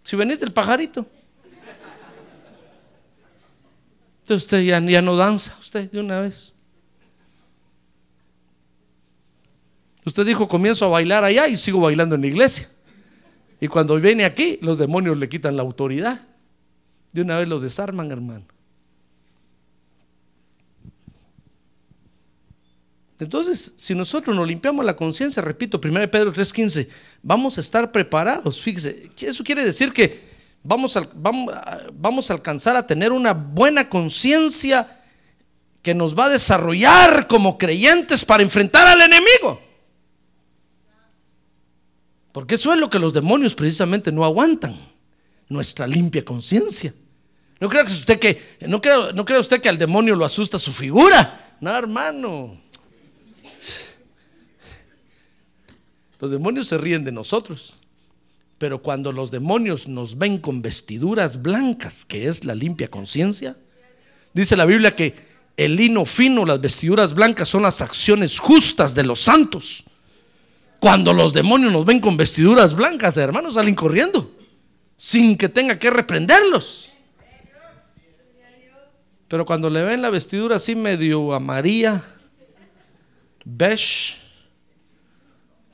Si 0.04 0.16
venís 0.16 0.40
del 0.40 0.52
pajarito. 0.52 1.06
Entonces 4.22 4.44
usted 4.44 4.62
ya, 4.62 4.80
ya 4.80 5.00
no 5.00 5.16
danza, 5.16 5.56
usted 5.60 5.90
de 5.90 6.00
una 6.00 6.20
vez. 6.20 6.51
Usted 10.04 10.26
dijo, 10.26 10.48
comienzo 10.48 10.84
a 10.84 10.88
bailar 10.88 11.24
allá 11.24 11.46
y 11.46 11.56
sigo 11.56 11.80
bailando 11.80 12.16
en 12.16 12.22
la 12.22 12.26
iglesia. 12.26 12.68
Y 13.60 13.68
cuando 13.68 13.94
viene 14.00 14.24
aquí, 14.24 14.58
los 14.60 14.78
demonios 14.78 15.16
le 15.16 15.28
quitan 15.28 15.56
la 15.56 15.62
autoridad. 15.62 16.20
De 17.12 17.22
una 17.22 17.38
vez 17.38 17.48
lo 17.48 17.60
desarman, 17.60 18.10
hermano. 18.10 18.44
Entonces, 23.20 23.74
si 23.76 23.94
nosotros 23.94 24.34
nos 24.34 24.48
limpiamos 24.48 24.84
la 24.84 24.96
conciencia, 24.96 25.40
repito, 25.40 25.78
1 25.78 26.10
Pedro 26.10 26.32
3:15, 26.32 26.88
vamos 27.22 27.56
a 27.56 27.60
estar 27.60 27.92
preparados. 27.92 28.60
Fíjese, 28.60 29.10
eso 29.20 29.44
quiere 29.44 29.64
decir 29.64 29.92
que 29.92 30.20
vamos 30.64 30.96
a, 30.96 31.08
vamos, 31.14 31.54
vamos 31.92 32.30
a 32.30 32.34
alcanzar 32.34 32.74
a 32.74 32.84
tener 32.84 33.12
una 33.12 33.32
buena 33.32 33.88
conciencia 33.88 35.00
que 35.82 35.94
nos 35.94 36.18
va 36.18 36.24
a 36.24 36.30
desarrollar 36.30 37.28
como 37.28 37.58
creyentes 37.58 38.24
para 38.24 38.42
enfrentar 38.42 38.88
al 38.88 39.00
enemigo. 39.00 39.71
Porque 42.32 42.54
eso 42.54 42.72
es 42.72 42.80
lo 42.80 42.88
que 42.88 42.98
los 42.98 43.12
demonios 43.12 43.54
precisamente 43.54 44.10
no 44.10 44.24
aguantan, 44.24 44.74
nuestra 45.48 45.86
limpia 45.86 46.24
conciencia. 46.24 46.94
No 47.60 47.68
crea 47.68 47.84
usted 47.84 48.18
que 48.18 48.56
no 48.66 48.80
crea, 48.80 49.12
no 49.12 49.24
crea 49.24 49.38
usted 49.38 49.60
que 49.60 49.68
al 49.68 49.78
demonio 49.78 50.16
lo 50.16 50.24
asusta 50.24 50.58
su 50.58 50.72
figura. 50.72 51.56
No, 51.60 51.76
hermano. 51.76 52.60
Los 56.18 56.30
demonios 56.30 56.68
se 56.68 56.78
ríen 56.78 57.04
de 57.04 57.12
nosotros. 57.12 57.74
Pero 58.58 58.80
cuando 58.80 59.12
los 59.12 59.30
demonios 59.30 59.88
nos 59.88 60.16
ven 60.16 60.38
con 60.38 60.62
vestiduras 60.62 61.42
blancas, 61.42 62.04
que 62.04 62.28
es 62.28 62.44
la 62.44 62.54
limpia 62.54 62.88
conciencia, 62.88 63.56
dice 64.32 64.56
la 64.56 64.64
Biblia 64.64 64.94
que 64.94 65.14
el 65.56 65.76
lino 65.76 66.04
fino, 66.04 66.46
las 66.46 66.60
vestiduras 66.60 67.12
blancas 67.12 67.48
son 67.48 67.62
las 67.62 67.82
acciones 67.82 68.38
justas 68.38 68.94
de 68.94 69.02
los 69.02 69.20
santos. 69.20 69.84
Cuando 70.82 71.12
los 71.12 71.32
demonios 71.32 71.70
nos 71.70 71.84
ven 71.84 72.00
con 72.00 72.16
vestiduras 72.16 72.74
blancas, 72.74 73.16
hermanos, 73.16 73.54
salen 73.54 73.76
corriendo 73.76 74.34
sin 74.96 75.38
que 75.38 75.48
tenga 75.48 75.78
que 75.78 75.88
reprenderlos. 75.90 76.90
Pero 79.28 79.44
cuando 79.44 79.70
le 79.70 79.84
ven 79.84 80.02
la 80.02 80.10
vestidura 80.10 80.56
así 80.56 80.74
medio 80.74 81.34
amarilla, 81.34 82.02
beige, 83.44 84.22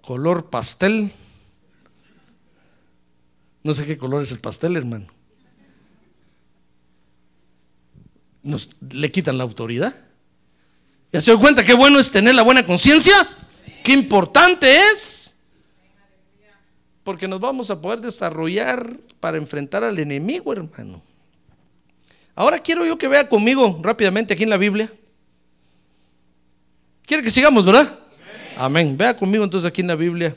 color 0.03 0.51
pastel, 0.51 1.11
no 3.63 3.73
sé 3.73 3.87
qué 3.87 3.97
color 3.97 4.23
es 4.23 4.33
el 4.33 4.41
pastel, 4.41 4.77
hermano. 4.77 5.07
Nos, 8.43 8.69
le 8.91 9.11
quitan 9.11 9.39
la 9.39 9.45
autoridad. 9.45 9.95
¿Ya 11.11 11.23
se 11.23 11.31
dio 11.31 11.41
cuenta 11.41 11.65
qué 11.65 11.73
bueno 11.73 11.99
es 11.99 12.11
tener 12.11 12.35
la 12.35 12.43
buena 12.43 12.67
conciencia? 12.67 13.27
Qué 13.89 13.95
importante 13.95 14.71
es. 14.77 15.35
Porque 17.03 17.27
nos 17.27 17.41
vamos 17.41 17.71
a 17.71 17.81
poder 17.81 18.03
desarrollar 18.03 18.99
para 19.19 19.39
enfrentar 19.39 19.83
al 19.83 19.99
enemigo, 19.99 20.53
hermano. 20.53 21.01
Ahora 22.35 22.59
quiero 22.59 22.85
yo 22.85 22.99
que 22.99 23.09
vea 23.09 23.27
conmigo 23.27 23.81
rápidamente 23.83 24.35
aquí 24.35 24.43
en 24.43 24.51
la 24.51 24.59
Biblia. 24.59 24.93
Quiere 27.07 27.23
que 27.23 27.31
sigamos, 27.31 27.65
¿verdad? 27.65 27.99
Amén. 28.59 28.95
Vea 28.95 29.17
conmigo 29.17 29.43
entonces 29.43 29.67
aquí 29.67 29.81
en 29.81 29.87
la 29.87 29.97
Biblia. 29.97 30.37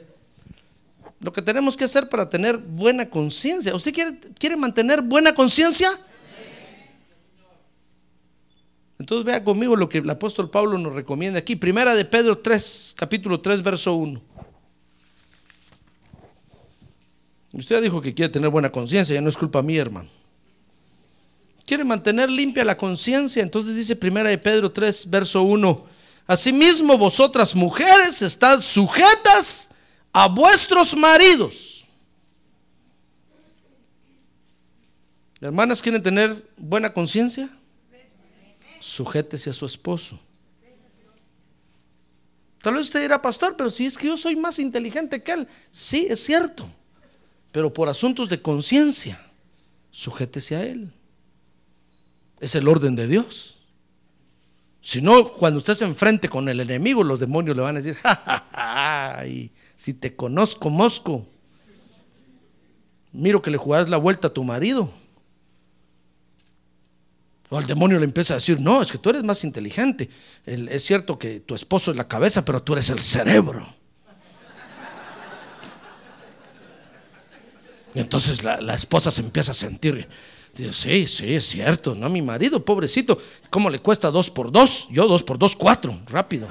Lo 1.20 1.34
que 1.34 1.42
tenemos 1.42 1.76
que 1.76 1.84
hacer 1.84 2.08
para 2.08 2.30
tener 2.30 2.58
buena 2.58 3.10
conciencia. 3.10 3.76
¿Usted 3.76 3.94
quiere, 3.94 4.18
quiere 4.40 4.56
mantener 4.56 5.02
buena 5.02 5.36
conciencia? 5.36 6.00
Entonces 9.02 9.26
vea 9.26 9.44
conmigo 9.44 9.76
lo 9.76 9.90
que 9.90 9.98
el 9.98 10.10
apóstol 10.12 10.52
Pablo 10.52 10.78
nos 10.78 10.94
recomienda 10.94 11.40
aquí. 11.40 11.56
Primera 11.56 11.96
de 11.96 12.06
Pedro 12.06 12.38
3, 12.38 12.94
capítulo 12.96 13.42
3, 13.42 13.64
verso 13.64 13.96
1. 13.96 14.22
Usted 17.54 17.82
dijo 17.82 18.00
que 18.00 18.14
quiere 18.14 18.32
tener 18.32 18.52
buena 18.52 18.72
conciencia, 18.72 19.16
ya 19.16 19.22
no 19.22 19.30
es 19.30 19.38
culpa 19.38 19.64
mía, 19.64 19.82
hermano. 19.82 20.08
Quiere 21.66 21.84
mantener 21.84 22.30
limpia 22.30 22.64
la 22.64 22.78
conciencia, 22.78 23.42
entonces 23.42 23.76
dice 23.76 23.96
Primera 23.96 24.30
de 24.30 24.38
Pedro 24.38 24.72
3, 24.72 25.10
verso 25.10 25.42
1. 25.42 25.84
Asimismo 26.28 26.96
vosotras 26.96 27.56
mujeres 27.56 28.22
estad 28.22 28.62
sujetas 28.62 29.72
a 30.14 30.28
vuestros 30.28 30.96
maridos. 30.96 31.86
Hermanas, 35.40 35.82
¿quieren 35.82 36.04
tener 36.04 36.48
buena 36.56 36.94
conciencia? 36.94 37.50
Sujétese 38.82 39.52
a 39.52 39.54
su 39.54 39.66
esposo. 39.66 40.20
Tal 42.62 42.74
vez 42.76 42.84
usted 42.86 43.02
dirá, 43.02 43.22
pastor, 43.22 43.56
pero 43.56 43.70
si 43.70 43.86
es 43.86 43.98
que 43.98 44.08
yo 44.08 44.18
soy 44.18 44.36
más 44.36 44.58
inteligente 44.60 45.22
que 45.22 45.32
él. 45.32 45.48
Sí, 45.70 46.08
es 46.10 46.24
cierto. 46.24 46.68
Pero 47.52 47.72
por 47.72 47.90
asuntos 47.90 48.28
de 48.28 48.42
conciencia, 48.42 49.24
sujétese 49.92 50.56
a 50.56 50.64
él. 50.64 50.92
Es 52.40 52.56
el 52.56 52.68
orden 52.68 52.96
de 52.96 53.08
Dios. 53.08 53.60
Si 54.82 55.00
no, 55.00 55.32
cuando 55.34 55.60
usted 55.60 55.76
se 55.76 55.86
enfrente 55.86 56.28
con 56.28 56.50
el 56.50 56.60
enemigo, 56.60 57.04
los 57.04 57.20
demonios 57.20 57.56
le 57.56 57.62
van 57.62 57.78
a 57.78 57.82
decir, 57.82 58.02
ja, 58.02 59.24
si 59.76 59.94
te 59.94 60.16
conozco, 60.16 60.72
mosco, 60.72 61.26
miro 63.12 63.44
que 63.44 63.52
le 63.52 63.58
jugás 63.58 63.90
la 63.90 63.98
vuelta 63.98 64.30
a 64.30 64.34
tu 64.34 64.44
marido. 64.44 64.92
O 67.52 67.60
el 67.60 67.68
demonio 67.68 68.00
le 68.00 68.06
empieza 68.06 68.34
a 68.34 68.38
decir, 68.38 68.60
no, 68.60 68.82
es 68.82 68.92
que 68.92 68.98
tú 68.98 69.12
eres 69.12 69.24
más 69.24 69.44
inteligente. 69.44 70.10
es 70.46 70.84
cierto 70.84 71.20
que 71.20 71.42
tu 71.42 71.54
esposo 71.54 71.92
es 71.92 71.98
la 71.98 72.08
cabeza, 72.08 72.44
pero 72.44 72.64
tú 72.64 72.74
eres 72.74 72.90
el 72.90 73.00
cerebro. 73.00 73.68
Y 77.94 78.00
entonces 78.00 78.44
la, 78.44 78.60
la 78.60 78.74
esposa 78.74 79.12
se 79.12 79.22
empieza 79.22 79.52
a 79.52 79.56
sentir 79.56 80.08
sí, 80.72 81.08
sí, 81.08 81.34
es 81.34 81.46
cierto, 81.46 81.96
¿no? 81.96 82.10
Mi 82.10 82.22
marido, 82.22 82.64
pobrecito, 82.64 83.18
¿cómo 83.50 83.70
le 83.70 83.80
cuesta 83.80 84.12
dos 84.12 84.30
por 84.30 84.52
dos? 84.52 84.88
Yo 84.92 85.08
dos 85.08 85.24
por 85.24 85.38
dos, 85.38 85.56
cuatro, 85.56 85.98
rápido. 86.08 86.48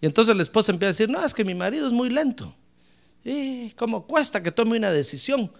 Y 0.00 0.06
entonces 0.06 0.34
la 0.34 0.42
esposa 0.42 0.72
empieza 0.72 0.88
a 0.88 0.92
decir, 0.92 1.08
no, 1.08 1.24
es 1.24 1.32
que 1.32 1.44
mi 1.44 1.54
marido 1.54 1.86
es 1.86 1.92
muy 1.92 2.10
lento. 2.10 2.54
¿Y 3.24 3.70
cómo 3.70 4.06
cuesta 4.06 4.42
que 4.42 4.50
tome 4.50 4.76
una 4.76 4.90
decisión? 4.90 5.50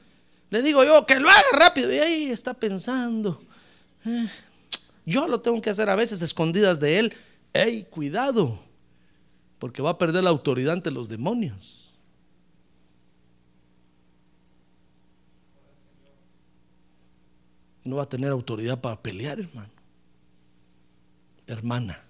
Le 0.50 0.62
digo 0.62 0.84
yo, 0.84 1.06
que 1.06 1.18
lo 1.18 1.28
haga 1.28 1.42
rápido. 1.52 1.92
Y 1.92 1.98
ahí 1.98 2.30
está 2.30 2.54
pensando. 2.54 3.42
Eh, 4.04 4.28
yo 5.06 5.28
lo 5.28 5.40
tengo 5.40 5.60
que 5.60 5.70
hacer 5.70 5.88
a 5.88 5.96
veces 5.96 6.22
escondidas 6.22 6.80
de 6.80 6.98
él. 6.98 7.14
¡Ey, 7.52 7.84
cuidado! 7.84 8.58
Porque 9.58 9.82
va 9.82 9.90
a 9.90 9.98
perder 9.98 10.24
la 10.24 10.30
autoridad 10.30 10.74
ante 10.74 10.90
los 10.90 11.08
demonios. 11.08 11.82
no 17.84 17.96
va 17.96 18.04
a 18.04 18.08
tener 18.08 18.30
autoridad 18.30 18.80
para 18.80 19.00
pelear, 19.00 19.40
hermano. 19.40 19.70
Hermana. 21.46 22.00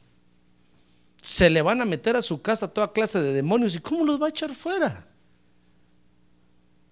Se 1.21 1.49
le 1.49 1.63
van 1.63 1.81
a 1.81 1.85
meter 1.85 2.17
a 2.17 2.23
su 2.23 2.43
casa 2.43 2.69
toda 2.69 2.93
clase 2.93 3.21
de 3.21 3.33
demonios 3.33 3.75
y 3.75 3.81
¿cómo 3.81 4.05
los 4.05 4.21
va 4.21 4.27
a 4.27 4.31
echar 4.31 4.55
fuera? 4.55 5.07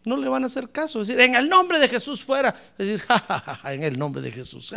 No 0.05 0.17
le 0.17 0.29
van 0.29 0.45
a 0.45 0.47
hacer 0.47 0.71
caso. 0.71 1.01
Decir, 1.01 1.21
en 1.21 1.35
el 1.35 1.49
nombre 1.49 1.79
de 1.79 1.89
Jesús 1.89 2.23
fuera. 2.25 2.55
Decir, 2.79 3.03
en 3.65 3.83
el 3.83 3.99
nombre 3.99 4.23
de 4.23 4.33
Jesús. 4.33 4.73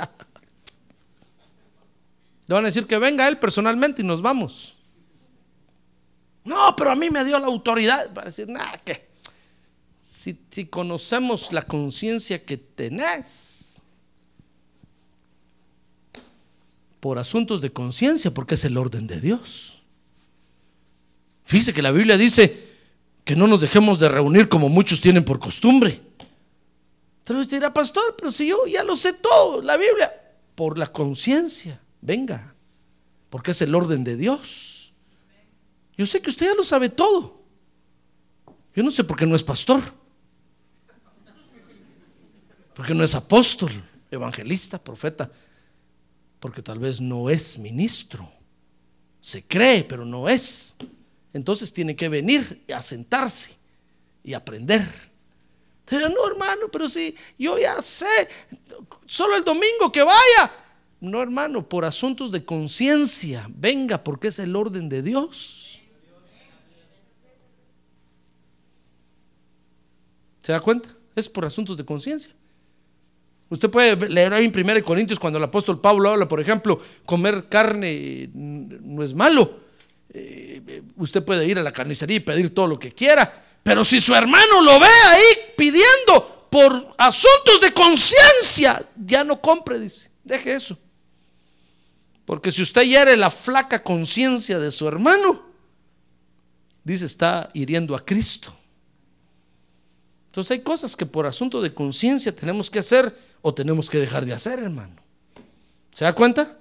Le 2.47 2.53
van 2.53 2.65
a 2.65 2.67
decir 2.67 2.85
que 2.85 2.97
venga 2.97 3.27
él 3.27 3.39
personalmente 3.39 4.01
y 4.01 4.05
nos 4.05 4.21
vamos. 4.21 4.77
No, 6.43 6.75
pero 6.75 6.91
a 6.91 6.95
mí 6.95 7.09
me 7.09 7.23
dio 7.23 7.39
la 7.39 7.47
autoridad 7.47 8.13
para 8.13 8.27
decir, 8.27 8.49
nada, 8.49 8.77
que 8.79 9.07
si, 10.01 10.37
si 10.49 10.65
conocemos 10.65 11.53
la 11.53 11.61
conciencia 11.61 12.43
que 12.43 12.57
tenés, 12.57 13.81
por 17.03 17.19
asuntos 17.19 17.59
de 17.59 17.71
conciencia, 17.71 18.33
porque 18.33 18.55
es 18.55 18.63
el 18.63 18.77
orden 18.77 19.07
de 19.07 19.19
Dios. 19.19 19.81
Fíjese 21.43 21.73
que 21.73 21.81
la 21.81 21.91
Biblia 21.91 22.17
dice 22.17 22.72
que 23.23 23.35
no 23.35 23.47
nos 23.47 23.61
dejemos 23.61 23.99
de 23.99 24.09
reunir 24.09 24.49
como 24.49 24.69
muchos 24.69 25.01
tienen 25.01 25.23
por 25.23 25.39
costumbre. 25.39 26.01
Tal 27.23 27.37
vez 27.37 27.49
dirá, 27.49 27.73
pastor, 27.73 28.15
pero 28.17 28.31
si 28.31 28.47
yo 28.47 28.65
ya 28.67 28.83
lo 28.83 28.95
sé 28.95 29.13
todo, 29.13 29.61
la 29.61 29.77
Biblia, 29.77 30.11
por 30.55 30.77
la 30.77 30.87
conciencia, 30.87 31.81
venga, 32.01 32.53
porque 33.29 33.51
es 33.51 33.61
el 33.61 33.73
orden 33.73 34.03
de 34.03 34.17
Dios. 34.17 34.93
Yo 35.97 36.05
sé 36.05 36.21
que 36.21 36.29
usted 36.29 36.47
ya 36.47 36.55
lo 36.55 36.63
sabe 36.63 36.89
todo. 36.89 37.41
Yo 38.75 38.83
no 38.83 38.91
sé 38.91 39.03
por 39.03 39.17
qué 39.17 39.25
no 39.25 39.35
es 39.35 39.43
pastor, 39.43 39.81
porque 42.73 42.93
no 42.93 43.03
es 43.03 43.15
apóstol, 43.15 43.71
evangelista, 44.11 44.83
profeta 44.83 45.29
porque 46.43 46.61
tal 46.61 46.77
vez 46.77 46.99
no 46.99 47.29
es 47.29 47.57
ministro. 47.57 48.29
Se 49.21 49.45
cree, 49.45 49.85
pero 49.85 50.03
no 50.03 50.27
es. 50.27 50.75
Entonces 51.33 51.73
tiene 51.73 51.95
que 51.95 52.09
venir 52.09 52.63
a 52.73 52.81
sentarse 52.81 53.55
y 54.23 54.33
aprender. 54.33 54.87
Pero 55.85 56.07
no, 56.07 56.27
hermano, 56.27 56.69
pero 56.71 56.87
si 56.87 57.15
yo 57.37 57.57
ya 57.57 57.81
sé, 57.81 58.29
solo 59.05 59.35
el 59.35 59.43
domingo 59.43 59.91
que 59.91 60.03
vaya. 60.03 60.51
No, 61.01 61.21
hermano, 61.21 61.67
por 61.67 61.83
asuntos 61.83 62.31
de 62.31 62.45
conciencia, 62.45 63.45
venga, 63.49 64.01
porque 64.01 64.29
es 64.29 64.39
el 64.39 64.55
orden 64.55 64.87
de 64.87 65.01
Dios. 65.01 65.81
¿Se 70.41 70.51
da 70.51 70.59
cuenta? 70.61 70.89
Es 71.15 71.27
por 71.27 71.45
asuntos 71.45 71.77
de 71.77 71.85
conciencia. 71.85 72.33
Usted 73.49 73.69
puede 73.69 74.09
leer 74.09 74.33
ahí 74.33 74.45
en 74.45 74.69
1 74.69 74.83
Corintios 74.83 75.19
cuando 75.19 75.37
el 75.37 75.43
apóstol 75.43 75.79
Pablo 75.79 76.09
habla, 76.09 76.27
por 76.27 76.39
ejemplo, 76.39 76.79
comer 77.05 77.49
carne 77.49 78.29
no 78.33 79.03
es 79.03 79.13
malo. 79.13 79.62
Eh, 80.13 80.83
usted 80.97 81.23
puede 81.23 81.45
ir 81.47 81.57
a 81.57 81.63
la 81.63 81.71
carnicería 81.71 82.17
y 82.17 82.21
pedir 82.21 82.53
todo 82.53 82.67
lo 82.67 82.77
que 82.77 82.93
quiera. 82.93 83.43
Pero 83.63 83.83
si 83.83 83.99
su 83.99 84.13
hermano 84.13 84.61
lo 84.61 84.79
ve 84.79 84.87
ahí 85.07 85.23
pidiendo 85.57 86.47
por 86.49 86.93
asuntos 86.97 87.61
de 87.61 87.73
conciencia, 87.73 88.85
ya 88.95 89.23
no 89.23 89.41
compre, 89.41 89.79
dice. 89.79 90.11
Deje 90.23 90.53
eso. 90.53 90.77
Porque 92.25 92.51
si 92.51 92.61
usted 92.61 92.83
hiere 92.83 93.17
la 93.17 93.29
flaca 93.29 93.83
conciencia 93.83 94.59
de 94.59 94.71
su 94.71 94.87
hermano, 94.87 95.43
dice, 96.83 97.05
está 97.05 97.49
hiriendo 97.53 97.95
a 97.95 98.05
Cristo. 98.05 98.55
Entonces 100.27 100.51
hay 100.51 100.61
cosas 100.61 100.95
que 100.95 101.05
por 101.05 101.25
asunto 101.25 101.61
de 101.61 101.73
conciencia 101.73 102.35
tenemos 102.35 102.69
que 102.69 102.79
hacer 102.79 103.17
o 103.41 103.53
tenemos 103.53 103.89
que 103.89 103.99
dejar 103.99 104.25
de 104.25 104.33
hacer, 104.33 104.59
hermano. 104.59 104.95
¿Se 105.91 106.05
da 106.05 106.13
cuenta? 106.13 106.57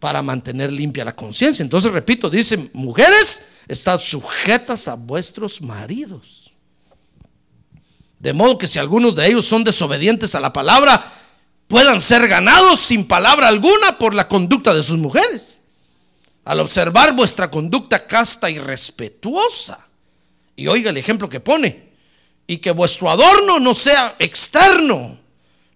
Para 0.00 0.22
mantener 0.22 0.72
limpia 0.72 1.04
la 1.04 1.14
conciencia. 1.14 1.62
Entonces, 1.62 1.92
repito, 1.92 2.28
dice, 2.28 2.70
mujeres, 2.72 3.42
están 3.68 3.98
sujetas 3.98 4.88
a 4.88 4.94
vuestros 4.94 5.60
maridos. 5.60 6.50
De 8.18 8.32
modo 8.32 8.58
que 8.58 8.66
si 8.66 8.78
algunos 8.80 9.14
de 9.14 9.28
ellos 9.28 9.46
son 9.46 9.62
desobedientes 9.62 10.34
a 10.34 10.40
la 10.40 10.52
palabra, 10.52 11.12
puedan 11.68 12.00
ser 12.00 12.26
ganados 12.26 12.80
sin 12.80 13.06
palabra 13.06 13.46
alguna 13.46 13.96
por 13.96 14.14
la 14.14 14.26
conducta 14.26 14.74
de 14.74 14.82
sus 14.82 14.98
mujeres. 14.98 15.60
al 16.44 16.58
observar 16.58 17.14
vuestra 17.14 17.48
conducta 17.48 18.06
casta 18.06 18.50
y 18.50 18.58
respetuosa. 18.58 19.86
Y 20.56 20.66
oiga 20.66 20.90
el 20.90 20.96
ejemplo 20.96 21.28
que 21.28 21.38
pone. 21.38 21.90
Y 22.48 22.58
que 22.58 22.72
vuestro 22.72 23.08
adorno 23.08 23.60
no 23.60 23.74
sea 23.74 24.16
externo, 24.18 25.16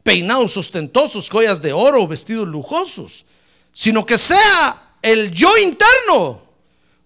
peinados 0.03 0.57
ostentosos, 0.57 1.31
joyas 1.31 1.63
de 1.63 1.73
oro, 1.73 2.09
vestidos 2.09 2.49
lujosos, 2.49 3.25
sino 3.75 4.07
que 4.07 4.17
sea 4.17 4.95
el 5.03 5.31
yo 5.31 5.51
interno, 5.59 6.43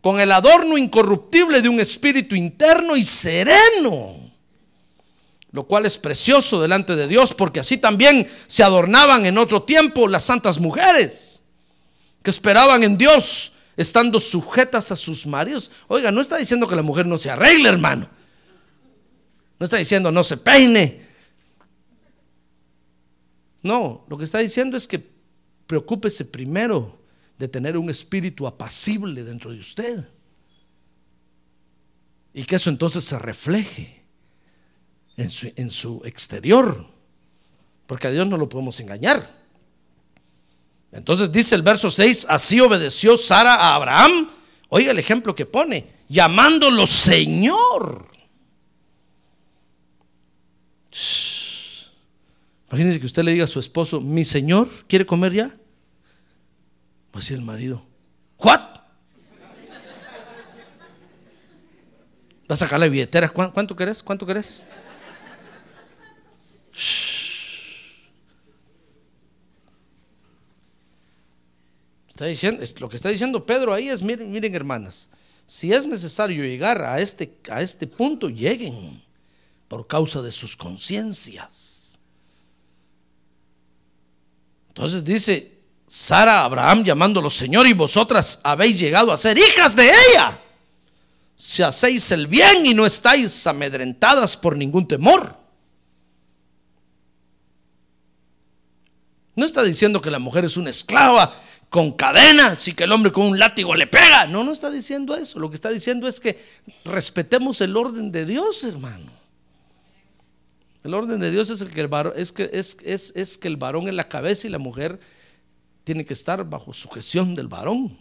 con 0.01 0.21
el 0.21 0.31
adorno 0.31 0.79
incorruptible 0.79 1.61
de 1.61 1.69
un 1.69 1.81
espíritu 1.81 2.37
interno 2.37 2.97
y 2.97 3.05
sereno, 3.05 4.33
lo 5.51 5.67
cual 5.67 5.87
es 5.87 5.99
precioso 5.99 6.61
delante 6.61 6.95
de 6.95 7.09
Dios, 7.09 7.35
porque 7.35 7.61
así 7.61 7.79
también 7.79 8.31
se 8.47 8.63
adornaban 8.63 9.27
en 9.27 9.39
otro 9.39 9.65
tiempo 9.65 10.07
las 10.07 10.25
santas 10.25 10.61
mujeres, 10.61 11.41
que 12.23 12.31
esperaban 12.31 12.85
en 12.85 12.97
Dios 12.97 13.55
estando 13.77 14.21
sujetas 14.21 14.93
a 14.93 14.97
sus 14.97 15.27
maridos. 15.27 15.71
Oiga, 15.89 16.13
no 16.13 16.21
está 16.21 16.37
diciendo 16.37 16.69
que 16.69 16.77
la 16.77 16.83
mujer 16.83 17.07
no 17.07 17.17
se 17.17 17.31
arregle, 17.31 17.69
hermano. 17.69 18.09
No 19.59 19.65
está 19.65 19.79
diciendo 19.79 20.13
no 20.13 20.23
se 20.23 20.37
peine. 20.37 21.07
No, 23.63 24.05
lo 24.09 24.19
que 24.19 24.25
está 24.25 24.39
diciendo 24.39 24.77
es 24.77 24.87
que 24.87 25.18
preocúpese 25.69 26.25
primero 26.25 26.99
de 27.39 27.47
tener 27.47 27.77
un 27.77 27.89
espíritu 27.91 28.47
apacible 28.49 29.23
dentro 29.23 29.53
de 29.53 29.61
usted. 29.61 30.09
Y 32.35 32.45
que 32.45 32.57
eso 32.57 32.71
entonces 32.71 33.05
se 33.05 33.19
refleje 33.19 34.03
en 35.17 35.71
su, 35.71 36.03
exterior. 36.05 36.87
Porque 37.87 38.07
a 38.07 38.11
Dios 38.11 38.27
no 38.27 38.37
lo 38.37 38.49
podemos 38.49 38.81
engañar. 38.81 39.37
Entonces 40.91 41.31
dice 41.31 41.55
el 41.55 41.63
verso 41.63 41.91
6, 41.91 42.27
así 42.31 42.61
obedeció 42.61 43.17
Sara 43.17 43.55
a 43.55 43.75
Abraham. 43.75 44.29
Oiga 44.71 44.91
el 44.91 44.99
ejemplo 44.99 45.35
que 45.35 45.47
pone, 45.47 45.87
llamándolo 46.09 46.87
Señor. 46.87 48.09
Imagínense 52.69 53.01
que 53.01 53.07
usted 53.07 53.23
le 53.23 53.33
diga 53.33 53.45
a 53.45 53.49
su 53.49 53.61
esposo, 53.61 54.01
mi 54.01 54.25
Señor, 54.25 54.69
¿quiere 54.87 55.07
comer 55.07 55.33
ya? 55.33 55.47
Va 57.15 57.21
a 57.21 57.35
el 57.35 57.43
marido, 57.43 57.83
¿what? 58.39 58.61
Va 62.51 62.55
a 62.55 62.57
sacar 62.57 62.79
la 62.79 62.89
billetera, 62.89 63.29
¿cuánto 63.31 63.75
querés? 63.75 64.03
¿Cuánto 64.03 64.27
querés? 64.27 64.63
Está 72.09 72.27
diciendo, 72.27 72.65
lo 72.81 72.89
que 72.89 72.97
está 72.97 73.09
diciendo 73.11 73.47
Pedro 73.47 73.73
ahí 73.73 73.89
es, 73.89 74.03
miren, 74.03 74.31
miren 74.31 74.55
hermanas, 74.55 75.09
si 75.47 75.73
es 75.73 75.87
necesario 75.87 76.43
llegar 76.43 76.83
a 76.83 77.01
este, 77.01 77.39
a 77.51 77.63
este 77.63 77.87
punto, 77.87 78.29
lleguen 78.29 79.03
por 79.69 79.87
causa 79.87 80.21
de 80.21 80.33
sus 80.33 80.57
conciencias. 80.57 81.78
Entonces 84.79 85.03
dice 85.03 85.59
Sara 85.89 86.43
a 86.43 86.45
Abraham 86.45 86.85
llamándolo 86.85 87.31
Señor 87.31 87.67
y 87.67 87.73
vosotras 87.73 88.39
habéis 88.45 88.79
llegado 88.79 89.11
a 89.11 89.17
ser 89.17 89.37
hijas 89.37 89.75
de 89.75 89.91
ella. 89.91 90.39
Si 91.37 91.65
hacéis 91.65 92.13
el 92.13 92.29
bien 92.29 92.65
y 92.65 92.75
no 92.75 92.87
estáis 92.87 93.45
amedrentadas 93.49 94.37
por 94.37 94.57
ningún 94.57 94.87
temor. 94.87 95.37
No 99.35 99.45
está 99.45 99.65
diciendo 99.65 100.01
que 100.01 100.13
la 100.13 100.21
mujer 100.21 100.45
es 100.45 100.57
una 100.57 100.71
esclava 100.71 101.35
con 101.69 101.91
cadenas 101.91 102.69
y 102.69 102.73
que 102.73 102.85
el 102.85 102.93
hombre 102.93 103.11
con 103.11 103.27
un 103.27 103.37
látigo 103.37 103.75
le 103.75 103.89
pega. 103.89 104.29
No, 104.29 104.45
no 104.45 104.53
está 104.53 104.71
diciendo 104.71 105.17
eso. 105.17 105.41
Lo 105.41 105.51
que 105.51 105.57
está 105.57 105.71
diciendo 105.71 106.07
es 106.07 106.21
que 106.21 106.41
respetemos 106.85 107.61
el 107.63 107.77
orden 107.77 108.13
de 108.13 108.25
Dios, 108.25 108.63
hermano. 108.63 109.11
El 110.85 110.95
orden 110.95 111.21
de 111.21 111.31
Dios 111.31 111.51
es, 111.51 111.61
el 111.61 111.71
que, 111.71 111.81
el 111.81 111.89
varón, 111.89 112.13
es, 112.17 112.33
que, 112.33 112.51
es, 112.53 112.77
es, 112.85 113.13
es 113.17 113.37
que 113.37 113.49
el 113.49 113.57
varón 113.57 113.89
es 113.89 113.95
la 113.95 114.09
cabeza 114.09 114.47
y 114.47 114.51
la 114.51 114.59
mujer 114.59 115.01
tiene 115.85 116.05
que 116.05 116.13
estar 116.13 116.49
bajo 116.49 116.73
sujeción 116.73 117.35
del 117.35 117.49
varón. 117.49 117.97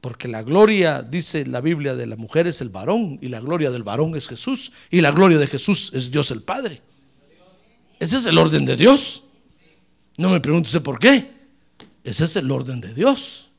Porque 0.00 0.28
la 0.28 0.42
gloria, 0.42 1.02
dice 1.02 1.44
la 1.46 1.60
Biblia, 1.60 1.94
de 1.94 2.06
la 2.06 2.16
mujer 2.16 2.46
es 2.46 2.60
el 2.60 2.70
varón 2.70 3.18
y 3.20 3.28
la 3.28 3.40
gloria 3.40 3.70
del 3.70 3.82
varón 3.82 4.16
es 4.16 4.26
Jesús 4.26 4.72
y 4.90 5.02
la 5.02 5.10
gloria 5.10 5.38
de 5.38 5.46
Jesús 5.46 5.90
es 5.94 6.10
Dios 6.10 6.30
el 6.30 6.42
Padre. 6.42 6.80
Ese 7.98 8.16
es 8.16 8.26
el 8.26 8.38
orden 8.38 8.64
de 8.64 8.76
Dios. 8.76 9.24
No 10.16 10.30
me 10.30 10.40
pregunte 10.40 10.80
por 10.80 10.98
qué. 10.98 11.30
Ese 12.02 12.24
es 12.24 12.36
el 12.36 12.50
orden 12.50 12.80
de 12.80 12.94
Dios. 12.94 13.50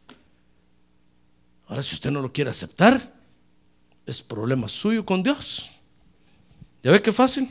Ahora, 1.67 1.83
si 1.83 1.93
usted 1.93 2.09
no 2.09 2.21
lo 2.21 2.33
quiere 2.33 2.49
aceptar, 2.49 3.13
es 4.05 4.21
problema 4.23 4.67
suyo 4.67 5.05
con 5.05 5.21
Dios. 5.21 5.71
¿Ya 6.81 6.91
ve 6.91 7.01
qué 7.01 7.11
fácil? 7.11 7.49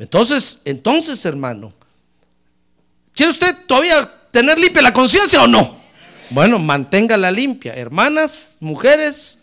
Entonces, 0.00 0.62
entonces, 0.64 1.22
hermano, 1.26 1.74
¿quiere 3.14 3.32
usted 3.32 3.54
todavía 3.66 4.10
tener 4.32 4.58
limpia 4.58 4.80
la 4.80 4.94
conciencia 4.94 5.42
o 5.42 5.46
no? 5.46 5.78
Bueno, 6.30 6.58
manténgala 6.58 7.30
limpia. 7.30 7.74
Hermanas, 7.74 8.48
mujeres, 8.60 9.40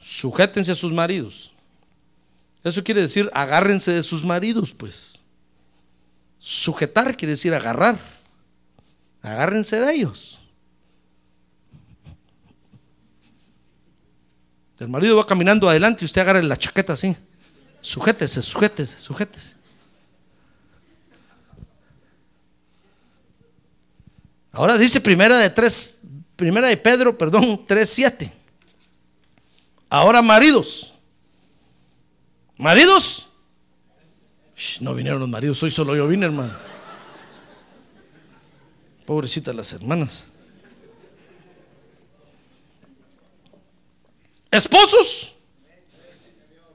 sujétense 0.00 0.70
a 0.70 0.76
sus 0.76 0.92
maridos. 0.92 1.52
Eso 2.62 2.84
quiere 2.84 3.02
decir 3.02 3.28
agárrense 3.34 3.90
de 3.90 4.04
sus 4.04 4.24
maridos, 4.24 4.72
pues. 4.72 5.18
Sujetar 6.38 7.16
quiere 7.16 7.32
decir 7.32 7.52
agarrar. 7.52 7.98
Agárrense 9.20 9.80
de 9.80 9.94
ellos. 9.94 10.42
El 14.78 14.88
marido 14.88 15.16
va 15.16 15.26
caminando 15.26 15.68
adelante 15.68 16.04
y 16.04 16.06
usted 16.06 16.20
agarra 16.20 16.40
la 16.40 16.56
chaqueta 16.56 16.92
así. 16.92 17.16
Sujétese, 17.80 18.42
sujétese, 18.42 18.96
sujétese. 19.00 19.61
Ahora 24.52 24.76
dice 24.76 25.00
primera 25.00 25.38
de 25.38 25.48
tres, 25.48 25.98
primera 26.36 26.68
de 26.68 26.76
Pedro, 26.76 27.16
perdón, 27.16 27.66
3.7. 27.66 28.30
Ahora 29.88 30.22
maridos. 30.22 30.94
¿Maridos? 32.56 33.28
no 34.80 34.94
vinieron 34.94 35.20
los 35.20 35.28
maridos, 35.28 35.60
hoy 35.62 35.70
solo 35.70 35.96
yo 35.96 36.06
vine, 36.06 36.26
hermano. 36.26 36.56
Pobrecitas 39.04 39.54
las 39.54 39.72
hermanas. 39.72 40.26
Esposos. 44.50 45.34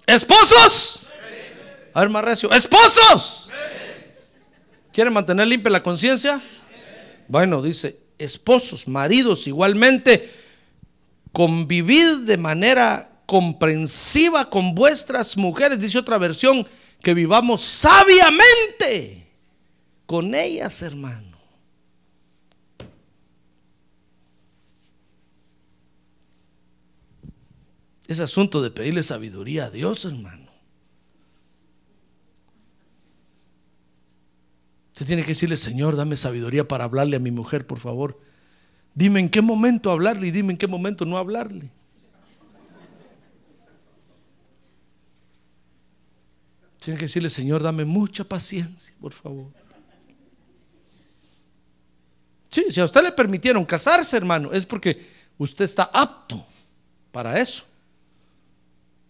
Esposos. 0.05 1.13
A 1.93 2.01
ver, 2.01 2.09
más 2.09 2.23
recio. 2.23 2.51
Esposos. 2.51 3.49
¿Quieren 4.91 5.13
mantener 5.13 5.47
limpia 5.47 5.71
la 5.71 5.81
conciencia? 5.81 6.41
Bueno, 7.27 7.61
dice, 7.61 7.99
esposos, 8.17 8.87
maridos, 8.87 9.47
igualmente, 9.47 10.29
convivid 11.31 12.25
de 12.25 12.37
manera 12.37 13.21
comprensiva 13.25 14.49
con 14.49 14.73
vuestras 14.73 15.37
mujeres. 15.37 15.79
Dice 15.79 15.99
otra 15.99 16.17
versión, 16.17 16.65
que 17.01 17.13
vivamos 17.13 17.61
sabiamente 17.61 19.27
con 20.05 20.33
ellas, 20.33 20.81
hermano. 20.81 21.37
Es 28.07 28.21
asunto 28.21 28.61
de 28.61 28.71
pedirle 28.71 29.03
sabiduría 29.03 29.65
a 29.65 29.69
Dios, 29.69 30.05
hermano. 30.05 30.46
Usted 34.97 35.05
tiene 35.05 35.21
que 35.21 35.27
decirle, 35.27 35.57
Señor, 35.57 35.95
dame 35.95 36.15
sabiduría 36.15 36.67
para 36.67 36.85
hablarle 36.85 37.17
a 37.17 37.19
mi 37.19 37.29
mujer, 37.29 37.67
por 37.67 37.77
favor. 37.77 38.19
Dime 38.95 39.19
en 39.19 39.29
qué 39.29 39.43
momento 39.43 39.91
hablarle 39.91 40.29
y 40.29 40.31
dime 40.31 40.53
en 40.53 40.57
qué 40.57 40.65
momento 40.65 41.05
no 41.05 41.19
hablarle. 41.19 41.69
Tiene 46.79 46.97
que 46.97 47.05
decirle, 47.05 47.29
Señor, 47.29 47.61
dame 47.61 47.85
mucha 47.85 48.23
paciencia, 48.23 48.95
por 48.99 49.13
favor. 49.13 49.51
Sí, 52.49 52.65
si 52.71 52.79
a 52.79 52.85
usted 52.85 53.03
le 53.03 53.11
permitieron 53.11 53.63
casarse, 53.65 54.17
hermano, 54.17 54.51
es 54.51 54.65
porque 54.65 54.99
usted 55.37 55.65
está 55.65 55.91
apto 55.93 56.43
para 57.11 57.39
eso. 57.39 57.65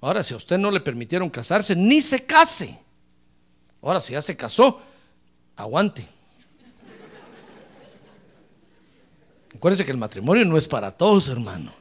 Ahora, 0.01 0.21
si 0.21 0.33
a 0.33 0.37
usted 0.37 0.57
no 0.57 0.69
le 0.69 0.81
permitieron 0.81 1.29
casarse, 1.29 1.77
ni 1.77 2.01
se 2.01 2.25
case. 2.25 2.77
Ahora, 3.81 4.01
si 4.01 4.11
ya 4.11 4.21
se 4.21 4.35
casó, 4.35 4.81
aguante. 5.57 6.07
Acuérdense 9.55 9.85
que 9.85 9.91
el 9.91 9.97
matrimonio 9.97 10.45
no 10.45 10.55
es 10.55 10.67
para 10.67 10.91
todos, 10.91 11.27
hermano. 11.29 11.73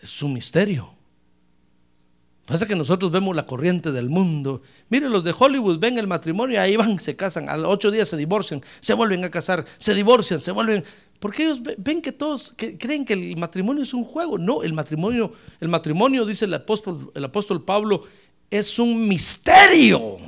Es 0.00 0.22
un 0.22 0.32
misterio. 0.32 0.94
Pasa 2.46 2.66
que 2.66 2.76
nosotros 2.76 3.10
vemos 3.10 3.34
la 3.34 3.46
corriente 3.46 3.90
del 3.90 4.10
mundo. 4.10 4.62
Mire, 4.90 5.08
los 5.08 5.24
de 5.24 5.34
Hollywood 5.36 5.78
ven 5.78 5.98
el 5.98 6.06
matrimonio, 6.06 6.60
ahí 6.60 6.76
van, 6.76 7.00
se 7.00 7.16
casan, 7.16 7.48
a 7.48 7.56
los 7.56 7.72
ocho 7.72 7.90
días 7.90 8.06
se 8.06 8.18
divorcian, 8.18 8.62
se 8.80 8.92
vuelven 8.92 9.24
a 9.24 9.30
casar, 9.30 9.64
se 9.78 9.94
divorcian, 9.94 10.40
se 10.40 10.52
vuelven. 10.52 10.84
Porque 11.18 11.44
ellos 11.44 11.60
ven 11.78 12.02
que 12.02 12.12
todos 12.12 12.54
creen 12.56 13.06
que 13.06 13.14
el 13.14 13.36
matrimonio 13.38 13.82
es 13.82 13.94
un 13.94 14.04
juego. 14.04 14.36
No, 14.36 14.62
el 14.62 14.74
matrimonio, 14.74 15.32
el 15.58 15.68
matrimonio, 15.68 16.26
dice 16.26 16.44
el 16.44 16.54
apóstol, 16.54 17.10
el 17.14 17.24
apóstol 17.24 17.64
Pablo, 17.64 18.04
es 18.50 18.78
un 18.78 19.08
misterio. 19.08 20.18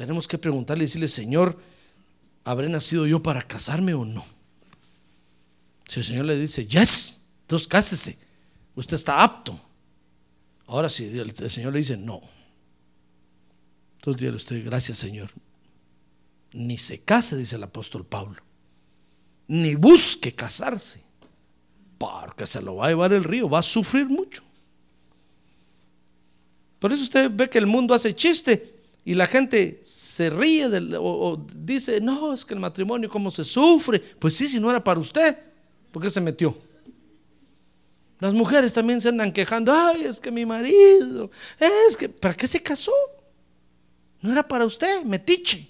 Tenemos 0.00 0.26
que 0.26 0.38
preguntarle 0.38 0.84
y 0.84 0.86
decirle, 0.86 1.08
Señor, 1.08 1.60
¿habré 2.44 2.70
nacido 2.70 3.06
yo 3.06 3.22
para 3.22 3.42
casarme 3.42 3.92
o 3.92 4.06
no? 4.06 4.24
Si 5.86 6.00
el 6.00 6.06
Señor 6.06 6.24
le 6.24 6.38
dice, 6.38 6.66
yes 6.66 7.26
entonces 7.42 7.68
cásese, 7.68 8.18
usted 8.74 8.94
está 8.94 9.22
apto. 9.22 9.60
Ahora 10.68 10.88
si 10.88 11.04
el, 11.04 11.50
Señor 11.50 11.74
le 11.74 11.80
dice 11.80 11.98
no. 11.98 12.18
Entonces 13.98 14.20
dígale 14.20 14.36
usted, 14.36 14.64
gracias 14.64 14.96
Señor. 14.96 15.30
Ni 16.54 16.78
se 16.78 17.00
case, 17.00 17.36
dice 17.36 17.56
el 17.56 17.62
apóstol 17.62 18.06
Pablo. 18.06 18.42
Ni 19.48 19.74
busque 19.74 20.34
casarse. 20.34 21.02
Porque 21.98 22.46
se 22.46 22.62
lo 22.62 22.76
va 22.76 22.86
a 22.86 22.88
llevar 22.88 23.12
el 23.12 23.22
río, 23.22 23.50
va 23.50 23.58
a 23.58 23.62
sufrir 23.62 24.06
mucho. 24.06 24.42
Por 26.78 26.90
eso 26.90 27.02
usted 27.02 27.30
ve 27.30 27.50
que 27.50 27.58
el 27.58 27.66
mundo 27.66 27.92
hace 27.92 28.14
chiste 28.14 28.79
y 29.10 29.14
la 29.14 29.26
gente 29.26 29.80
se 29.82 30.30
ríe 30.30 30.70
o, 30.96 31.44
dice, 31.52 32.00
no, 32.00 32.32
es 32.32 32.44
que 32.44 32.54
el 32.54 32.60
matrimonio, 32.60 33.10
¿cómo 33.10 33.32
se 33.32 33.42
sufre? 33.42 33.98
Pues 33.98 34.36
sí, 34.36 34.48
si 34.48 34.60
no 34.60 34.70
era 34.70 34.84
para 34.84 35.00
usted, 35.00 35.36
¿por 35.90 36.00
qué 36.00 36.08
se 36.08 36.20
metió? 36.20 36.56
Las 38.20 38.32
mujeres 38.34 38.72
también 38.72 39.00
se 39.00 39.08
andan 39.08 39.32
quejando, 39.32 39.72
ay, 39.74 40.04
es 40.04 40.20
que 40.20 40.30
mi 40.30 40.46
marido, 40.46 41.28
es 41.58 41.96
que, 41.96 42.08
¿para 42.08 42.34
qué 42.36 42.46
se 42.46 42.62
casó? 42.62 42.92
No 44.20 44.30
era 44.30 44.46
para 44.46 44.64
usted, 44.64 45.02
metiche. 45.02 45.68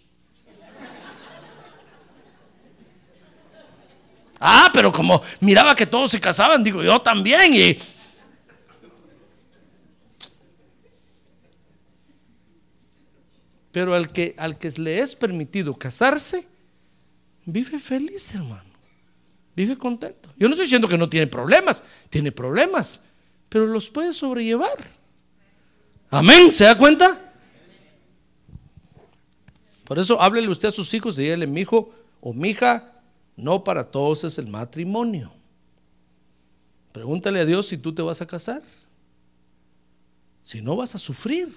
Ah, 4.39 4.71
pero 4.75 4.93
como 4.93 5.23
miraba 5.41 5.75
que 5.75 5.87
todos 5.87 6.11
se 6.11 6.21
casaban, 6.21 6.63
digo, 6.63 6.83
yo 6.83 7.01
también. 7.01 7.55
Y... 7.55 7.79
Pero 13.73 13.95
al 13.95 14.11
que, 14.13 14.35
al 14.37 14.59
que 14.59 14.71
le 14.71 14.99
es 14.99 15.15
permitido 15.15 15.77
casarse, 15.77 16.47
vive 17.45 17.79
feliz, 17.79 18.35
hermano. 18.35 18.71
Vive 19.55 19.77
contento. 19.77 20.29
Yo 20.39 20.49
no 20.49 20.55
estoy 20.55 20.67
diciendo 20.67 20.89
que 20.89 20.99
no 20.99 21.09
tiene 21.09 21.27
problemas, 21.27 21.85
tiene 22.09 22.33
problemas, 22.33 23.01
pero 23.49 23.67
los 23.67 23.91
puede 23.91 24.13
sobrellevar. 24.13 24.79
Amén, 26.11 26.51
¿se 26.51 26.65
da 26.65 26.77
cuenta? 26.77 27.33
Por 29.85 29.99
eso 29.99 30.21
háblele 30.21 30.49
usted 30.49 30.69
a 30.69 30.73
sus 30.73 30.93
hijos 30.95 31.19
y 31.19 31.23
dígale, 31.23 31.47
mi 31.47 31.63
hijo 31.63 31.93
o 32.21 32.33
mi 32.33 32.51
hija, 32.51 32.93
no 33.37 33.65
para 33.65 33.85
todos 33.85 34.25
es 34.25 34.39
el 34.39 34.47
matrimonio. 34.47 35.33
Pregúntale 36.93 37.41
a 37.41 37.45
Dios 37.45 37.69
si 37.69 37.77
tú 37.77 37.95
te 37.95 38.03
vas 38.03 38.21
a 38.21 38.27
casar. 38.27 38.63
Si 40.43 40.61
no 40.61 40.77
vas 40.77 40.95
a 40.95 40.99
sufrir, 40.99 41.53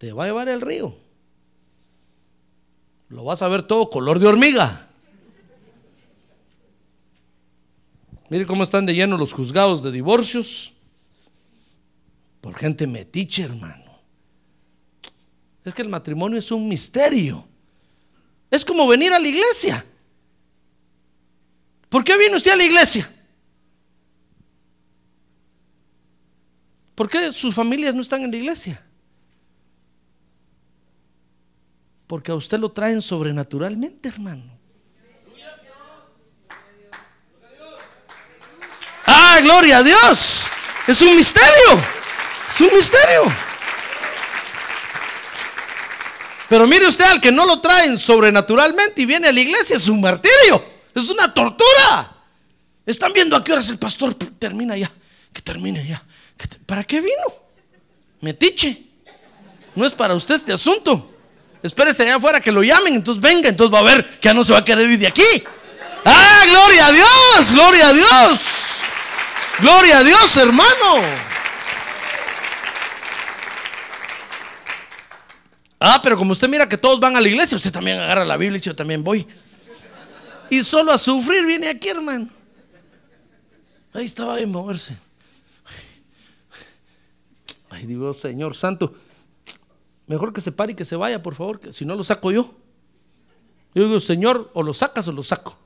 te 0.00 0.14
va 0.14 0.24
a 0.24 0.26
llevar 0.28 0.48
el 0.48 0.62
río. 0.62 0.96
Lo 3.10 3.22
vas 3.22 3.42
a 3.42 3.48
ver 3.48 3.64
todo 3.64 3.90
color 3.90 4.18
de 4.18 4.28
hormiga. 4.28 4.88
Mire 8.30 8.46
cómo 8.46 8.62
están 8.62 8.86
de 8.86 8.94
lleno 8.94 9.18
los 9.18 9.34
juzgados 9.34 9.82
de 9.82 9.92
divorcios. 9.92 10.72
Por 12.40 12.56
gente 12.56 12.86
metiche, 12.86 13.42
hermano. 13.42 14.00
Es 15.66 15.74
que 15.74 15.82
el 15.82 15.90
matrimonio 15.90 16.38
es 16.38 16.50
un 16.50 16.66
misterio. 16.66 17.46
Es 18.50 18.64
como 18.64 18.88
venir 18.88 19.12
a 19.12 19.18
la 19.18 19.28
iglesia. 19.28 19.84
¿Por 21.90 22.02
qué 22.04 22.16
viene 22.16 22.38
usted 22.38 22.52
a 22.52 22.56
la 22.56 22.64
iglesia? 22.64 23.12
¿Por 26.94 27.10
qué 27.10 27.32
sus 27.32 27.54
familias 27.54 27.94
no 27.94 28.00
están 28.00 28.22
en 28.22 28.30
la 28.30 28.36
iglesia? 28.38 28.82
Porque 32.10 32.32
a 32.32 32.34
usted 32.34 32.58
lo 32.58 32.72
traen 32.72 33.00
sobrenaturalmente, 33.02 34.08
hermano. 34.08 34.42
Ah, 39.06 39.38
gloria 39.40 39.78
a 39.78 39.82
Dios. 39.84 40.48
Es 40.88 41.00
un 41.02 41.14
misterio. 41.14 41.80
Es 42.48 42.60
un 42.62 42.74
misterio. 42.74 43.32
Pero 46.48 46.66
mire 46.66 46.88
usted 46.88 47.04
al 47.04 47.20
que 47.20 47.30
no 47.30 47.46
lo 47.46 47.60
traen 47.60 47.96
sobrenaturalmente 47.96 49.02
y 49.02 49.06
viene 49.06 49.28
a 49.28 49.32
la 49.32 49.40
iglesia, 49.40 49.76
es 49.76 49.86
un 49.86 50.00
martirio. 50.00 50.64
Es 50.92 51.08
una 51.10 51.32
tortura. 51.32 52.12
Están 52.84 53.12
viendo 53.12 53.36
a 53.36 53.44
qué 53.44 53.52
horas 53.52 53.68
el 53.68 53.78
pastor 53.78 54.14
termina 54.14 54.76
ya. 54.76 54.90
Que 55.32 55.42
termine 55.42 55.86
ya. 55.86 56.02
¿Para 56.66 56.82
qué 56.82 57.00
vino? 57.00 57.34
Metiche. 58.20 58.82
No 59.76 59.86
es 59.86 59.92
para 59.92 60.16
usted 60.16 60.34
este 60.34 60.52
asunto. 60.52 61.09
Espérese 61.62 62.04
allá 62.04 62.16
afuera 62.16 62.40
que 62.40 62.50
lo 62.50 62.62
llamen, 62.62 62.94
entonces 62.94 63.22
venga, 63.22 63.48
entonces 63.48 63.74
va 63.74 63.80
a 63.80 63.82
ver 63.82 64.18
que 64.18 64.28
ya 64.28 64.34
no 64.34 64.44
se 64.44 64.52
va 64.52 64.60
a 64.60 64.64
querer 64.64 64.90
ir 64.90 64.98
de 64.98 65.06
aquí. 65.06 65.44
Ah, 66.04 66.44
gloria 66.46 66.86
a 66.86 66.92
Dios, 66.92 67.52
gloria 67.52 67.88
a 67.88 67.92
Dios. 67.92 68.40
Gloria 69.60 69.98
a 69.98 70.04
Dios, 70.04 70.36
hermano. 70.38 71.30
Ah, 75.78 76.00
pero 76.02 76.16
como 76.16 76.32
usted 76.32 76.48
mira 76.48 76.68
que 76.68 76.78
todos 76.78 76.98
van 77.00 77.16
a 77.16 77.20
la 77.20 77.28
iglesia, 77.28 77.56
usted 77.56 77.72
también 77.72 77.98
agarra 77.98 78.24
la 78.24 78.36
Biblia 78.36 78.58
y 78.58 78.60
yo 78.60 78.74
también 78.74 79.04
voy. 79.04 79.26
Y 80.50 80.64
solo 80.64 80.92
a 80.92 80.98
sufrir 80.98 81.44
viene 81.46 81.68
aquí, 81.68 81.88
hermano. 81.88 82.28
Ahí 83.92 84.04
estaba 84.04 84.36
de 84.36 84.46
moverse. 84.46 84.96
Ay, 87.70 87.86
digo, 87.86 88.12
Señor 88.14 88.56
Santo, 88.56 88.94
mejor 90.10 90.32
que 90.32 90.40
se 90.40 90.50
pare 90.50 90.72
y 90.72 90.74
que 90.74 90.84
se 90.84 90.96
vaya, 90.96 91.22
por 91.22 91.36
favor, 91.36 91.60
que 91.60 91.72
si 91.72 91.84
no 91.84 91.94
lo 91.94 92.02
saco 92.02 92.32
yo. 92.32 92.52
Yo 93.76 93.84
digo, 93.84 94.00
Señor, 94.00 94.50
o 94.54 94.62
lo 94.64 94.74
sacas 94.74 95.06
o 95.06 95.12
lo 95.12 95.22
saco. 95.22 95.56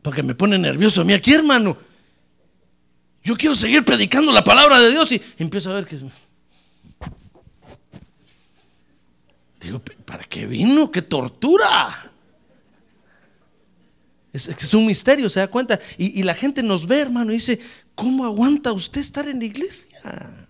Porque 0.00 0.22
me 0.22 0.34
pone 0.34 0.58
nervioso 0.58 1.02
a 1.02 1.04
mí 1.04 1.12
aquí, 1.12 1.34
hermano. 1.34 1.76
Yo 3.22 3.36
quiero 3.36 3.54
seguir 3.54 3.84
predicando 3.84 4.32
la 4.32 4.42
palabra 4.42 4.80
de 4.80 4.90
Dios 4.90 5.12
y 5.12 5.20
empiezo 5.36 5.70
a 5.70 5.74
ver 5.74 5.86
que... 5.86 6.00
Digo, 9.60 9.82
¿para 10.06 10.24
qué 10.24 10.46
vino? 10.46 10.90
¡Qué 10.90 11.02
tortura! 11.02 12.10
Es, 14.32 14.48
es 14.48 14.72
un 14.72 14.86
misterio, 14.86 15.28
se 15.28 15.40
da 15.40 15.48
cuenta. 15.48 15.78
Y, 15.98 16.18
y, 16.18 16.22
la 16.22 16.34
gente 16.34 16.62
nos 16.62 16.86
ve, 16.86 17.00
hermano, 17.00 17.32
y 17.32 17.34
dice, 17.34 17.60
¿cómo 17.94 18.24
aguanta 18.24 18.72
usted 18.72 19.02
estar 19.02 19.28
en 19.28 19.40
la 19.40 19.44
iglesia? 19.44 20.43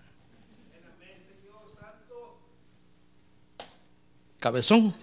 Cabezón. 4.45 4.93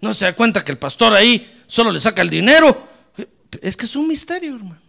No 0.00 0.14
se 0.14 0.26
da 0.26 0.36
cuenta 0.36 0.64
que 0.64 0.70
el 0.70 0.78
pastor 0.78 1.12
ahí 1.12 1.64
solo 1.66 1.90
le 1.90 1.98
saca 1.98 2.22
el 2.22 2.30
dinero. 2.30 2.86
Es 3.60 3.76
que 3.76 3.86
es 3.86 3.96
un 3.96 4.06
misterio, 4.06 4.54
hermano. 4.54 4.80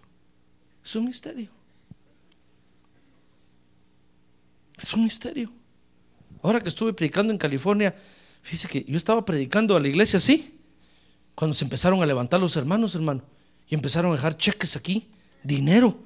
Es 0.83 0.95
un 0.95 1.05
misterio. 1.05 1.49
Es 4.77 4.93
un 4.93 5.03
misterio. 5.03 5.51
Ahora 6.43 6.61
que 6.61 6.69
estuve 6.69 6.93
predicando 6.93 7.33
en 7.33 7.39
California, 7.39 7.95
fíjese 8.43 8.67
que 8.67 8.85
yo 8.87 8.97
estaba 8.97 9.25
predicando 9.25 9.75
a 9.75 9.79
la 9.79 9.87
iglesia 9.87 10.17
así, 10.17 10.59
cuando 11.33 11.55
se 11.55 11.63
empezaron 11.63 12.03
a 12.03 12.05
levantar 12.05 12.39
los 12.39 12.55
hermanos, 12.55 12.93
hermano, 12.93 13.23
y 13.67 13.73
empezaron 13.73 14.11
a 14.11 14.15
dejar 14.15 14.37
cheques 14.37 14.75
aquí, 14.75 15.09
dinero. 15.41 15.97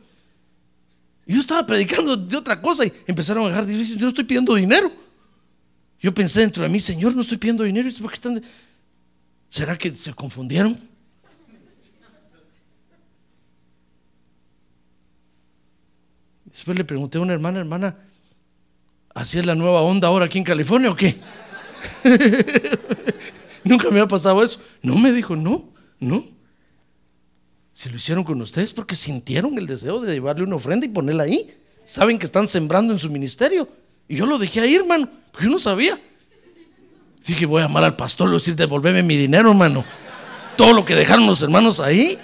yo 1.25 1.41
estaba 1.41 1.65
predicando 1.65 2.15
de 2.15 2.37
otra 2.37 2.61
cosa 2.61 2.85
y 2.85 2.93
empezaron 3.05 3.43
a 3.43 3.49
dejar, 3.49 3.67
yo 3.67 4.07
estoy 4.07 4.23
pidiendo 4.23 4.55
dinero. 4.55 5.08
Yo 6.01 6.13
pensé 6.13 6.41
dentro 6.41 6.63
de 6.63 6.69
mí, 6.69 6.79
Señor, 6.79 7.15
no 7.15 7.21
estoy 7.21 7.37
pidiendo 7.37 7.63
dinero, 7.63 7.89
¿por 8.01 8.09
qué 8.09 8.15
están? 8.15 8.41
¿Será 9.49 9.77
que 9.77 9.95
se 9.95 10.13
confundieron? 10.13 10.77
Después 16.45 16.77
le 16.77 16.83
pregunté 16.83 17.17
a 17.17 17.21
una 17.21 17.33
hermana, 17.33 17.59
hermana, 17.59 17.95
¿así 19.13 19.39
es 19.39 19.45
la 19.45 19.55
nueva 19.55 19.81
onda 19.81 20.07
ahora 20.07 20.25
aquí 20.25 20.37
en 20.37 20.43
California 20.43 20.89
o 20.89 20.95
qué? 20.95 21.19
Nunca 23.63 23.89
me 23.89 23.99
ha 23.99 24.07
pasado 24.07 24.43
eso. 24.43 24.59
No 24.81 24.97
me 24.97 25.11
dijo, 25.11 25.35
no, 25.35 25.69
no. 25.99 26.23
Si 27.73 27.89
lo 27.89 27.97
hicieron 27.97 28.23
con 28.23 28.41
ustedes 28.41 28.73
porque 28.73 28.95
sintieron 28.95 29.57
el 29.57 29.67
deseo 29.67 30.01
de 30.01 30.13
llevarle 30.13 30.43
una 30.43 30.55
ofrenda 30.55 30.85
y 30.85 30.89
ponerla 30.89 31.23
ahí. 31.23 31.55
Saben 31.83 32.17
que 32.17 32.25
están 32.25 32.47
sembrando 32.47 32.93
en 32.93 32.99
su 32.99 33.09
ministerio. 33.09 33.67
Y 34.09 34.17
yo 34.17 34.25
lo 34.25 34.37
dejé 34.37 34.59
ahí, 34.59 34.75
hermano, 34.75 35.07
porque 35.31 35.45
yo 35.45 35.53
no 35.53 35.59
sabía. 35.59 35.97
Dije, 37.25 37.45
voy 37.45 37.61
a 37.61 37.67
llamar 37.67 37.83
al 37.83 37.95
pastor, 37.95 38.27
le 38.27 38.33
decir, 38.33 38.55
devolveme 38.55 39.03
mi 39.03 39.15
dinero, 39.15 39.51
hermano. 39.51 39.85
todo 40.57 40.73
lo 40.73 40.83
que 40.83 40.95
dejaron 40.95 41.27
los 41.27 41.41
hermanos 41.43 41.79
ahí. 41.79 42.17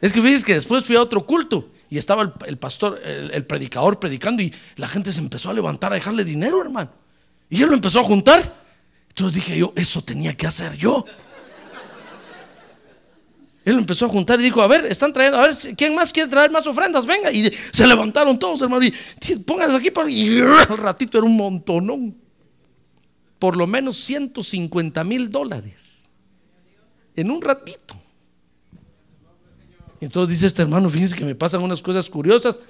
Es 0.00 0.12
que 0.12 0.20
fíjense 0.20 0.44
que 0.44 0.54
después 0.54 0.84
fui 0.84 0.96
a 0.96 1.02
otro 1.02 1.24
culto 1.24 1.70
y 1.88 1.96
estaba 1.96 2.22
el, 2.22 2.32
el 2.46 2.58
pastor, 2.58 3.00
el, 3.04 3.30
el 3.30 3.46
predicador 3.46 3.98
predicando 4.00 4.42
y 4.42 4.52
la 4.76 4.88
gente 4.88 5.12
se 5.12 5.20
empezó 5.20 5.50
a 5.50 5.54
levantar 5.54 5.92
a 5.92 5.94
dejarle 5.94 6.24
dinero, 6.24 6.60
hermano. 6.60 6.90
Y 7.48 7.62
él 7.62 7.68
lo 7.68 7.74
empezó 7.74 8.00
a 8.00 8.04
juntar. 8.04 8.56
Entonces 9.10 9.34
dije 9.34 9.56
yo, 9.58 9.72
eso 9.76 10.02
tenía 10.02 10.36
que 10.36 10.46
hacer 10.46 10.76
yo. 10.76 11.04
Él 13.68 13.76
empezó 13.78 14.06
a 14.06 14.08
juntar 14.08 14.40
y 14.40 14.44
dijo, 14.44 14.62
a 14.62 14.66
ver, 14.66 14.86
están 14.86 15.12
trayendo, 15.12 15.38
a 15.38 15.42
ver, 15.48 15.56
¿quién 15.76 15.94
más 15.94 16.10
quiere 16.10 16.30
traer 16.30 16.50
más 16.50 16.66
ofrendas? 16.66 17.04
Venga. 17.04 17.30
Y 17.30 17.52
se 17.70 17.86
levantaron 17.86 18.38
todos, 18.38 18.62
hermano. 18.62 18.82
Y 18.86 18.94
"Sí, 19.20 19.36
pónganlas 19.36 19.76
aquí. 19.76 19.90
por-". 19.90 20.08
Y 20.08 20.40
al 20.40 20.78
ratito 20.78 21.18
era 21.18 21.26
un 21.26 21.36
montonón. 21.36 22.16
Por 23.38 23.56
lo 23.56 23.66
menos 23.66 23.98
150 23.98 25.04
mil 25.04 25.28
dólares. 25.28 26.04
En 27.14 27.30
un 27.30 27.42
ratito. 27.42 27.94
Y 30.00 30.06
entonces 30.06 30.36
dice 30.36 30.46
este 30.46 30.62
hermano, 30.62 30.88
fíjense 30.88 31.14
que 31.16 31.24
me 31.24 31.34
pasan 31.34 31.60
unas 31.62 31.82
cosas 31.82 32.08
curiosas. 32.08 32.60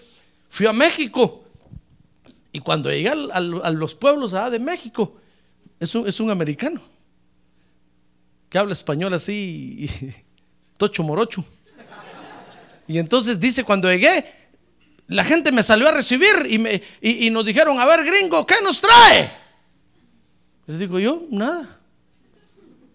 Fui 0.49 0.67
a 0.67 0.73
México. 0.73 1.45
Y 2.51 2.59
cuando 2.59 2.91
llegué 2.91 3.11
al- 3.11 3.31
a 3.63 3.71
los 3.71 3.95
pueblos 3.95 4.35
allá 4.35 4.51
de 4.51 4.59
México, 4.59 5.15
es 5.79 5.95
un, 5.95 6.09
es 6.09 6.19
un 6.19 6.31
americano. 6.31 6.81
Que 8.49 8.59
habla 8.59 8.73
español 8.73 9.15
así, 9.15 9.89
tocho 10.79 11.03
morocho. 11.03 11.45
Y 12.87 12.99
entonces 12.99 13.39
dice, 13.39 13.65
cuando 13.65 13.91
llegué, 13.93 14.25
la 15.09 15.23
gente 15.25 15.53
me 15.53 15.63
salió 15.63 15.89
a 15.89 15.93
recibir 15.93 16.47
y, 16.49 16.59
me, 16.59 16.83
y, 17.03 17.29
nos 17.29 17.45
dijeron, 17.45 17.79
a 17.79 17.85
ver 17.85 18.03
gringo, 18.05 18.47
¿qué 18.47 18.57
nos 18.63 18.81
trae? 18.81 19.31
Les 20.67 20.79
digo 20.79 20.99
yo, 20.99 21.23
nada. 21.31 21.79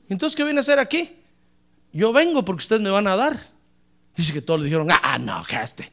Entonces, 0.10 0.36
¿qué 0.36 0.44
viene 0.44 0.60
a 0.60 0.62
hacer 0.62 0.80
aquí? 0.80 1.12
Yo 1.92 2.12
vengo 2.12 2.44
porque 2.44 2.64
ustedes 2.64 2.82
me 2.82 2.90
van 2.90 3.06
a 3.08 3.16
dar. 3.16 3.40
Dice 4.16 4.34
que 4.34 4.42
todos 4.42 4.60
le 4.62 4.66
dijeron, 4.66 4.88
ah, 4.92 5.20
no, 5.20 5.44
que 5.44 5.56
este. 5.62 5.92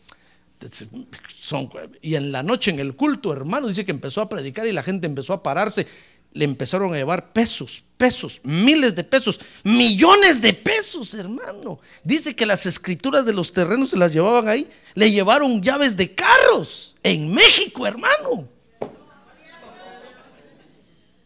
Son, 1.40 1.70
y 2.02 2.16
en 2.16 2.32
la 2.32 2.42
noche 2.42 2.70
en 2.70 2.80
el 2.80 2.94
culto, 2.94 3.32
hermano, 3.32 3.66
dice 3.66 3.84
que 3.84 3.92
empezó 3.92 4.20
a 4.20 4.28
predicar 4.28 4.66
y 4.66 4.72
la 4.72 4.82
gente 4.82 5.06
empezó 5.06 5.32
a 5.32 5.42
pararse. 5.42 5.86
Le 6.32 6.44
empezaron 6.44 6.92
a 6.94 6.96
llevar 6.96 7.32
pesos, 7.32 7.82
pesos, 7.96 8.40
miles 8.44 8.94
de 8.94 9.02
pesos, 9.02 9.40
millones 9.64 10.40
de 10.40 10.52
pesos, 10.52 11.14
hermano. 11.14 11.80
Dice 12.04 12.36
que 12.36 12.46
las 12.46 12.66
escrituras 12.66 13.24
de 13.24 13.32
los 13.32 13.52
terrenos 13.52 13.90
se 13.90 13.96
las 13.96 14.12
llevaban 14.12 14.48
ahí. 14.48 14.68
Le 14.94 15.10
llevaron 15.10 15.60
llaves 15.60 15.96
de 15.96 16.14
carros 16.14 16.96
en 17.02 17.34
México, 17.34 17.86
hermano. 17.86 18.48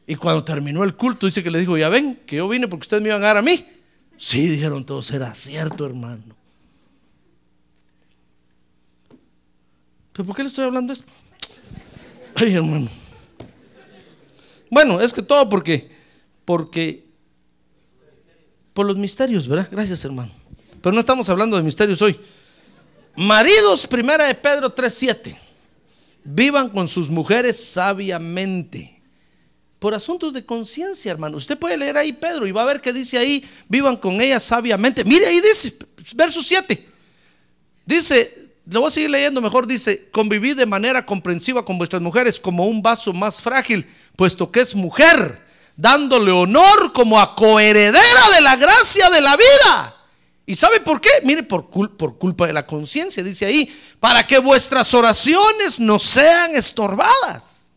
Y 0.06 0.16
cuando 0.16 0.44
terminó 0.44 0.84
el 0.84 0.96
culto, 0.96 1.26
dice 1.26 1.42
que 1.42 1.50
le 1.50 1.60
dijo, 1.60 1.76
ya 1.78 1.88
ven, 1.88 2.16
que 2.26 2.36
yo 2.36 2.48
vine 2.48 2.68
porque 2.68 2.82
ustedes 2.84 3.02
me 3.02 3.10
iban 3.10 3.22
a 3.22 3.26
dar 3.26 3.36
a 3.38 3.42
mí. 3.42 3.66
Sí, 4.18 4.46
dijeron 4.48 4.84
todos, 4.84 5.10
era 5.10 5.34
cierto, 5.34 5.84
hermano. 5.86 6.22
¿Pero 10.12 10.26
por 10.26 10.36
qué 10.36 10.42
le 10.42 10.48
estoy 10.48 10.64
hablando 10.64 10.92
esto? 10.92 11.12
Ay, 12.36 12.54
hermano. 12.54 12.88
Bueno, 14.74 15.00
es 15.00 15.12
que 15.12 15.22
todo 15.22 15.48
porque, 15.48 15.88
porque, 16.44 17.06
por 18.72 18.84
los 18.84 18.96
misterios, 18.96 19.46
¿verdad? 19.46 19.68
Gracias, 19.70 20.04
hermano. 20.04 20.32
Pero 20.82 20.92
no 20.92 20.98
estamos 20.98 21.30
hablando 21.30 21.56
de 21.56 21.62
misterios 21.62 22.02
hoy. 22.02 22.18
Maridos, 23.14 23.86
primera 23.86 24.24
de 24.24 24.34
Pedro 24.34 24.74
3.7. 24.74 25.38
Vivan 26.24 26.70
con 26.70 26.88
sus 26.88 27.08
mujeres 27.08 27.64
sabiamente. 27.64 29.00
Por 29.78 29.94
asuntos 29.94 30.32
de 30.32 30.44
conciencia, 30.44 31.12
hermano. 31.12 31.36
Usted 31.36 31.56
puede 31.56 31.76
leer 31.76 31.96
ahí 31.96 32.12
Pedro 32.12 32.44
y 32.44 32.50
va 32.50 32.62
a 32.62 32.66
ver 32.66 32.80
que 32.80 32.92
dice 32.92 33.16
ahí, 33.16 33.48
vivan 33.68 33.96
con 33.96 34.20
ellas 34.20 34.42
sabiamente. 34.42 35.04
Mire 35.04 35.26
ahí 35.26 35.40
dice, 35.40 35.76
verso 36.16 36.42
7. 36.42 36.84
Dice, 37.86 38.43
lo 38.66 38.80
voy 38.80 38.88
a 38.88 38.90
seguir 38.90 39.10
leyendo 39.10 39.40
mejor, 39.40 39.66
dice, 39.66 40.08
convivid 40.10 40.56
de 40.56 40.66
manera 40.66 41.04
comprensiva 41.04 41.64
con 41.64 41.76
vuestras 41.76 42.00
mujeres 42.00 42.40
como 42.40 42.66
un 42.66 42.80
vaso 42.80 43.12
más 43.12 43.42
frágil, 43.42 43.86
puesto 44.16 44.50
que 44.50 44.60
es 44.60 44.74
mujer, 44.74 45.42
dándole 45.76 46.30
honor 46.30 46.92
como 46.92 47.20
a 47.20 47.34
coheredera 47.34 48.30
de 48.34 48.40
la 48.40 48.56
gracia 48.56 49.10
de 49.10 49.20
la 49.20 49.36
vida. 49.36 49.94
¿Y 50.46 50.54
sabe 50.54 50.80
por 50.80 51.00
qué? 51.00 51.10
Mire, 51.24 51.42
por, 51.42 51.68
por 51.68 52.18
culpa 52.18 52.46
de 52.46 52.52
la 52.52 52.66
conciencia, 52.66 53.22
dice 53.22 53.46
ahí, 53.46 53.74
para 54.00 54.26
que 54.26 54.38
vuestras 54.38 54.92
oraciones 54.94 55.78
no 55.78 55.98
sean 55.98 56.54
estorbadas. 56.54 57.70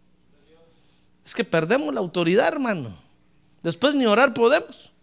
Es 1.25 1.35
que 1.35 1.43
perdemos 1.43 1.93
la 1.93 1.99
autoridad, 1.99 2.47
hermano. 2.47 2.95
Después 3.61 3.95
ni 3.95 4.05
orar 4.05 4.33
podemos. 4.33 4.93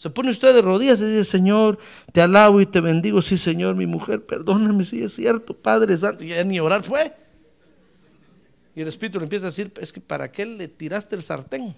Se 0.00 0.08
pone 0.08 0.30
usted 0.30 0.54
de 0.54 0.62
rodillas 0.62 0.98
y 1.02 1.04
dice, 1.04 1.24
Señor, 1.24 1.78
te 2.10 2.22
alabo 2.22 2.58
y 2.62 2.64
te 2.64 2.80
bendigo. 2.80 3.20
Sí, 3.20 3.36
Señor, 3.36 3.74
mi 3.74 3.84
mujer, 3.84 4.24
perdóname, 4.24 4.82
sí 4.82 5.02
es 5.02 5.12
cierto, 5.12 5.52
Padre 5.52 5.94
Santo. 5.98 6.24
Y 6.24 6.32
ni 6.46 6.58
orar 6.58 6.82
fue. 6.82 7.14
Y 8.74 8.80
el 8.80 8.88
Espíritu 8.88 9.18
le 9.18 9.24
empieza 9.24 9.44
a 9.44 9.50
decir, 9.50 9.70
es 9.78 9.92
que 9.92 10.00
¿para 10.00 10.32
qué 10.32 10.46
le 10.46 10.68
tiraste 10.68 11.16
el 11.16 11.22
sartén? 11.22 11.76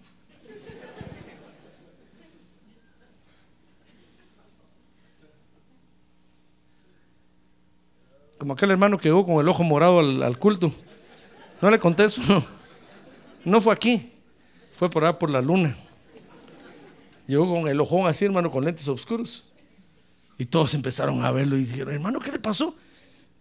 Como 8.38 8.52
aquel 8.52 8.70
hermano 8.70 8.98
que 8.98 9.08
llegó 9.08 9.26
con 9.26 9.40
el 9.40 9.48
ojo 9.48 9.64
morado 9.64 9.98
al, 9.98 10.22
al 10.22 10.38
culto. 10.38 10.72
No 11.60 11.72
le. 11.72 11.80
No. 12.28 12.44
No 13.44 13.60
fue 13.60 13.74
aquí. 13.74 14.12
Fue 14.76 14.88
por 14.88 15.02
allá 15.02 15.18
por 15.18 15.28
la 15.28 15.42
luna. 15.42 15.76
Llegó 17.32 17.48
con 17.48 17.66
el 17.66 17.80
ojón 17.80 18.06
así, 18.06 18.26
hermano, 18.26 18.50
con 18.50 18.62
lentes 18.62 18.86
oscuros. 18.88 19.44
Y 20.36 20.44
todos 20.44 20.74
empezaron 20.74 21.24
a 21.24 21.30
verlo 21.30 21.56
y 21.56 21.64
dijeron, 21.64 21.94
hermano, 21.94 22.18
¿qué 22.18 22.30
le 22.30 22.38
pasó? 22.38 22.76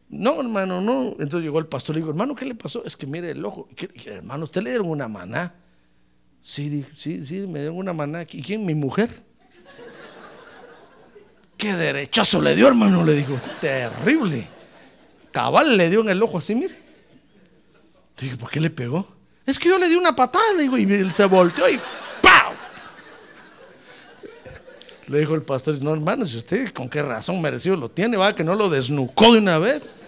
No, 0.08 0.40
hermano, 0.40 0.80
no. 0.80 1.08
Entonces 1.20 1.42
llegó 1.42 1.60
el 1.60 1.66
pastor 1.68 1.98
y 1.98 2.00
dijo, 2.00 2.10
hermano, 2.12 2.34
¿qué 2.34 2.46
le 2.46 2.56
pasó? 2.56 2.86
Es 2.86 2.96
que 2.96 3.06
mire 3.06 3.32
el 3.32 3.44
ojo. 3.44 3.68
¿Qué- 3.76 3.90
qué, 3.90 4.12
hermano, 4.12 4.46
¿usted 4.46 4.62
le 4.62 4.70
dieron 4.70 4.88
una 4.90 5.10
maná? 5.10 5.56
Sí, 6.42 6.86
sí, 6.96 7.26
sí, 7.26 7.46
me 7.48 7.60
dieron 7.60 7.76
una 7.76 7.92
maná. 7.92 8.22
¿Y 8.32 8.42
quién? 8.42 8.66
Mi 8.66 8.74
mujer. 8.76 9.10
¿Qué 11.58 11.74
derechazo 11.74 12.42
le 12.42 12.56
dio, 12.56 12.70
hermano? 12.70 13.04
Le 13.04 13.14
dijo, 13.14 13.38
terrible. 13.60 14.48
Cabal 15.32 15.76
le 15.76 15.90
dio 15.90 16.00
en 16.00 16.08
el 16.12 16.24
ojo 16.24 16.38
así, 16.38 16.56
mire. 16.56 16.76
Dije, 18.18 18.38
¿por 18.38 18.50
qué 18.50 18.62
le 18.62 18.70
pegó? 18.70 19.06
Es 19.46 19.60
que 19.60 19.68
yo 19.68 19.78
le 19.78 19.90
di 19.90 19.96
una 19.96 20.16
patada, 20.16 20.46
le 20.56 20.62
digo, 20.64 20.78
y 20.78 20.84
él 20.84 21.12
se 21.12 21.26
volteó 21.26 21.70
y 21.70 21.78
Le 25.12 25.20
dijo 25.20 25.36
el 25.36 25.42
pastor, 25.42 25.82
no 25.82 25.92
hermano, 25.94 26.26
si 26.26 26.38
usted 26.38 26.70
con 26.70 26.88
qué 26.88 27.04
razón 27.04 27.42
merecido 27.42 27.76
lo 27.76 27.92
tiene, 27.92 28.16
va, 28.16 28.34
que 28.34 28.46
no 28.46 28.56
lo 28.56 28.70
desnucó 28.70 29.34
de 29.34 29.40
una 29.40 29.58
vez. 29.58 30.04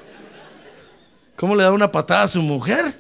¿Cómo 1.35 1.57
le 1.57 1.63
da 1.63 1.73
una 1.73 1.91
patada 1.91 2.23
a 2.23 2.27
su 2.29 2.41
mujer? 2.41 2.97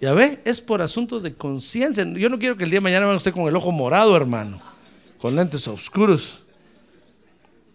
Ya 0.00 0.14
ve, 0.14 0.40
es 0.46 0.62
por 0.62 0.80
asuntos 0.80 1.22
de 1.22 1.34
conciencia. 1.34 2.02
Yo 2.14 2.30
no 2.30 2.38
quiero 2.38 2.56
que 2.56 2.64
el 2.64 2.70
día 2.70 2.78
de 2.78 2.84
mañana 2.84 3.04
venga 3.04 3.18
usted 3.18 3.34
con 3.34 3.46
el 3.46 3.54
ojo 3.54 3.72
morado, 3.72 4.16
hermano, 4.16 4.58
con 5.18 5.36
lentes 5.36 5.68
oscuros, 5.68 6.42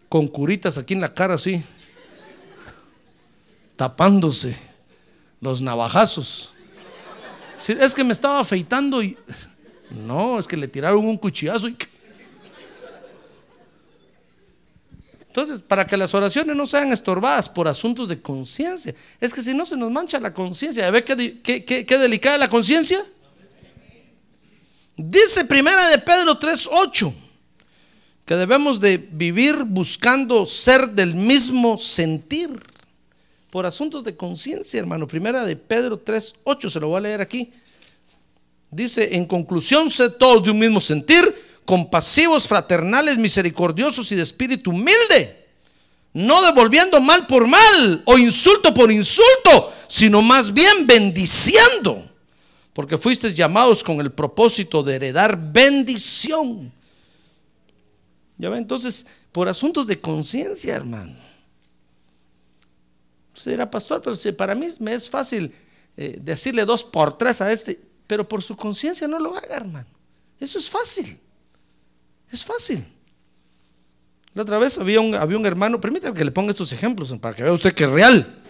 con 0.10 0.28
curitas 0.28 0.80
aquí 0.80 0.96
en 0.96 1.02
la 1.02 1.14
cara, 1.14 1.36
así, 1.36 1.64
tapándose 3.76 4.58
los 5.42 5.62
navajazos. 5.62 6.54
Es 7.68 7.94
que 7.94 8.04
me 8.04 8.14
estaba 8.14 8.40
afeitando 8.40 9.04
y. 9.04 9.16
No, 9.92 10.40
es 10.40 10.48
que 10.48 10.58
le 10.58 10.68
tiraron 10.68 11.06
un 11.06 11.18
cuchillazo 11.18 11.68
y. 11.68 11.78
Entonces, 15.28 15.62
para 15.62 15.88
que 15.88 15.96
las 15.96 16.14
oraciones 16.14 16.56
no 16.58 16.68
sean 16.68 16.92
estorbadas 16.92 17.48
por 17.48 17.68
asuntos 17.70 18.10
de 18.10 18.22
conciencia, 18.22 18.94
es 19.22 19.34
que 19.34 19.42
si 19.42 19.54
no 19.54 19.66
se 19.66 19.78
nos 19.78 19.90
mancha 19.90 20.20
la 20.20 20.34
conciencia, 20.34 20.92
¿ve 20.92 21.06
qué, 21.06 21.40
qué, 21.42 21.64
qué- 21.64 21.86
qué 21.86 21.98
delicada 21.98 22.38
la 22.38 22.50
conciencia? 22.50 23.02
Dice 24.98 25.46
primera 25.46 25.88
de 25.90 26.00
Pedro 26.00 26.38
3:8 26.38 27.14
que 28.26 28.36
debemos 28.36 28.80
de 28.82 28.98
vivir 28.98 29.64
buscando 29.64 30.46
ser 30.46 30.90
del 30.90 31.16
mismo 31.16 31.78
sentir 31.78 32.50
por 33.50 33.66
asuntos 33.66 34.04
de 34.04 34.16
conciencia, 34.16 34.80
hermano. 34.80 35.08
Primera 35.08 35.46
de 35.46 35.56
Pedro 35.56 35.98
3:8 35.98 36.70
se 36.70 36.80
lo 36.82 36.90
voy 36.90 36.98
a 36.98 37.02
leer 37.02 37.22
aquí. 37.22 37.52
Dice, 38.72 39.18
en 39.18 39.26
conclusión, 39.26 39.92
sed 39.92 40.14
todos 40.14 40.46
de 40.46 40.52
un 40.52 40.60
mismo 40.60 40.80
sentir, 40.80 41.36
compasivos, 41.66 42.48
fraternales, 42.48 43.18
misericordiosos 43.18 44.12
y 44.14 44.16
de 44.16 44.24
espíritu 44.24 44.72
humilde, 44.72 45.46
no 46.14 46.42
devolviendo 46.42 47.00
mal 47.02 47.28
por 47.28 47.48
mal 47.48 48.02
o 48.06 48.18
insulto 48.18 48.74
por 48.74 48.90
insulto, 48.90 49.74
sino 49.90 50.22
más 50.22 50.54
bien 50.54 50.88
bendiciendo, 50.88 52.02
porque 52.74 52.98
fuisteis 52.98 53.36
llamados 53.36 53.84
con 53.84 54.00
el 54.00 54.12
propósito 54.12 54.82
de 54.84 54.96
heredar 54.96 55.38
bendición. 55.38 56.72
Ya 58.38 58.50
ve, 58.50 58.58
entonces, 58.58 59.06
por 59.34 59.50
asuntos 59.50 59.86
de 59.86 60.00
conciencia, 60.00 60.76
hermano. 60.76 61.16
Usted 63.36 63.52
dirá, 63.52 63.70
pastor, 63.70 64.02
pero 64.02 64.16
si 64.16 64.32
para 64.32 64.56
mí 64.56 64.68
me 64.80 64.94
es 64.94 65.10
fácil 65.10 65.54
eh, 65.98 66.18
decirle 66.22 66.64
dos 66.66 66.84
por 66.84 67.18
tres 67.18 67.42
a 67.42 67.52
este, 67.52 67.80
pero 68.12 68.28
por 68.28 68.44
su 68.44 68.58
conciencia 68.58 69.08
no 69.08 69.18
lo 69.20 69.34
haga, 69.38 69.56
hermano. 69.56 69.88
Eso 70.38 70.58
es 70.58 70.70
fácil. 70.70 71.18
Es 72.30 72.44
fácil. 72.44 72.86
La 74.34 74.42
otra 74.42 74.60
vez 74.60 74.78
había 74.80 75.00
un, 75.00 75.16
había 75.16 75.38
un 75.38 75.46
hermano, 75.46 75.80
permítame 75.80 76.14
que 76.14 76.26
le 76.26 76.32
ponga 76.32 76.52
estos 76.52 76.74
ejemplos 76.74 77.18
para 77.22 77.34
que 77.34 77.44
vea 77.44 77.54
usted 77.54 77.74
que 77.74 77.86
es 77.86 77.90
real. 77.90 78.44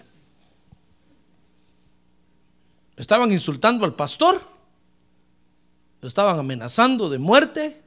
Estaban 2.96 3.30
insultando 3.30 3.84
al 3.84 3.94
pastor, 3.94 4.42
lo 6.00 6.08
estaban 6.08 6.40
amenazando 6.40 7.08
de 7.08 7.20
muerte. 7.20 7.80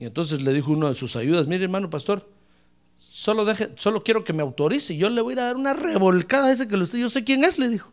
Y 0.00 0.06
entonces 0.06 0.42
le 0.42 0.52
dijo 0.52 0.72
uno 0.72 0.88
de 0.88 0.96
sus 0.96 1.14
ayudas, 1.14 1.46
mire 1.46 1.62
hermano 1.62 1.88
pastor, 1.88 2.28
solo, 2.98 3.44
deje, 3.44 3.70
solo 3.76 4.02
quiero 4.02 4.24
que 4.24 4.32
me 4.32 4.42
autorice, 4.42 4.96
yo 4.96 5.08
le 5.08 5.20
voy 5.20 5.34
a 5.34 5.44
dar 5.44 5.54
una 5.54 5.72
revolcada 5.72 6.48
a 6.48 6.50
ese 6.50 6.66
que 6.66 6.76
lo 6.76 6.82
usted, 6.82 6.98
yo 6.98 7.10
sé 7.10 7.22
quién 7.22 7.44
es, 7.44 7.60
le 7.60 7.68
dijo. 7.68 7.92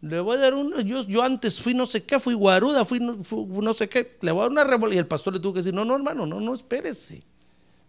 Le 0.00 0.20
voy 0.20 0.36
a 0.36 0.40
dar 0.40 0.54
una, 0.54 0.80
yo, 0.82 1.02
yo 1.02 1.22
antes 1.22 1.60
fui 1.60 1.74
no 1.74 1.86
sé 1.86 2.04
qué, 2.04 2.20
fui 2.20 2.34
guaruda, 2.34 2.84
fui 2.84 3.00
no, 3.00 3.18
no 3.46 3.74
sé 3.74 3.88
qué, 3.88 4.16
le 4.20 4.30
voy 4.30 4.40
a 4.40 4.42
dar 4.44 4.50
una 4.52 4.64
revolcada. 4.64 4.94
Y 4.94 4.98
el 4.98 5.06
pastor 5.06 5.32
le 5.32 5.40
tuvo 5.40 5.54
que 5.54 5.60
decir, 5.60 5.74
no, 5.74 5.84
no 5.84 5.96
hermano, 5.96 6.24
no, 6.26 6.40
no, 6.40 6.54
espérese, 6.54 7.22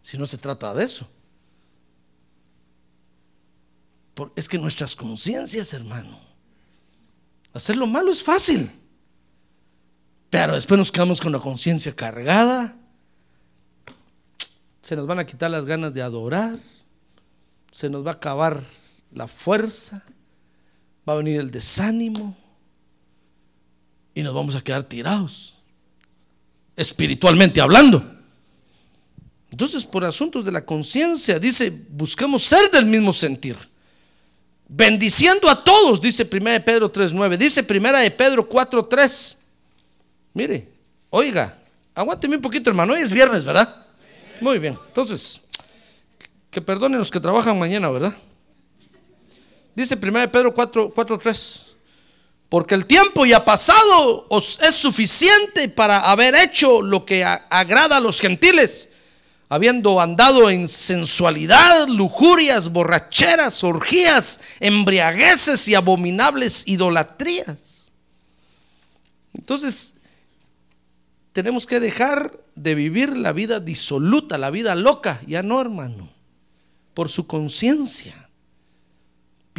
si 0.01 0.17
no 0.17 0.25
se 0.25 0.37
trata 0.37 0.73
de 0.73 0.85
eso. 0.85 1.07
Por, 4.15 4.33
es 4.35 4.49
que 4.49 4.57
nuestras 4.57 4.95
conciencias, 4.95 5.71
hermano, 5.73 6.17
hacer 7.53 7.77
lo 7.77 7.85
malo 7.85 8.11
es 8.11 8.23
fácil. 8.23 8.71
Pero 10.29 10.53
después 10.53 10.77
nos 10.77 10.91
quedamos 10.91 11.21
con 11.21 11.31
la 11.31 11.39
conciencia 11.39 11.95
cargada. 11.95 12.75
Se 14.81 14.95
nos 14.95 15.07
van 15.07 15.19
a 15.19 15.25
quitar 15.25 15.49
las 15.49 15.65
ganas 15.65 15.93
de 15.93 16.01
adorar. 16.01 16.59
Se 17.71 17.89
nos 17.89 18.05
va 18.05 18.11
a 18.11 18.13
acabar 18.15 18.63
la 19.11 19.27
fuerza. 19.27 20.03
Va 21.09 21.13
a 21.13 21.17
venir 21.17 21.39
el 21.39 21.49
desánimo. 21.49 22.37
Y 24.13 24.21
nos 24.21 24.31
vamos 24.31 24.55
a 24.55 24.61
quedar 24.61 24.83
tirados. 24.83 25.55
Espiritualmente 26.75 27.59
hablando. 27.59 28.05
Entonces, 29.49 29.87
por 29.87 30.05
asuntos 30.05 30.45
de 30.45 30.51
la 30.51 30.63
conciencia, 30.63 31.39
dice, 31.39 31.73
buscamos 31.89 32.43
ser 32.43 32.69
del 32.69 32.85
mismo 32.85 33.11
sentir. 33.11 33.57
Bendiciendo 34.67 35.49
a 35.49 35.63
todos, 35.63 35.99
dice 35.99 36.29
1 36.31 36.51
de 36.51 36.59
Pedro 36.59 36.93
3.9. 36.93 37.37
Dice 37.37 37.65
1 37.67 37.97
de 37.97 38.11
Pedro 38.11 38.47
4.3. 38.47 39.37
Mire, 40.35 40.69
oiga, 41.09 41.57
aguánteme 41.95 42.35
un 42.35 42.41
poquito, 42.43 42.69
hermano. 42.69 42.93
Hoy 42.93 43.01
es 43.01 43.11
viernes, 43.11 43.43
¿verdad? 43.43 43.83
Muy 44.41 44.59
bien. 44.59 44.77
Entonces, 44.89 45.41
que 46.51 46.61
perdonen 46.61 46.99
los 46.99 47.09
que 47.09 47.19
trabajan 47.19 47.57
mañana, 47.57 47.89
¿verdad? 47.89 48.13
Dice 49.79 49.95
1 49.95 50.19
de 50.19 50.27
Pedro 50.27 50.53
4.3. 50.53 51.67
Porque 52.49 52.75
el 52.75 52.85
tiempo 52.85 53.25
ya 53.25 53.45
pasado 53.45 54.25
os 54.27 54.59
es 54.59 54.75
suficiente 54.75 55.69
para 55.69 56.11
haber 56.11 56.35
hecho 56.35 56.81
lo 56.81 57.05
que 57.05 57.23
agrada 57.23 57.95
a 57.95 57.99
los 58.01 58.19
gentiles 58.19 58.89
habiendo 59.47 60.01
andado 60.01 60.49
en 60.49 60.67
sensualidad, 60.67 61.87
lujurias, 61.87 62.73
borracheras, 62.73 63.63
orgías, 63.63 64.41
embriagueces 64.59 65.65
y 65.69 65.75
abominables 65.75 66.63
idolatrías. 66.67 67.93
Entonces, 69.33 69.93
tenemos 71.31 71.65
que 71.65 71.79
dejar 71.79 72.37
de 72.53 72.75
vivir 72.75 73.17
la 73.17 73.31
vida 73.31 73.61
disoluta, 73.61 74.37
la 74.37 74.51
vida 74.51 74.75
loca, 74.75 75.21
ya 75.25 75.41
no, 75.41 75.61
hermano, 75.61 76.09
por 76.93 77.07
su 77.07 77.25
conciencia. 77.25 78.28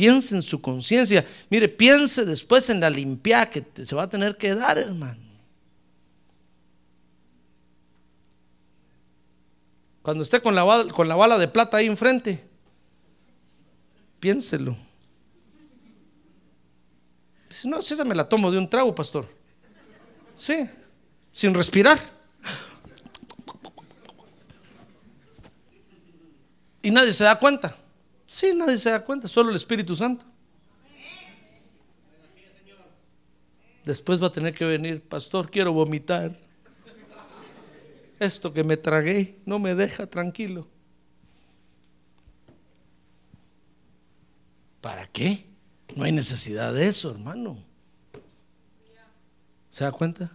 Piense 0.01 0.35
en 0.35 0.41
su 0.41 0.63
conciencia. 0.63 1.27
Mire, 1.51 1.69
piense 1.69 2.25
después 2.25 2.71
en 2.71 2.81
la 2.81 2.89
limpia 2.89 3.51
que 3.51 3.63
se 3.85 3.95
va 3.95 4.05
a 4.05 4.09
tener 4.09 4.39
que 4.39 4.55
dar, 4.55 4.79
hermano. 4.79 5.21
Cuando 10.01 10.23
esté 10.23 10.41
con 10.41 10.55
la, 10.55 10.65
con 10.95 11.07
la 11.07 11.17
bala 11.17 11.37
de 11.37 11.49
plata 11.49 11.77
ahí 11.77 11.87
enfrente, 11.87 12.49
piénselo. 14.21 14.75
Dice, 17.51 17.69
no, 17.69 17.83
si 17.83 17.93
esa 17.93 18.07
me 18.07 18.15
la 18.15 18.27
tomo 18.27 18.51
de 18.51 18.57
un 18.57 18.71
trago, 18.71 18.95
pastor. 18.95 19.29
Sí, 20.35 20.67
sin 21.31 21.53
respirar. 21.53 21.99
Y 26.81 26.91
nadie 26.91 27.13
se 27.13 27.25
da 27.25 27.39
cuenta. 27.39 27.77
Sí, 28.31 28.55
nadie 28.55 28.79
se 28.79 28.91
da 28.91 29.05
cuenta, 29.05 29.27
solo 29.27 29.51
el 29.51 29.57
Espíritu 29.57 29.97
Santo. 29.97 30.25
Después 33.85 34.23
va 34.23 34.29
a 34.29 34.33
tener 34.33 34.55
que 34.55 34.65
venir, 34.65 35.03
pastor, 35.03 35.51
quiero 35.51 35.73
vomitar 35.73 36.39
esto 38.21 38.53
que 38.53 38.63
me 38.63 38.77
tragué 38.77 39.41
no 39.47 39.59
me 39.59 39.75
deja 39.75 40.07
tranquilo. 40.07 40.69
¿Para 44.81 45.09
qué? 45.09 45.45
No 45.97 46.05
hay 46.05 46.13
necesidad 46.13 46.73
de 46.73 46.87
eso, 46.87 47.11
hermano. 47.11 47.59
¿Se 49.73 49.83
da 49.83 49.91
cuenta? 49.91 50.31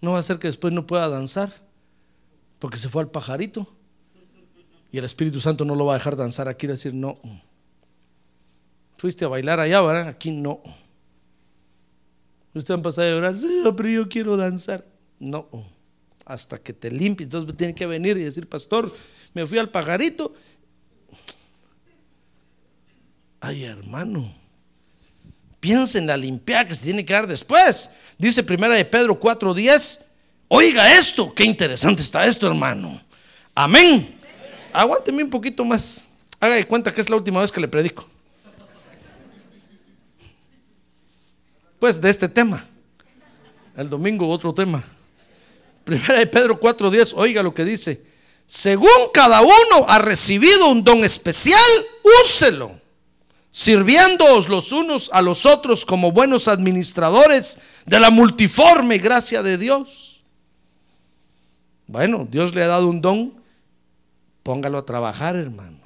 No 0.00 0.14
va 0.14 0.18
a 0.18 0.22
ser 0.22 0.40
que 0.40 0.48
después 0.48 0.72
no 0.72 0.88
pueda 0.88 1.08
danzar 1.08 1.63
porque 2.64 2.78
se 2.78 2.88
fue 2.88 3.02
al 3.02 3.10
pajarito 3.10 3.70
y 4.90 4.96
el 4.96 5.04
Espíritu 5.04 5.38
Santo 5.38 5.66
no 5.66 5.74
lo 5.74 5.84
va 5.84 5.92
a 5.92 5.98
dejar 5.98 6.16
danzar 6.16 6.48
aquí 6.48 6.66
decir 6.66 6.94
no. 6.94 7.18
Fuiste 8.96 9.26
a 9.26 9.28
bailar 9.28 9.60
allá, 9.60 9.82
¿verdad? 9.82 10.08
Aquí 10.08 10.30
no. 10.30 10.62
Usted 12.54 12.72
han 12.72 12.80
pasado 12.80 13.06
a 13.06 13.10
llorar, 13.10 13.36
pero 13.76 13.88
yo 13.90 14.08
quiero 14.08 14.38
danzar. 14.38 14.82
No, 15.18 15.46
hasta 16.24 16.58
que 16.58 16.72
te 16.72 16.90
limpie. 16.90 17.24
Entonces 17.24 17.54
tiene 17.54 17.74
que 17.74 17.84
venir 17.84 18.16
y 18.16 18.22
decir, 18.22 18.48
pastor, 18.48 18.90
me 19.34 19.46
fui 19.46 19.58
al 19.58 19.68
pajarito. 19.68 20.32
Ay, 23.40 23.64
hermano, 23.64 24.26
piensa 25.60 25.98
en 25.98 26.06
la 26.06 26.16
limpieza 26.16 26.66
que 26.66 26.74
se 26.74 26.84
tiene 26.84 27.04
que 27.04 27.12
dar 27.12 27.26
después. 27.26 27.90
Dice 28.16 28.42
primera 28.42 28.74
de 28.74 28.86
Pedro 28.86 29.20
4:10. 29.20 30.03
Oiga 30.56 30.96
esto, 30.96 31.34
qué 31.34 31.44
interesante 31.44 32.00
está 32.00 32.24
esto, 32.26 32.46
hermano. 32.46 33.00
Amén. 33.56 34.16
Aguánteme 34.72 35.24
un 35.24 35.30
poquito 35.30 35.64
más. 35.64 36.04
Haga 36.38 36.54
de 36.54 36.64
cuenta 36.64 36.94
que 36.94 37.00
es 37.00 37.10
la 37.10 37.16
última 37.16 37.40
vez 37.40 37.50
que 37.50 37.60
le 37.60 37.66
predico. 37.66 38.08
pues 41.84 42.00
de 42.00 42.08
este 42.08 42.28
tema. 42.28 42.64
El 43.76 43.90
domingo 43.90 44.26
otro 44.26 44.54
tema. 44.54 44.82
Primera 45.84 46.20
de 46.20 46.26
Pedro 46.26 46.58
4:10, 46.58 47.12
oiga 47.14 47.42
lo 47.42 47.52
que 47.52 47.62
dice. 47.62 48.00
Según 48.46 49.10
cada 49.12 49.42
uno 49.42 49.86
ha 49.88 49.98
recibido 49.98 50.68
un 50.68 50.82
don 50.82 51.04
especial, 51.04 51.60
úselo, 52.22 52.80
sirviéndoos 53.50 54.48
los 54.48 54.72
unos 54.72 55.10
a 55.12 55.20
los 55.20 55.44
otros 55.44 55.84
como 55.84 56.12
buenos 56.12 56.48
administradores 56.48 57.58
de 57.84 58.00
la 58.00 58.08
multiforme 58.08 58.96
gracia 58.96 59.42
de 59.42 59.58
Dios. 59.58 60.13
Bueno, 61.86 62.26
Dios 62.30 62.54
le 62.54 62.62
ha 62.62 62.68
dado 62.68 62.88
un 62.88 63.00
don, 63.00 63.34
póngalo 64.42 64.78
a 64.78 64.86
trabajar, 64.86 65.36
hermano, 65.36 65.78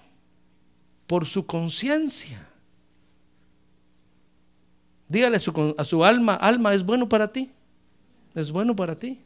por 1.07 1.27
su 1.27 1.47
conciencia. 1.47 2.47
Dígale 5.09 5.39
a 5.39 5.85
su, 5.85 6.05
alma, 6.05 6.35
alma, 6.35 6.75
es 6.75 6.85
bueno 6.85 7.09
para 7.09 7.33
ti. 7.33 7.51
Es 8.35 8.51
bueno 8.51 8.77
para 8.77 8.97
ti. 8.97 9.19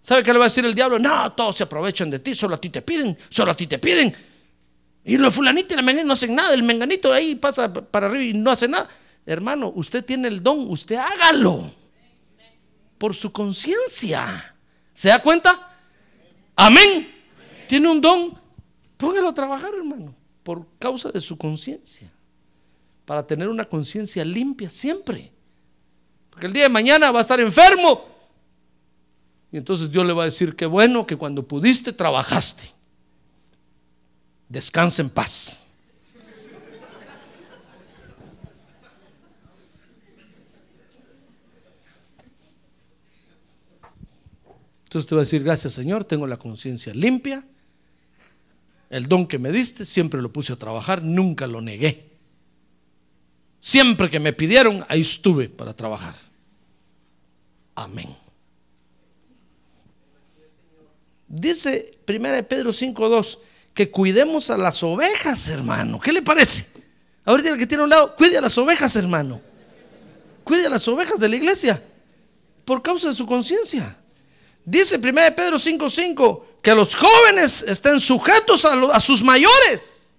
¿Sabe 0.00 0.22
qué 0.22 0.32
le 0.32 0.38
va 0.38 0.46
a 0.46 0.48
decir 0.48 0.64
el 0.64 0.74
diablo? 0.74 0.98
No, 0.98 1.30
todos 1.34 1.56
se 1.56 1.64
aprovechan 1.64 2.08
de 2.08 2.18
ti, 2.18 2.34
solo 2.34 2.54
a 2.54 2.60
ti 2.60 2.70
te 2.70 2.80
piden, 2.80 3.16
solo 3.28 3.52
a 3.52 3.56
ti 3.56 3.66
te 3.66 3.78
piden. 3.78 4.14
Y 5.04 5.18
los 5.18 5.34
fulanitos 5.34 5.72
y 5.72 5.76
la 5.76 5.82
menganito 5.82 6.06
no 6.06 6.14
hacen 6.14 6.34
nada, 6.34 6.54
el 6.54 6.62
menganito 6.62 7.12
ahí 7.12 7.34
pasa 7.34 7.70
para 7.72 8.06
arriba 8.06 8.24
y 8.24 8.32
no 8.32 8.50
hace 8.50 8.66
nada. 8.66 8.88
Hermano, 9.26 9.70
usted 9.74 10.02
tiene 10.02 10.28
el 10.28 10.42
don, 10.42 10.70
usted 10.70 10.96
hágalo. 10.96 11.77
Por 12.98 13.14
su 13.14 13.32
conciencia. 13.32 14.54
¿Se 14.92 15.08
da 15.08 15.22
cuenta? 15.22 15.76
Amén. 16.56 17.14
Tiene 17.68 17.88
un 17.88 18.00
don, 18.00 18.38
póngalo 18.96 19.28
a 19.28 19.34
trabajar, 19.34 19.72
hermano, 19.74 20.14
por 20.42 20.66
causa 20.78 21.10
de 21.10 21.20
su 21.20 21.38
conciencia 21.38 22.10
para 23.08 23.26
tener 23.26 23.48
una 23.48 23.64
conciencia 23.64 24.22
limpia 24.22 24.68
siempre. 24.68 25.32
Porque 26.28 26.46
el 26.46 26.52
día 26.52 26.64
de 26.64 26.68
mañana 26.68 27.10
va 27.10 27.20
a 27.20 27.22
estar 27.22 27.40
enfermo. 27.40 28.04
Y 29.50 29.56
entonces 29.56 29.90
Dios 29.90 30.04
le 30.04 30.12
va 30.12 30.24
a 30.24 30.26
decir, 30.26 30.54
qué 30.54 30.66
bueno 30.66 31.06
que 31.06 31.16
cuando 31.16 31.42
pudiste 31.48 31.94
trabajaste. 31.94 32.70
Descansa 34.46 35.00
en 35.00 35.08
paz. 35.08 35.67
Entonces 44.88 45.06
te 45.06 45.14
va 45.14 45.20
a 45.20 45.24
decir, 45.24 45.44
gracias 45.44 45.74
Señor, 45.74 46.06
tengo 46.06 46.26
la 46.26 46.38
conciencia 46.38 46.94
limpia. 46.94 47.44
El 48.88 49.06
don 49.06 49.26
que 49.26 49.38
me 49.38 49.52
diste 49.52 49.84
siempre 49.84 50.22
lo 50.22 50.32
puse 50.32 50.54
a 50.54 50.56
trabajar, 50.56 51.02
nunca 51.02 51.46
lo 51.46 51.60
negué. 51.60 52.08
Siempre 53.60 54.08
que 54.08 54.18
me 54.18 54.32
pidieron, 54.32 54.82
ahí 54.88 55.02
estuve 55.02 55.50
para 55.50 55.74
trabajar. 55.74 56.14
Amén. 57.74 58.16
Dice 61.28 61.98
1 62.08 62.48
Pedro 62.48 62.70
5.2 62.70 63.40
que 63.74 63.90
cuidemos 63.90 64.48
a 64.48 64.56
las 64.56 64.82
ovejas, 64.82 65.48
hermano. 65.48 66.00
¿Qué 66.00 66.14
le 66.14 66.22
parece? 66.22 66.68
Ahorita 67.26 67.50
el 67.50 67.58
que 67.58 67.66
tiene 67.66 67.84
un 67.84 67.90
lado, 67.90 68.16
cuide 68.16 68.38
a 68.38 68.40
las 68.40 68.56
ovejas, 68.56 68.96
hermano. 68.96 69.38
Cuide 70.44 70.64
a 70.64 70.70
las 70.70 70.88
ovejas 70.88 71.20
de 71.20 71.28
la 71.28 71.36
iglesia 71.36 71.82
por 72.64 72.80
causa 72.80 73.08
de 73.08 73.14
su 73.14 73.26
conciencia. 73.26 73.98
Dice 74.70 74.96
1 74.96 75.12
Pedro 75.34 75.56
5.5 75.56 76.42
que 76.60 76.74
los 76.74 76.94
jóvenes 76.94 77.62
estén 77.62 78.00
sujetos 78.00 78.64
a, 78.64 78.72
a 78.94 79.00
sus 79.00 79.22
mayores 79.22 80.10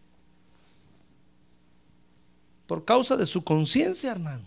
por 2.66 2.86
causa 2.86 3.18
de 3.18 3.26
su 3.26 3.44
conciencia, 3.44 4.12
hermano. 4.12 4.44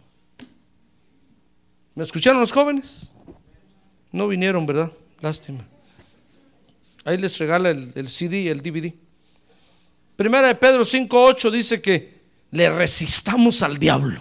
¿Me 1.95 2.05
escucharon 2.05 2.41
los 2.41 2.53
jóvenes? 2.53 3.09
No 4.11 4.29
vinieron, 4.29 4.67
¿verdad? 4.67 4.91
Lástima. 5.21 5.67
Ahí 7.05 7.19
les 7.19 7.39
regala 7.39 7.71
el, 7.71 8.09
CD 8.09 8.43
y 8.43 8.49
el 8.49 8.61
DVD. 8.61 8.95
Primera 10.17 10.49
de 10.49 10.55
Pedro 10.55 10.85
5.8 10.85 11.51
dice 11.51 11.81
que 11.83 12.23
le 12.51 12.71
resistamos 12.71 13.63
al 13.63 13.79
diablo 13.79 14.21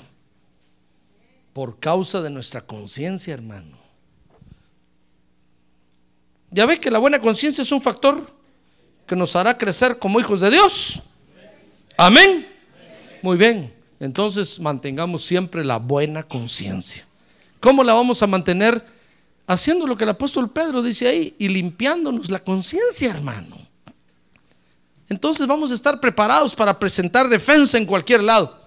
por 1.53 1.79
causa 1.79 2.21
de 2.21 2.29
nuestra 2.29 2.61
conciencia, 2.61 3.33
hermano. 3.33 3.80
Ya 6.51 6.65
ve 6.65 6.79
que 6.79 6.91
la 6.91 6.99
buena 6.99 7.19
conciencia 7.19 7.61
es 7.61 7.71
un 7.71 7.81
factor 7.81 8.29
que 9.07 9.15
nos 9.15 9.35
hará 9.35 9.57
crecer 9.57 9.97
como 9.97 10.19
hijos 10.19 10.39
de 10.39 10.51
Dios. 10.51 11.01
Amén. 11.97 12.47
Muy 13.21 13.37
bien. 13.37 13.73
Entonces 13.99 14.59
mantengamos 14.59 15.23
siempre 15.23 15.63
la 15.63 15.77
buena 15.77 16.23
conciencia. 16.23 17.05
¿Cómo 17.59 17.83
la 17.83 17.93
vamos 17.93 18.21
a 18.21 18.27
mantener? 18.27 18.83
haciendo 19.51 19.85
lo 19.85 19.97
que 19.97 20.05
el 20.05 20.11
apóstol 20.11 20.49
Pedro 20.49 20.81
dice 20.81 21.07
ahí 21.07 21.35
y 21.37 21.49
limpiándonos 21.49 22.29
la 22.29 22.39
conciencia, 22.39 23.09
hermano. 23.09 23.57
Entonces 25.09 25.45
vamos 25.45 25.71
a 25.71 25.75
estar 25.75 25.99
preparados 25.99 26.55
para 26.55 26.79
presentar 26.79 27.27
defensa 27.27 27.77
en 27.77 27.85
cualquier 27.85 28.23
lado. 28.23 28.59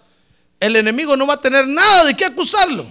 El 0.61 0.77
enemigo 0.77 1.17
no 1.17 1.27
va 1.27 1.35
a 1.35 1.41
tener 1.41 1.67
nada 1.67 2.05
de 2.05 2.15
qué 2.15 2.27
acusarlo. 2.27 2.87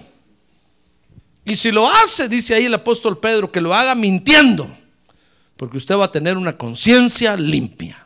Y 1.44 1.54
si 1.54 1.70
lo 1.70 1.88
hace, 1.88 2.28
dice 2.28 2.54
ahí 2.54 2.64
el 2.64 2.74
apóstol 2.74 3.18
Pedro, 3.18 3.52
que 3.52 3.60
lo 3.60 3.72
haga 3.72 3.94
mintiendo, 3.94 4.66
porque 5.56 5.76
usted 5.76 5.96
va 5.96 6.06
a 6.06 6.12
tener 6.12 6.36
una 6.36 6.56
conciencia 6.56 7.36
limpia. 7.36 8.04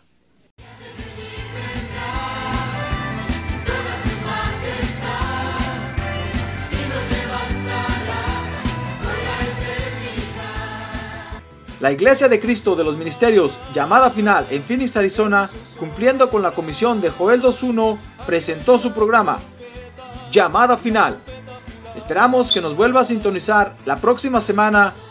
La 11.81 11.93
Iglesia 11.93 12.29
de 12.29 12.41
Cristo 12.41 12.75
de 12.75 12.83
los 12.83 12.97
Ministerios, 12.97 13.57
llamada 13.73 14.11
final 14.11 14.49
en 14.51 14.65
Phoenix, 14.65 14.97
Arizona, 14.97 15.49
cumpliendo 15.79 16.29
con 16.29 16.43
la 16.43 16.51
comisión 16.51 17.01
de 17.01 17.11
Joel 17.11 17.41
2.1, 17.41 17.97
presentó 18.27 18.79
su 18.79 18.93
programa, 18.93 19.39
Llamada 20.33 20.77
Final. 20.77 21.21
Esperamos 21.95 22.51
que 22.51 22.61
nos 22.61 22.77
vuelva 22.77 23.03
a 23.03 23.05
sintonizar 23.05 23.77
la 23.87 23.97
próxima 23.99 24.41
semana 24.41 24.93